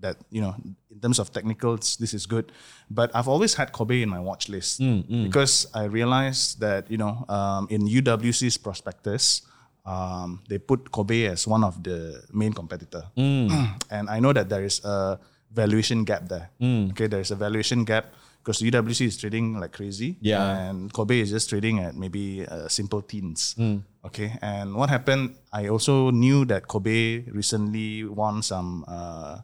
[0.00, 0.54] that you know
[0.90, 2.46] in terms of technicals this is good.
[2.88, 4.80] But i've always had Kobay in my watch list
[5.24, 9.42] because i realized that you know um, in uwc's prospectus
[9.84, 13.02] um, they put Kobay as one of the main competitor.
[13.90, 15.20] And i know that there is a
[15.52, 16.50] valuation gap there.
[16.94, 18.06] Okay there's a valuation gap
[18.42, 20.16] because uwc is trading like crazy.
[20.20, 20.70] Yeah.
[20.70, 23.54] and Kobay is just trading at maybe uh, simple teens.
[24.04, 29.38] Okay and what happened i also knew that Kobay recently won some uh,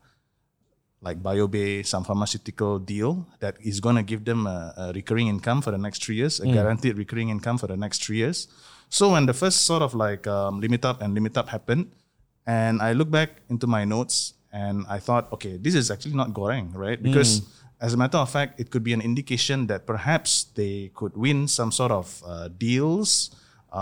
[1.03, 5.61] like BioBay, some pharmaceutical deal that is going to give them a, a recurring income
[5.63, 8.49] for the next three years, a guaranteed recurring income for the next three years.
[8.89, 11.93] So when the first sort of like um, limit up and limit up happened,
[12.47, 16.29] and I look back into my notes and I thought, okay, this is actually not
[16.39, 17.01] goreng, right?
[17.09, 17.33] Because
[17.87, 21.39] as a matter of fact, it could be an indication that perhaps they could win
[21.59, 23.11] some sort of uh, deals,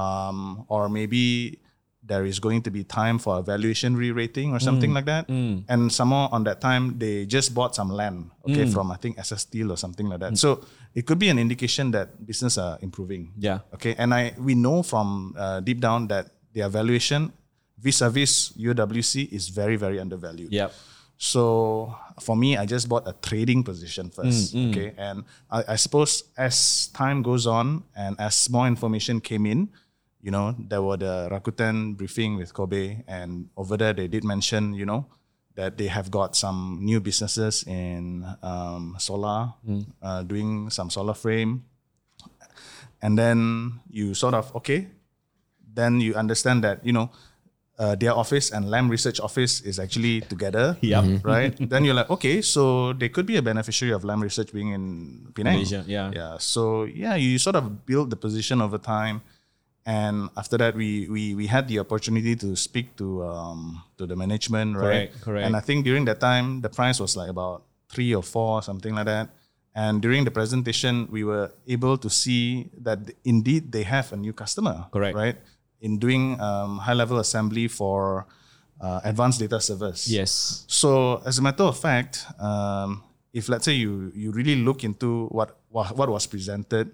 [0.01, 1.61] um, or maybe
[2.07, 5.25] there is going to be time for a valuation re-rating or something like that.
[5.73, 9.43] And somehow on that time, they just bought some land, okay, from I think SS
[9.49, 10.37] Steel or something like that.
[10.37, 10.61] So
[10.99, 13.33] it could be an indication that business are improving.
[13.39, 13.61] Yeah.
[13.77, 17.33] Okay, and I we know from uh, deep down that their valuation
[17.79, 20.53] vis-a-vis UWC is very very undervalued.
[20.53, 20.73] Yep.
[21.17, 24.55] So for me, I just bought a trading position first.
[24.55, 24.93] Okay.
[24.99, 29.69] And I, I suppose as time goes on and as more information came in,
[30.21, 34.73] you know, there were the Rakuten briefing with Kobay, and over there they did mention,
[34.73, 35.07] you know,
[35.55, 39.53] that they have got some new businesses in um, solar,
[40.03, 41.65] uh, doing some solar frame.
[43.03, 44.89] And then you sort of, okay,
[45.75, 47.11] then you understand that, you know,
[47.79, 50.77] uh, their office and Lam Research Office is actually together.
[50.81, 51.25] Yep.
[51.25, 51.55] Right?
[51.71, 55.27] then you're like, okay, so they could be a beneficiary of Lam Research being in
[55.35, 55.55] Penang.
[55.55, 56.11] Malaysia, yeah.
[56.15, 56.39] Yeah.
[56.39, 59.23] So yeah, you sort of build the position over time.
[59.87, 64.17] And after that, we, we we had the opportunity to speak to um, to the
[64.17, 65.13] management, right?
[65.13, 65.47] Correct, correct.
[65.47, 68.95] And I think during that time, the price was like about three or four, something
[68.95, 69.29] like that.
[69.75, 74.33] And during the presentation, we were able to see that indeed they have a new
[74.33, 75.17] customer, Correct.
[75.17, 75.37] right?
[75.85, 78.25] In doing um, high level assembly for
[78.81, 80.09] uh, advanced data servers.
[80.09, 80.65] Yes.
[80.67, 85.29] So as a matter of fact, um, if let's say you you really look into
[85.29, 86.91] what what, what was presented,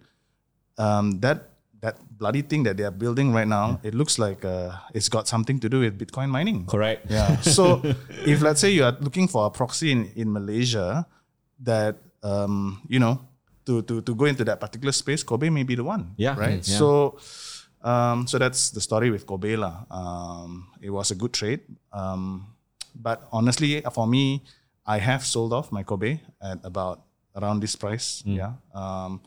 [0.78, 1.50] um, that
[1.80, 5.28] that bloody thing that they are building right now, it looks like uh, it's got
[5.28, 6.66] something to do with Bitcoin mining.
[6.66, 7.06] Correct.
[7.08, 7.40] Yeah.
[7.40, 7.80] So
[8.26, 11.06] if let's say you are looking for a proxy in, in Malaysia
[11.60, 13.20] that um, you know
[13.64, 16.12] to, to to go into that particular space, Kobay may be the one.
[16.16, 16.36] Yeah.
[16.36, 16.60] Right.
[16.66, 16.78] Yeah.
[16.78, 17.18] So
[17.82, 19.84] um, so that's the story with Kobay lah.
[19.90, 21.60] Um, it was a good trade.
[21.92, 22.46] Um,
[22.94, 24.42] but honestly, for me,
[24.86, 27.02] I have sold off my Kobay at about
[27.36, 28.22] around this price.
[28.26, 28.36] Mm.
[28.36, 28.52] Yeah.
[28.74, 29.20] Um,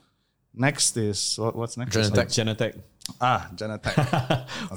[0.54, 1.96] next is what, what's next?
[1.96, 2.28] Genetec.
[2.30, 2.82] Genetec.
[3.20, 3.96] Ah, Genetec.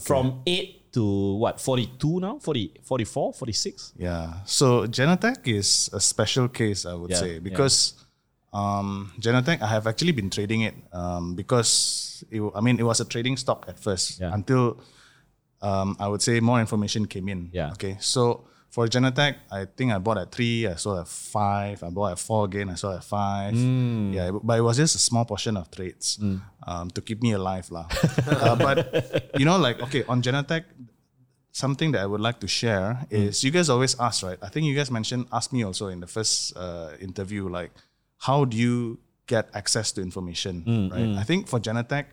[0.02, 1.60] From 8 to what?
[1.60, 2.38] 42 now?
[2.38, 3.92] 40, 44, 46?
[3.96, 4.32] Yeah.
[4.44, 7.40] So Genetec is a special case, I would Yeah, say, yeah.
[8.56, 9.12] Um,
[9.66, 13.36] I have actually been trading it um, because it, I mean it was a trading
[13.36, 14.32] stock at first Yeah.
[14.32, 14.80] until
[15.60, 17.50] um, I would say more information came in.
[17.52, 17.72] Yeah.
[17.72, 17.96] Okay.
[18.00, 22.12] So for Genetec, I think I bought at three, I sold at five, I bought
[22.12, 23.54] at four again, I sold at five.
[23.54, 24.12] Hmm.
[24.12, 26.18] Yeah, but it was just a small portion of trades
[26.66, 27.86] um, to keep me alive, lah.
[28.26, 28.76] uh, but
[29.38, 30.64] you know, like okay, on Genetec,
[31.52, 34.38] something that I would like to share is you guys always ask, right?
[34.42, 37.72] I think you guys mentioned, ask me also in the first uh, interview, like,
[38.18, 40.62] how do you get access to information,
[40.92, 41.18] right?
[41.20, 42.06] I think for Genetec,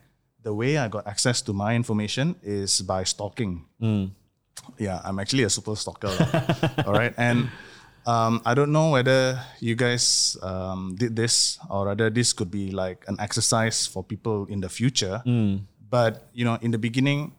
[0.44, 3.66] the way I got access to my information is by stalking.
[4.78, 6.12] Yeah, I'm actually a super stalker.
[6.86, 7.14] all right.
[7.18, 7.50] And
[8.06, 12.72] um, I don't know whether you guys um, did this or whether this could be
[12.72, 15.22] like an exercise for people in the future.
[15.90, 17.34] But, you know, in the beginning,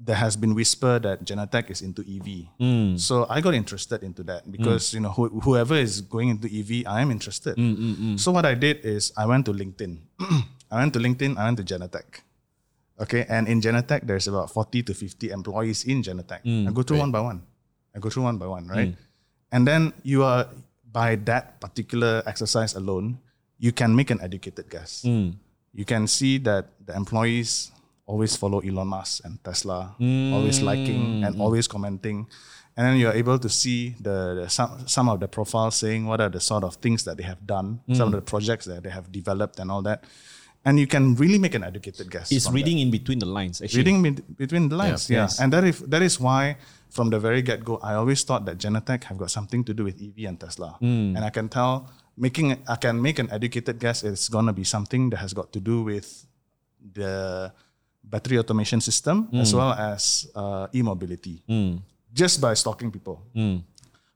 [0.00, 2.46] there has been whisper that Genetec is into EV.
[2.58, 2.96] Hmm.
[2.96, 4.96] So I got interested into that because hmm.
[4.96, 7.56] you know who, whoever is going into EV, I am interested.
[7.56, 9.98] Hmm, so what I did is I went to LinkedIn.
[10.70, 11.36] I went to LinkedIn.
[11.36, 12.22] I went to Genetec.
[13.00, 16.42] Okay, and in Genetec, there's about 40 to 50 employees in Genetec.
[16.42, 17.42] I go through one by one.
[17.94, 18.94] I go through one by one, right?
[19.50, 20.46] And then you are,
[20.90, 23.18] by that particular exercise alone,
[23.58, 25.04] you can make an educated guess.
[25.72, 27.70] You can see that the employees
[28.08, 30.32] always follow Elon Musk and Tesla, mm.
[30.32, 31.40] always liking and mm.
[31.40, 32.26] always commenting.
[32.76, 36.20] And then you're able to see the, the some, some of the profiles saying what
[36.20, 38.20] are the sort of things that they have done, some of mm.
[38.20, 40.04] the projects that they have developed and all that.
[40.64, 42.32] And you can really make an educated guess.
[42.32, 43.62] It's from that reading in between the lines.
[43.62, 45.08] Actually, reading be- between the lines.
[45.08, 45.40] Yeah, Yes.
[45.40, 46.56] and that is that is why
[46.90, 49.84] from the very get go, I always thought that Genetec have got something to do
[49.84, 51.14] with EV and Tesla, Hmm.
[51.16, 54.02] and I can tell making I can make an educated guess.
[54.02, 56.26] It's gonna be something that has got to do with
[56.94, 57.52] the
[58.08, 59.58] battery automation system as Hmm.
[59.58, 61.42] well as uh, e-mobility,
[62.12, 63.20] just by stalking people.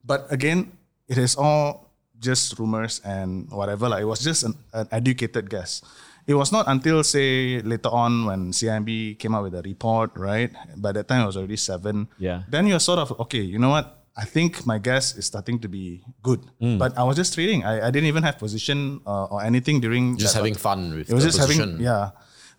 [0.04, 0.72] But again,
[1.08, 3.88] it is all just rumors and whatever.
[3.88, 5.82] Like it was just an, an educated guess.
[6.26, 10.50] It was not until say later on when CIMB came out with a report, right?
[10.76, 12.06] By that time it was already seven.
[12.18, 12.42] Yeah.
[12.48, 13.42] Then you're sort of okay.
[13.42, 13.98] You know what?
[14.14, 16.38] I think my guess is starting to be good.
[16.60, 16.78] Mm.
[16.78, 17.64] But I was just trading.
[17.64, 20.16] I, I didn't even have position uh, or anything during.
[20.16, 20.62] Just that having quarter.
[20.62, 21.70] fun with It was the just position.
[21.80, 22.10] having yeah.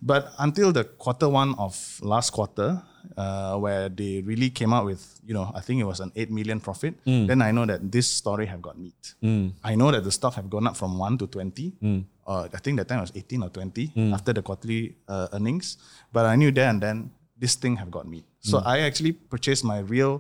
[0.05, 2.81] But until the quarter one of last quarter,
[3.15, 6.29] uh, where they really came out with, you know, I think it was an eight
[6.29, 6.93] million profit.
[7.05, 7.27] Mm.
[7.27, 9.15] Then I know that this story have got meat.
[9.63, 11.71] I know that the stock have gone up from one to twenty.
[11.81, 12.03] Mm.
[12.27, 15.77] Uh, I think that time was eighteen or twenty after the quarterly uh, earnings.
[16.11, 18.25] But I knew there and then this thing have got meat.
[18.41, 18.65] So Mm.
[18.67, 20.19] I actually purchased my real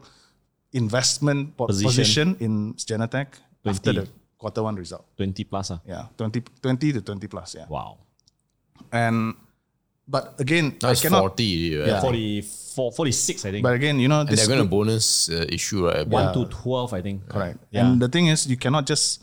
[0.71, 1.89] investment po- Position.
[1.89, 2.27] position.
[2.39, 3.27] in Genetec
[3.65, 4.07] after the
[4.37, 5.03] quarter one result.
[5.17, 5.71] twenty plus.
[5.71, 5.79] ah.
[5.85, 7.55] Yeah, 20, 20 to twenty plus.
[7.55, 7.97] Yeah, Wow.
[8.91, 9.35] and
[10.07, 11.19] but again, That's I cannot.
[11.39, 11.87] 40, right?
[11.87, 12.01] Yeah.
[12.01, 13.63] 44, 46, I think.
[13.63, 16.07] But again, you know, And they're going to could- bonus uh, issue, right?
[16.07, 17.27] One to twelve, I think.
[17.29, 17.59] correct.
[17.71, 17.87] Yeah.
[17.91, 19.21] And the thing is, you cannot just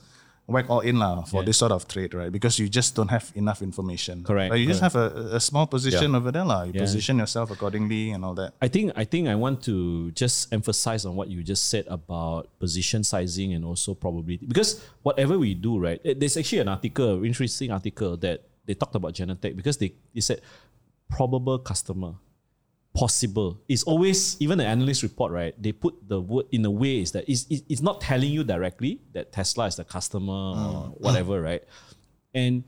[0.51, 2.33] whack all in lah for this sort of trade, right?
[2.33, 4.25] Because you just don't have enough information.
[4.25, 6.65] Correct, Like you just have a, a small position over there lah.
[6.67, 6.83] You Yeah.
[6.83, 8.55] position yourself accordingly and all that.
[8.61, 12.51] I think I think I want to just emphasize on what you just said about
[12.59, 16.03] position sizing and also probability because whatever we do, right?
[16.03, 20.41] There's actually an article, interesting article that they talked about Genetec because they, they said
[21.11, 22.15] probable customer,
[22.95, 23.61] possible.
[23.69, 25.55] It's always even the analyst report, right?
[25.61, 29.01] They put the word in a way is that it's, it's not telling you directly
[29.13, 30.95] that Tesla is the customer or oh.
[30.99, 31.63] whatever, right?
[32.35, 32.65] And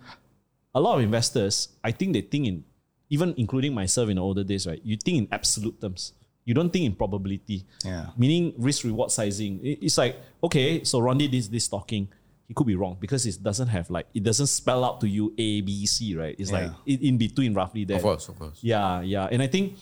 [0.74, 2.64] a lot of investors, I think they think in,
[3.10, 4.80] even including myself in the older days, right?
[4.82, 6.12] You think in absolute terms.
[6.44, 7.64] You don't think in probability.
[7.84, 8.06] Yeah.
[8.16, 9.60] Meaning risk reward sizing.
[9.62, 12.08] It's like, okay, so Rondy did this talking.
[12.48, 15.32] He could be wrong because it doesn't have like, it doesn't spell out to you
[15.38, 16.34] A, B, C, right?
[16.38, 16.94] It's like Yeah.
[16.94, 17.96] in, in between roughly there.
[17.96, 18.58] Of course, of course.
[18.62, 19.28] Yeah, yeah.
[19.30, 19.76] And I think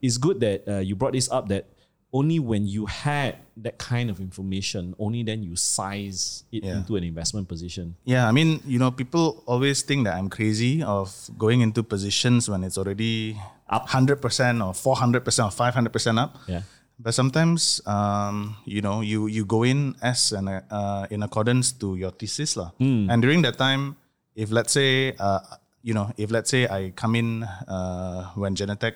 [0.00, 1.66] it's good that uh, you brought this up that
[2.12, 6.76] only when you had that kind of information, only then you size it Yeah.
[6.76, 7.96] into an investment position.
[8.04, 12.48] Yeah, I mean, you know, people always think that I'm crazy of going into positions
[12.48, 13.36] when it's already
[13.68, 13.88] Up.
[13.88, 16.38] 100% or 400% or 500% up.
[16.46, 16.62] Yeah.
[16.98, 21.96] But sometimes, um, you know, you you go in as an, uh, in accordance to
[21.98, 22.70] your thesis lah.
[22.78, 23.96] And during that time,
[24.38, 25.42] if let's say, uh,
[25.82, 28.94] you know, if let's say I come in uh, when Genetec,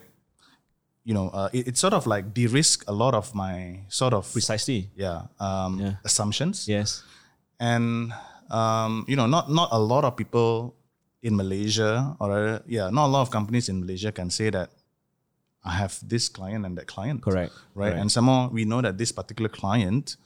[1.02, 4.30] you know, uh, it, it's sort of like de-risk a lot of my sort of
[4.30, 4.90] Precisely.
[4.94, 5.94] yeah, um, Yeah.
[6.06, 7.02] assumptions Yes.
[7.58, 8.14] and
[8.48, 10.72] um, you know not not a lot of people
[11.26, 14.70] in Malaysia or yeah not a lot of companies in Malaysia can say that
[15.68, 17.52] I have this client and that client Correct.
[17.74, 18.00] right Correct.
[18.00, 20.16] and somehow we know that this particular client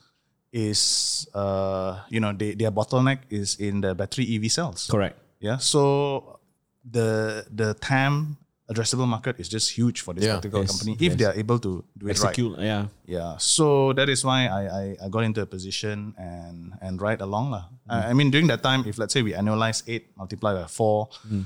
[0.51, 5.17] is uh, you know they, their bottleneck is in the battery EV cells Correct.
[5.39, 6.39] yeah so
[6.85, 8.37] the the TAM
[8.71, 10.35] addressable market is just huge for this Yeah.
[10.39, 10.71] particular Yes.
[10.71, 12.59] company if they are able to do it right Execute.
[12.59, 12.87] Yeah.
[13.05, 17.19] yeah, so that is why I, I, I got into a position and and ride
[17.21, 17.65] along lah.
[17.89, 17.91] Mm.
[17.93, 21.09] I, I mean during that time, if let's say we annualize eight multiply by four,
[21.27, 21.45] Mm.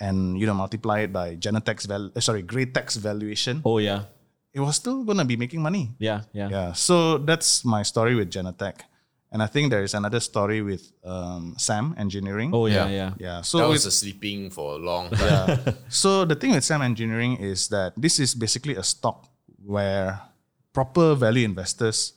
[0.00, 4.04] And you know multiply it by Genetec's val uh, sorry Greatech's valuation, Oh yeah.
[4.54, 5.90] it was still gonna be making money.
[5.98, 6.22] Yeah.
[6.32, 6.48] Yeah.
[6.50, 8.86] Yeah, so that's my story with Genetec,
[9.32, 12.54] and I think there is another story with um, Sam Engineering.
[12.54, 12.86] Oh yeah.
[12.86, 12.90] Yeah.
[12.94, 13.10] Yeah.
[13.18, 13.38] yeah.
[13.42, 15.58] So That with- was a sleeping for a long time.
[15.90, 19.26] so the thing with Sam Engineering is that this is basically a stock
[19.66, 20.20] where
[20.72, 22.12] proper value investors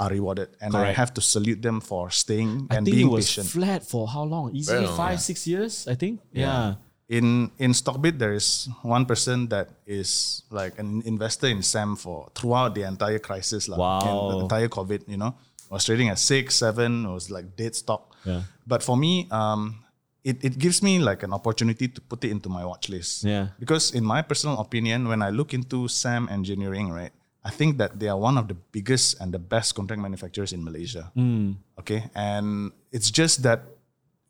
[0.00, 3.12] are rewarded, and I have to salute them for staying I and think being it
[3.12, 3.48] was patient.
[3.52, 4.56] flat for how long?
[4.56, 5.28] Easily long, five, yeah.
[5.28, 6.24] six years, I think.
[6.32, 6.80] Yeah.
[7.10, 12.30] in in Stockbit, there is one person that is like an investor in Sam for
[12.38, 13.76] throughout the entire crisis, lah.
[13.76, 14.30] Wow.
[14.30, 15.10] the entire COVID.
[15.10, 15.34] You know,
[15.68, 17.04] was trading at six, seven.
[17.04, 18.14] It was like dead stock.
[18.24, 18.46] Yeah.
[18.62, 19.82] But for me, um,
[20.22, 23.24] it, it gives me like an opportunity to put it into my watch list.
[23.24, 23.58] Yeah.
[23.58, 27.12] Because in my personal opinion, when I look into SAM Engineering, right,
[27.44, 30.62] I think that they are one of the biggest and the best contract manufacturers in
[30.62, 31.10] Malaysia.
[31.14, 31.56] Hmm.
[31.78, 32.04] Okay.
[32.14, 33.64] And it's just that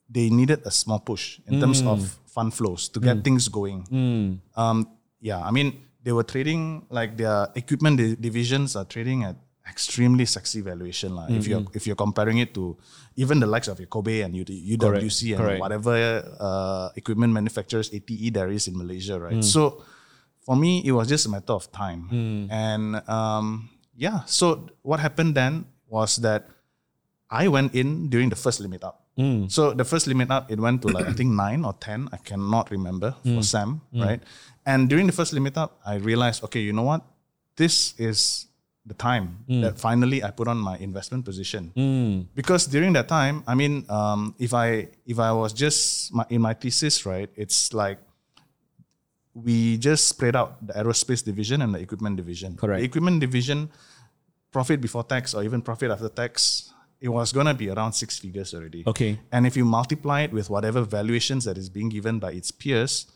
[0.09, 1.89] they needed a small push in terms hmm.
[1.89, 3.23] of fund flows to get hmm.
[3.23, 3.83] things going.
[4.55, 4.89] Um,
[5.21, 9.37] yeah, I mean, they were trading like their equipment di- divisions are trading at
[9.69, 11.15] extremely sexy valuation.
[11.15, 11.27] lah.
[11.31, 11.77] If you're mm-hmm.
[11.77, 12.77] if you're comparing it to
[13.17, 15.61] even the likes of your Kobay and UWC and correct.
[15.61, 15.95] whatever
[16.41, 19.45] uh, equipment manufacturers ATE there is in Malaysia, right?
[19.45, 19.85] So
[20.41, 22.03] for me, it was just a matter of time.
[22.09, 22.47] Hmm.
[22.51, 26.49] And um, yeah, so what happened then was that
[27.31, 29.05] I went in during the first limit up.
[29.17, 29.47] Hmm.
[29.49, 32.09] So the first limit up, it went to like I think nine or ten.
[32.13, 33.41] I cannot remember for hmm.
[33.43, 34.21] Sam, right?
[34.65, 37.03] And during the first limit up, I realized, okay, you know what?
[37.57, 38.47] This is
[38.87, 41.71] the time that finally I put on my investment position.
[42.35, 46.41] Because during that time, I mean, um, if I if I was just my, in
[46.41, 47.99] my thesis, right, it's like
[49.35, 52.57] we just spread out the aerospace division and the equipment division.
[52.57, 52.81] Correct.
[52.81, 53.71] The equipment division,
[54.51, 58.53] profit before tax or even profit after tax, it was gonna be around six figures
[58.53, 58.85] already.
[58.87, 59.19] Okay.
[59.33, 63.07] And if you multiply it with whatever valuations that is being given by its peers,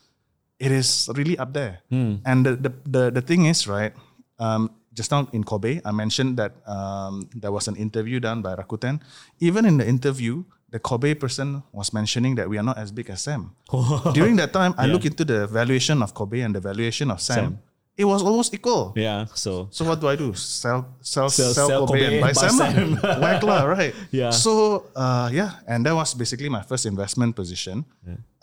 [0.59, 1.81] it is really up there.
[2.25, 3.93] And the, the, the, the thing is, right,
[4.39, 8.55] um, just now in Kobay, I mentioned that um, there was an interview done by
[8.55, 9.01] Rakuten.
[9.39, 13.09] Even in the interview, the Kobay person was mentioning that we are not as big
[13.09, 13.55] as Sam.
[14.13, 17.35] During that time, I look into the valuation of Kobay and the valuation of Sam.
[17.35, 17.59] Sam.
[17.97, 18.91] It was almost equal.
[18.97, 19.23] Yeah.
[19.35, 20.33] So So what do I do?
[20.33, 22.51] Sell, sell, Sell- sell, sell Kobay, Kobay, and buy, buy Sam.
[22.59, 22.87] Sam.
[23.23, 23.95] Whack lah, right?
[24.11, 24.31] Yeah.
[24.35, 27.85] So uh, yeah, and that was basically my first investment position,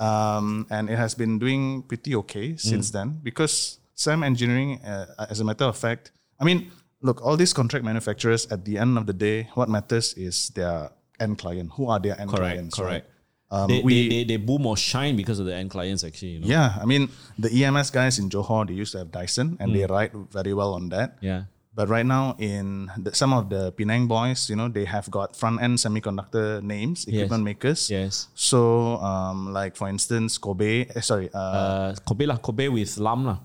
[0.01, 2.93] um, and it has been doing pretty okay since Mm.
[2.93, 6.73] then because Sam Engineering, uh, as a matter of fact, I mean,
[7.03, 10.91] look, all these contract manufacturers at the end of the day, what matters is their
[11.21, 11.71] end client.
[11.75, 12.41] Who are their end correct.
[12.55, 12.75] clients?
[12.77, 13.07] Correct.
[13.07, 13.09] right?
[13.53, 16.29] Um, they, we, they, they, boom or shine because of the end clients actually.
[16.31, 16.47] You know?
[16.49, 19.85] yeah, I mean, the EMS guys in Johor, they used to have Dyson, and they
[19.85, 21.17] ride very well on that.
[21.21, 21.23] Mm.
[21.23, 21.43] Yeah.
[21.75, 25.37] But right now, in the, some of the Penang boys, you know, they have got
[25.37, 27.91] front end semiconductor names, equipment makers.
[27.91, 28.29] Yes.
[28.35, 33.25] So, um, like for instance, Kobay, eh, sorry, uh, Uh, Kobay lah, Kobay with Lam
[33.25, 33.39] lah.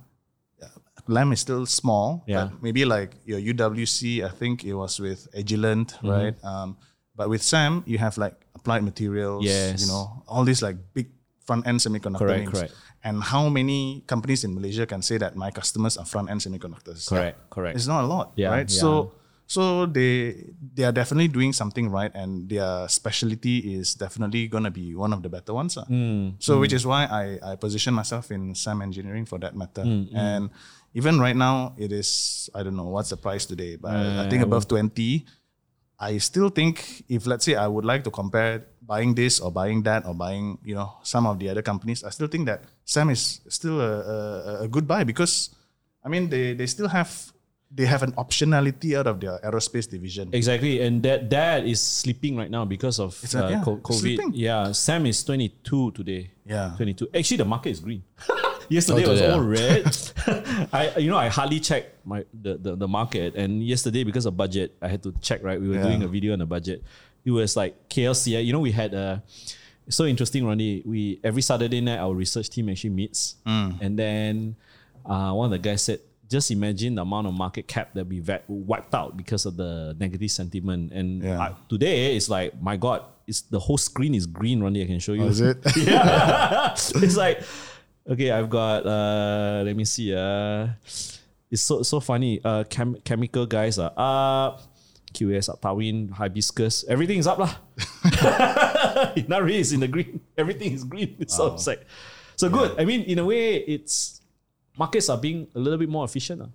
[1.07, 2.23] Lam is still small.
[2.27, 2.49] Yeah.
[2.52, 6.10] But maybe like your UWC, I think it was with Agilent, Mm-hmm.
[6.10, 6.35] right?
[6.44, 6.76] Um,
[7.18, 9.81] but with Sam, you have like applied materials, Yes.
[9.81, 11.10] you know, all these like big
[11.45, 12.53] front end semiconductor Correct, names.
[12.53, 12.73] correct.
[13.03, 17.07] And how many companies in Malaysia can say that my customers are front end semiconductors?
[17.07, 17.76] Correct, correct.
[17.77, 18.69] It's not a lot, Yeah, right?
[18.69, 18.81] yeah.
[18.84, 19.14] So
[19.48, 24.91] so they they are definitely doing something right, and their specialty is definitely gonna be
[24.91, 25.77] one of the better ones.
[25.80, 25.88] ah.
[25.88, 29.88] Hmm, So which is why I I position myself in SAM engineering for that matter,
[29.88, 30.44] Hmm, and
[30.91, 34.44] even right now it is I don't know what's the price today, but I think
[34.44, 35.23] above twenty.
[35.99, 39.82] I still think if let's say I would like to compare buying this or buying
[39.84, 43.10] that or buying you know some of the other companies, I still think that Sam
[43.10, 45.49] is still a, a, a good buy because
[46.06, 47.10] I mean they they still have
[47.69, 50.30] they have an optionality out of their aerospace division.
[50.32, 53.99] Exactly, and that that is sleeping right now because of a- uh, yeah, co- COVID.
[53.99, 54.32] sleeping.
[54.34, 56.32] Yeah, Sam is twenty two today.
[56.45, 56.74] Yeah.
[56.78, 57.10] twenty two.
[57.14, 58.03] Actually, the market is green.
[58.69, 59.34] yesterday Oh, was yeah.
[59.34, 59.84] all red.
[60.73, 64.35] I you know I hardly check my the, the the market, and yesterday because of
[64.38, 65.43] budget, I had to check.
[65.43, 65.84] Right, we were Yeah.
[65.84, 66.84] doing a video on the budget.
[67.25, 68.43] It was like KLCI.
[68.45, 69.23] You know, we had a.
[69.89, 70.84] So interesting, Rondy.
[70.85, 73.81] We every Saturday night our research team actually meets, Mm.
[73.81, 74.55] and then
[75.05, 78.19] uh, one of the guys said, "Just imagine the amount of market cap that we
[78.49, 81.39] wiped out because of the negative sentiment." And Yeah.
[81.41, 84.84] uh, today it's like, my God, it's the whole screen is green, Rondy.
[84.84, 85.23] I can show you.
[85.23, 85.57] Oh, is it?
[85.77, 86.71] yeah.
[86.75, 87.39] it's like,
[88.09, 88.85] okay, I've got.
[88.85, 90.13] Uh, let me see.
[90.13, 90.67] Uh,
[91.51, 92.39] it's so so funny.
[92.43, 94.61] Uh, chem- chemical guys are up.
[95.13, 97.49] QS up, Tawin, hibiscus, everything is up lah.
[99.15, 100.19] Inari is in the green.
[100.38, 101.15] Everything is green.
[101.27, 101.88] So it's like,
[102.35, 102.77] so good.
[102.77, 104.21] I mean, in a way, it's
[104.77, 106.41] markets are being a little bit more efficient.
[106.43, 106.51] ah.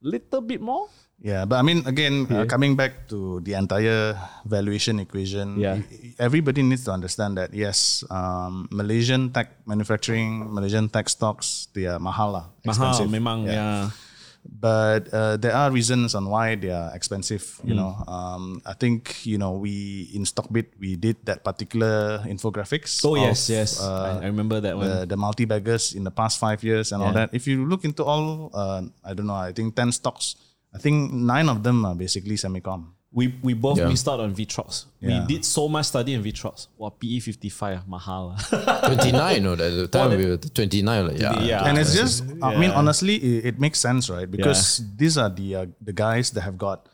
[0.00, 0.88] Little bit more.
[1.22, 5.78] Yeah, but I mean, again, uh, coming back to the entire valuation equation, Yeah.
[6.18, 12.02] everybody needs to understand that yes, um, Malaysian tech manufacturing, Malaysian tech stocks, they are
[12.02, 13.06] mahal, lah, Mahal, expensive.
[13.06, 13.94] memang, yeah.
[14.42, 17.62] But uh, there are reasons on why they are expensive.
[17.62, 17.68] Hmm.
[17.70, 23.06] You know, um, I think you know we in Stockbit we did that particular infographics.
[23.06, 23.78] Oh of, yes, yes.
[23.78, 24.90] uh, I, I remember that one.
[24.90, 27.30] the, the multi baggers in the past five years and all that.
[27.30, 30.34] If you look into all, uh, I don't know, I think 10 stocks,
[30.74, 32.86] I think nine of them are basically semicon.
[33.12, 33.88] We we both Yeah.
[33.92, 34.86] missed out on Vitrox.
[34.98, 35.20] Yeah.
[35.20, 36.68] We did so much study in Vitrox.
[36.80, 38.32] Wow, PE fifty five, mahal.
[38.40, 38.80] ah.
[38.88, 41.08] 29, no, at the time we were 29.
[41.08, 41.36] Like, yeah.
[41.44, 41.68] Yeah.
[41.68, 44.24] and it's just, I mean, honestly, it, it makes sense, right?
[44.24, 46.88] Because these are the uh, the guys that have got,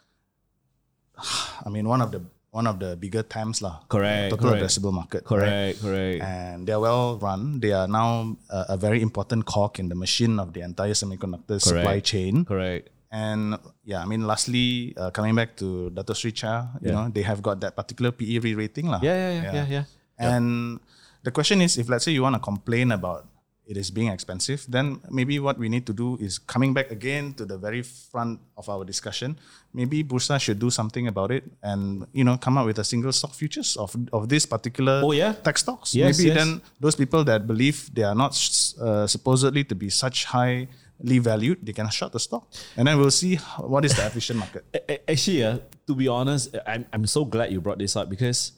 [1.65, 3.81] I mean, one of the one of the bigger TAMs lah.
[3.89, 4.65] Correct, Total correct.
[4.65, 5.23] addressable market.
[5.31, 5.39] right?
[5.39, 6.23] Correct, correct.
[6.25, 7.61] And they're well run.
[7.61, 11.61] They are now a, a very important cog in the machine of the entire semiconductor
[11.61, 12.45] supply chain.
[12.45, 12.89] Correct.
[13.10, 16.94] And yeah, I mean, lastly, uh, coming back to Dato Sri Cheah, you Yeah.
[16.94, 19.01] know, they have got that particular PE re-rating lah.
[19.02, 19.85] Yeah, yeah, yeah, yeah, yeah.
[20.20, 20.80] And
[21.22, 23.24] the question is, if let's say you want to complain about
[23.68, 27.35] it is being expensive, then maybe what we need to do is coming back again
[27.36, 29.36] to the very front of our discussion.
[29.76, 33.12] Maybe Bursa should do something about it and you know come up with a single
[33.12, 35.32] stock futures of of this particular Oh, yeah?
[35.36, 35.93] tech stocks.
[35.94, 36.36] Yes, maybe yes.
[36.40, 38.32] then those people that believe they are not
[38.80, 40.68] uh, supposedly to be such highly
[41.01, 42.47] valued, they can short the stock,
[42.77, 44.65] and then we'll see what is the efficient market.
[45.09, 48.53] Actually, uh, to be honest, I'm, I'm so glad you brought this up because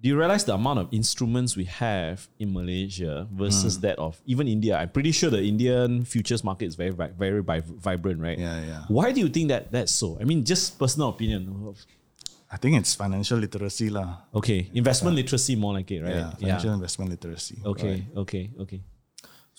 [0.00, 3.82] do you realize the amount of instruments we have in Malaysia versus Hmm.
[3.82, 4.78] that of even India?
[4.78, 8.38] I'm pretty sure the Indian futures market is very, very vibrant, right?
[8.38, 8.82] Yeah, yeah.
[8.88, 10.16] Why do you think that that's so?
[10.20, 11.74] I mean, just personal opinion.
[12.50, 14.26] I think it's financial literacy lah.
[14.34, 16.16] Okay, investment literacy more like it, right?
[16.16, 17.58] Yeah, financial investment literacy.
[17.64, 18.80] Okay, okay, okay.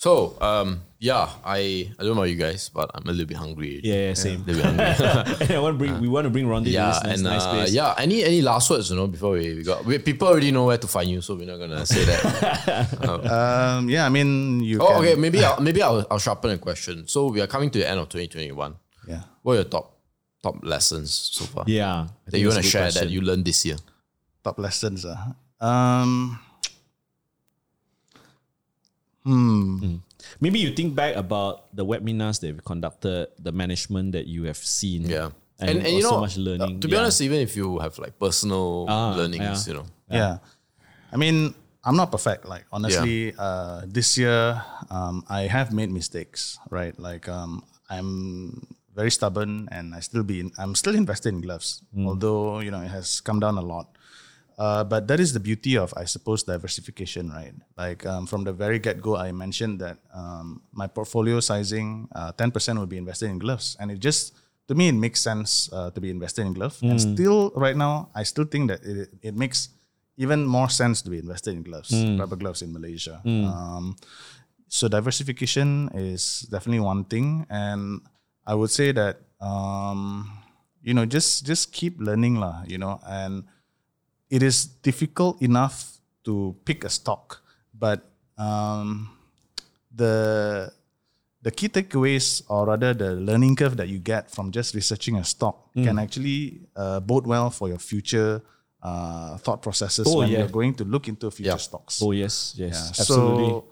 [0.02, 3.78] So, um, yeah, I I don't know you guys, but I'm a little bit hungry.
[3.84, 4.42] Yeah, yeah same.
[4.42, 5.46] A little bit hungry.
[5.46, 7.22] and I want to bring, we want to bring Rondy yeah, to this nice, and
[7.22, 7.72] nice uh, place.
[7.72, 10.66] yeah, any any last words, you know, before we, we got we, people already know
[10.66, 12.90] where to find you, so we're not gonna say that.
[13.30, 14.82] Um, yeah, I mean you.
[14.82, 17.06] oh, can, okay, maybe I'll, maybe I'll, I'll sharpen a question.
[17.06, 18.74] So we are coming to the end of 2021.
[19.06, 19.22] Yeah.
[19.42, 20.02] What are your top
[20.42, 21.62] top lessons so far?
[21.68, 22.08] Yeah.
[22.26, 23.76] That you want to good share that you learned this year.
[24.42, 25.06] top lessons.
[25.06, 25.14] Uh.
[25.64, 26.40] Um,
[29.24, 29.96] hmm.
[30.40, 34.56] Maybe you think back about the webinars that we conducted, the management that you have
[34.58, 35.02] seen.
[35.02, 35.30] Yeah.
[35.58, 36.76] And, And, and, you also know, much learning.
[36.76, 37.00] uh, to be Yeah.
[37.02, 39.66] honest, even if you have like personal Ah, learnings, yeah.
[39.66, 40.38] you know, Yeah.
[41.12, 41.54] I mean,
[41.84, 42.46] I'm not perfect.
[42.46, 46.58] Like honestly, uh, this year um, I have made mistakes.
[46.70, 46.94] Right.
[46.98, 48.62] Like um, I'm
[48.94, 50.40] very stubborn, and I still be.
[50.40, 53.91] In, I'm still invested in gloves, although you know it has come down a lot.
[54.58, 57.54] Uh, but that is the beauty of, I suppose, diversification, right?
[57.76, 62.32] Like um, from the very get go, I mentioned that um, my portfolio sizing, uh,
[62.32, 64.34] ten percent would be invested in gloves, and it just
[64.68, 66.78] to me it makes sense uh, to be invested in glove.
[66.82, 69.68] And still, right now, I still think that it, it makes
[70.16, 73.20] even more sense to be invested in gloves, rubber gloves in Malaysia.
[73.48, 73.96] Um,
[74.68, 78.00] so diversification is definitely one thing, and
[78.46, 80.30] I would say that um,
[80.82, 82.62] you know just just keep learning lah.
[82.68, 83.44] You know, and
[84.32, 87.42] it is difficult enough to pick a stock,
[87.76, 88.00] but
[88.38, 89.12] um,
[89.94, 90.72] the
[91.42, 95.24] the key takeaways, or rather the learning curve that you get from just researching a
[95.24, 98.40] stock, can actually uh, bode well for your future
[98.82, 100.38] uh, thought processes Oh, when yeah.
[100.38, 101.56] you're going to look into future Yeah.
[101.68, 102.00] stocks.
[102.02, 102.72] Oh, yes, yes.
[102.72, 103.50] Yeah, Absolutely.
[103.50, 103.64] So,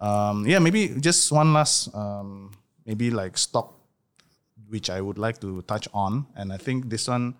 [0.00, 2.50] um, yeah, maybe just one last, um,
[2.86, 3.74] maybe like stock,
[4.68, 7.34] which I would like to touch on, and I think this one,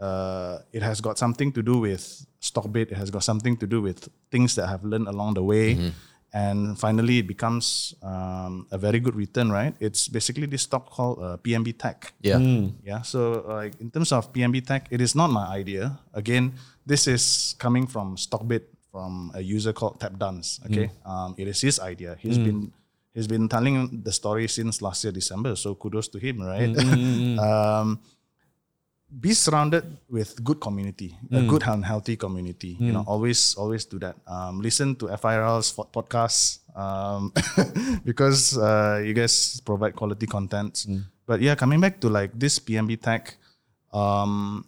[0.00, 2.92] uh, it has got something to do with Stockbit.
[2.92, 5.74] It has got something to do with things that I have learned along the way,
[5.74, 5.90] Mm-hmm.
[6.34, 9.50] and finally it becomes um, a very good return.
[9.50, 9.74] Right?
[9.80, 12.12] It's basically this stock called uh, PMB Tech.
[12.20, 12.38] yeah,
[12.84, 13.02] Yeah.
[13.02, 15.98] So like in terms of PMB Tech, it is not my idea.
[16.12, 16.52] Again,
[16.84, 20.60] this is coming from Stockbit from a user called Tap Dance.
[20.66, 20.90] Okay.
[21.04, 22.16] Um, it is his idea.
[22.20, 22.72] He's been
[23.14, 25.56] he's been telling the story since last year December.
[25.56, 26.68] So kudos to him, right?
[27.48, 28.00] um,
[29.08, 32.76] be surrounded with good community, a good and healthy community.
[32.80, 34.16] You know, always always do that.
[34.26, 37.32] Um, listen to FIRL's podcasts um,
[38.04, 40.86] because uh, you guys provide quality content.
[41.26, 43.36] But yeah, coming back to like this PMB tech,
[43.92, 44.64] um,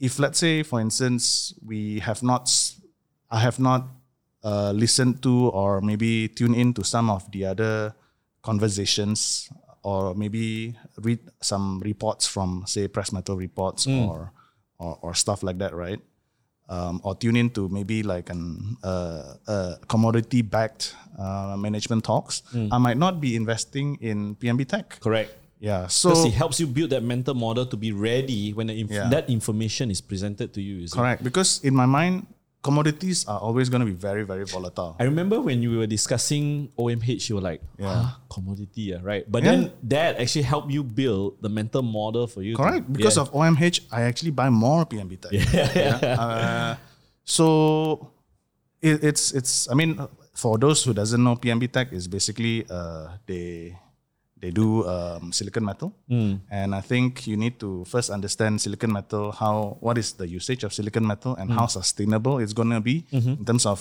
[0.00, 2.48] if let's say for instance we have not,
[3.30, 3.88] I have not
[4.42, 7.94] uh, listened to or maybe tune in to some of the other
[8.42, 9.48] conversations
[9.84, 10.72] or maybe
[11.04, 14.32] read some reports from say press metal reports or,
[14.80, 16.00] or or stuff like that right
[16.72, 22.42] um, or tune in to maybe like an uh, uh, commodity backed uh, management talks
[22.72, 25.30] i might not be investing in pmb tech Correct.
[25.60, 28.76] yeah Because so it helps you build that mental model to be ready when the
[28.80, 29.08] inf- Yeah.
[29.12, 30.88] that information is presented to you.
[30.88, 32.26] correct because in my mind
[32.64, 36.72] commodities are always going to be very very volatile I remember when you were discussing
[36.80, 37.92] OMH, you were like, Yeah.
[37.92, 39.24] ah, commodity, yeah, right?
[39.28, 39.50] But Yeah.
[39.50, 39.60] then
[39.92, 42.56] that actually helped you build the mental model for you.
[42.56, 42.84] to- Correct.
[42.88, 43.22] Because yeah.
[43.28, 45.32] of OMH, I actually buy more PMB tech.
[45.32, 46.00] Yeah.
[46.24, 46.72] Uh,
[47.24, 47.46] so
[48.80, 49.68] it, it's it's.
[49.68, 50.00] I mean,
[50.32, 53.76] for those who doesn't know, PMB tech is basically uh, they
[54.44, 55.88] they do um, silicon metal,
[56.52, 59.32] and I think you need to first understand silicon metal.
[59.32, 63.40] How what is the usage of silicon metal and how sustainable it's gonna be in
[63.48, 63.80] terms of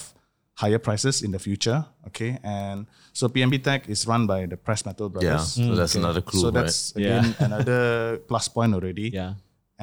[0.55, 1.83] higher prices in the future.
[2.07, 5.57] Okay, and so PMB Tech is run by the Press Metal brothers.
[5.57, 5.65] yeah.
[5.67, 5.73] brothers.
[5.73, 6.63] So that's another clue, So right?
[6.63, 7.45] that's again Yeah.
[7.49, 7.81] another
[8.29, 9.09] plus point already.
[9.11, 9.33] yeah.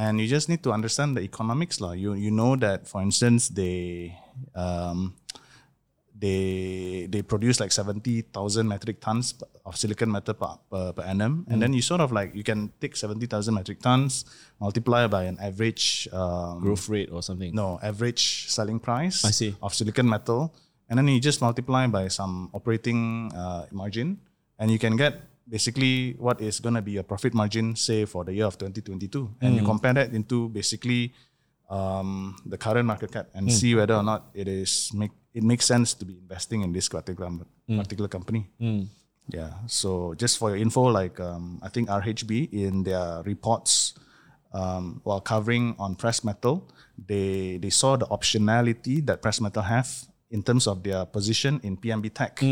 [0.00, 1.92] and you just need to understand the economics lah.
[1.92, 4.14] You you know that, for instance, they
[4.54, 5.12] um,
[6.20, 9.34] they they produce like seventy thousand metric tons
[9.64, 12.70] of silicon metal per, per, per annum, and then you sort of like you can
[12.80, 14.24] take seventy thousand metric tons,
[14.60, 17.54] multiply by an average um, Growth rate or something.
[17.54, 19.56] no average selling price I see.
[19.62, 20.52] of silicon metal,
[20.88, 24.18] and then you just multiply by some operating uh, margin,
[24.58, 25.14] and you can get
[25.48, 29.40] basically what is going to be a profit margin, say for the year of 2022,
[29.40, 31.12] and you compare that into basically
[31.70, 35.64] um, the current market cap and see whether or not it is make it makes
[35.64, 37.30] sense to be investing in this particular
[37.78, 38.50] particular company.
[39.30, 39.54] Yeah.
[39.66, 43.94] So just for your info, like um, I think RHB in their reports
[44.52, 46.66] um, while covering on press metal,
[46.98, 49.86] they they saw the optionality that press metal have
[50.34, 52.42] in terms of their position in PMB Tech.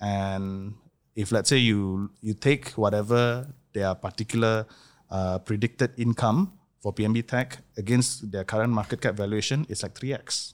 [0.00, 0.74] And
[1.16, 4.66] if let's say you you take whatever their particular
[5.10, 6.52] uh, predicted income
[6.84, 10.52] for PMB Tech against their current market cap valuation, it's like 3x.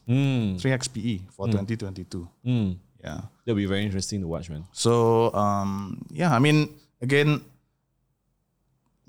[0.62, 2.23] 3x PE for 2022.
[3.02, 3.27] Yeah.
[3.43, 4.62] That'll be very interesting to watch, man.
[4.70, 6.70] So um, yeah, I mean,
[7.02, 7.43] again,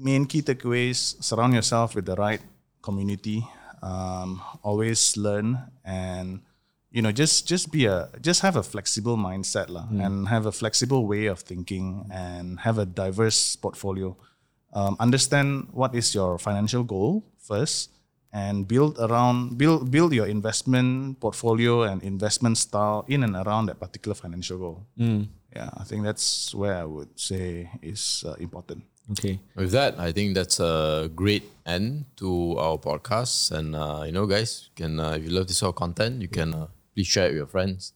[0.01, 2.41] main key takeaways: surround yourself with the right
[2.81, 3.45] community.
[3.83, 6.41] Um, always learn and
[6.89, 10.51] you know just just be a just have a flexible mindset lah, and have a
[10.51, 14.17] flexible way of thinking and have a diverse portfolio.
[14.73, 17.91] Um, understand what is your financial goal first
[18.31, 23.79] and build around build build your investment portfolio and investment style in and around that
[23.79, 24.87] particular financial goal.
[25.51, 28.83] Yeah, I think that's where I would say is uh, important.
[29.11, 29.41] Okay.
[29.55, 33.51] With that, I think that's a great end to our podcast.
[33.51, 36.21] And uh, you know, guys, you can uh, if you love this sort of content,
[36.21, 37.91] you can uh, please share it with your friends.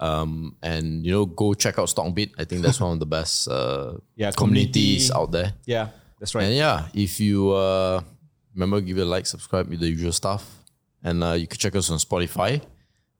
[0.00, 2.32] Um, and you know, go check out Stockbit.
[2.38, 5.12] I think that's one of the best uh, Yeah, communities community.
[5.12, 5.52] out there.
[5.66, 5.88] Yeah,
[6.18, 6.44] that's right.
[6.44, 8.00] And yeah, if you uh,
[8.54, 10.44] remember, give it a like, subscribe with the usual stuff,
[11.02, 12.62] and uh, you can check us on Spotify.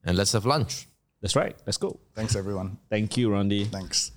[0.03, 0.87] And let's have lunch.
[1.21, 1.55] That's right.
[1.65, 1.99] Let's go.
[2.15, 2.77] Thanks, everyone.
[2.89, 3.65] Thank you, Rondy.
[3.65, 4.11] Thanks.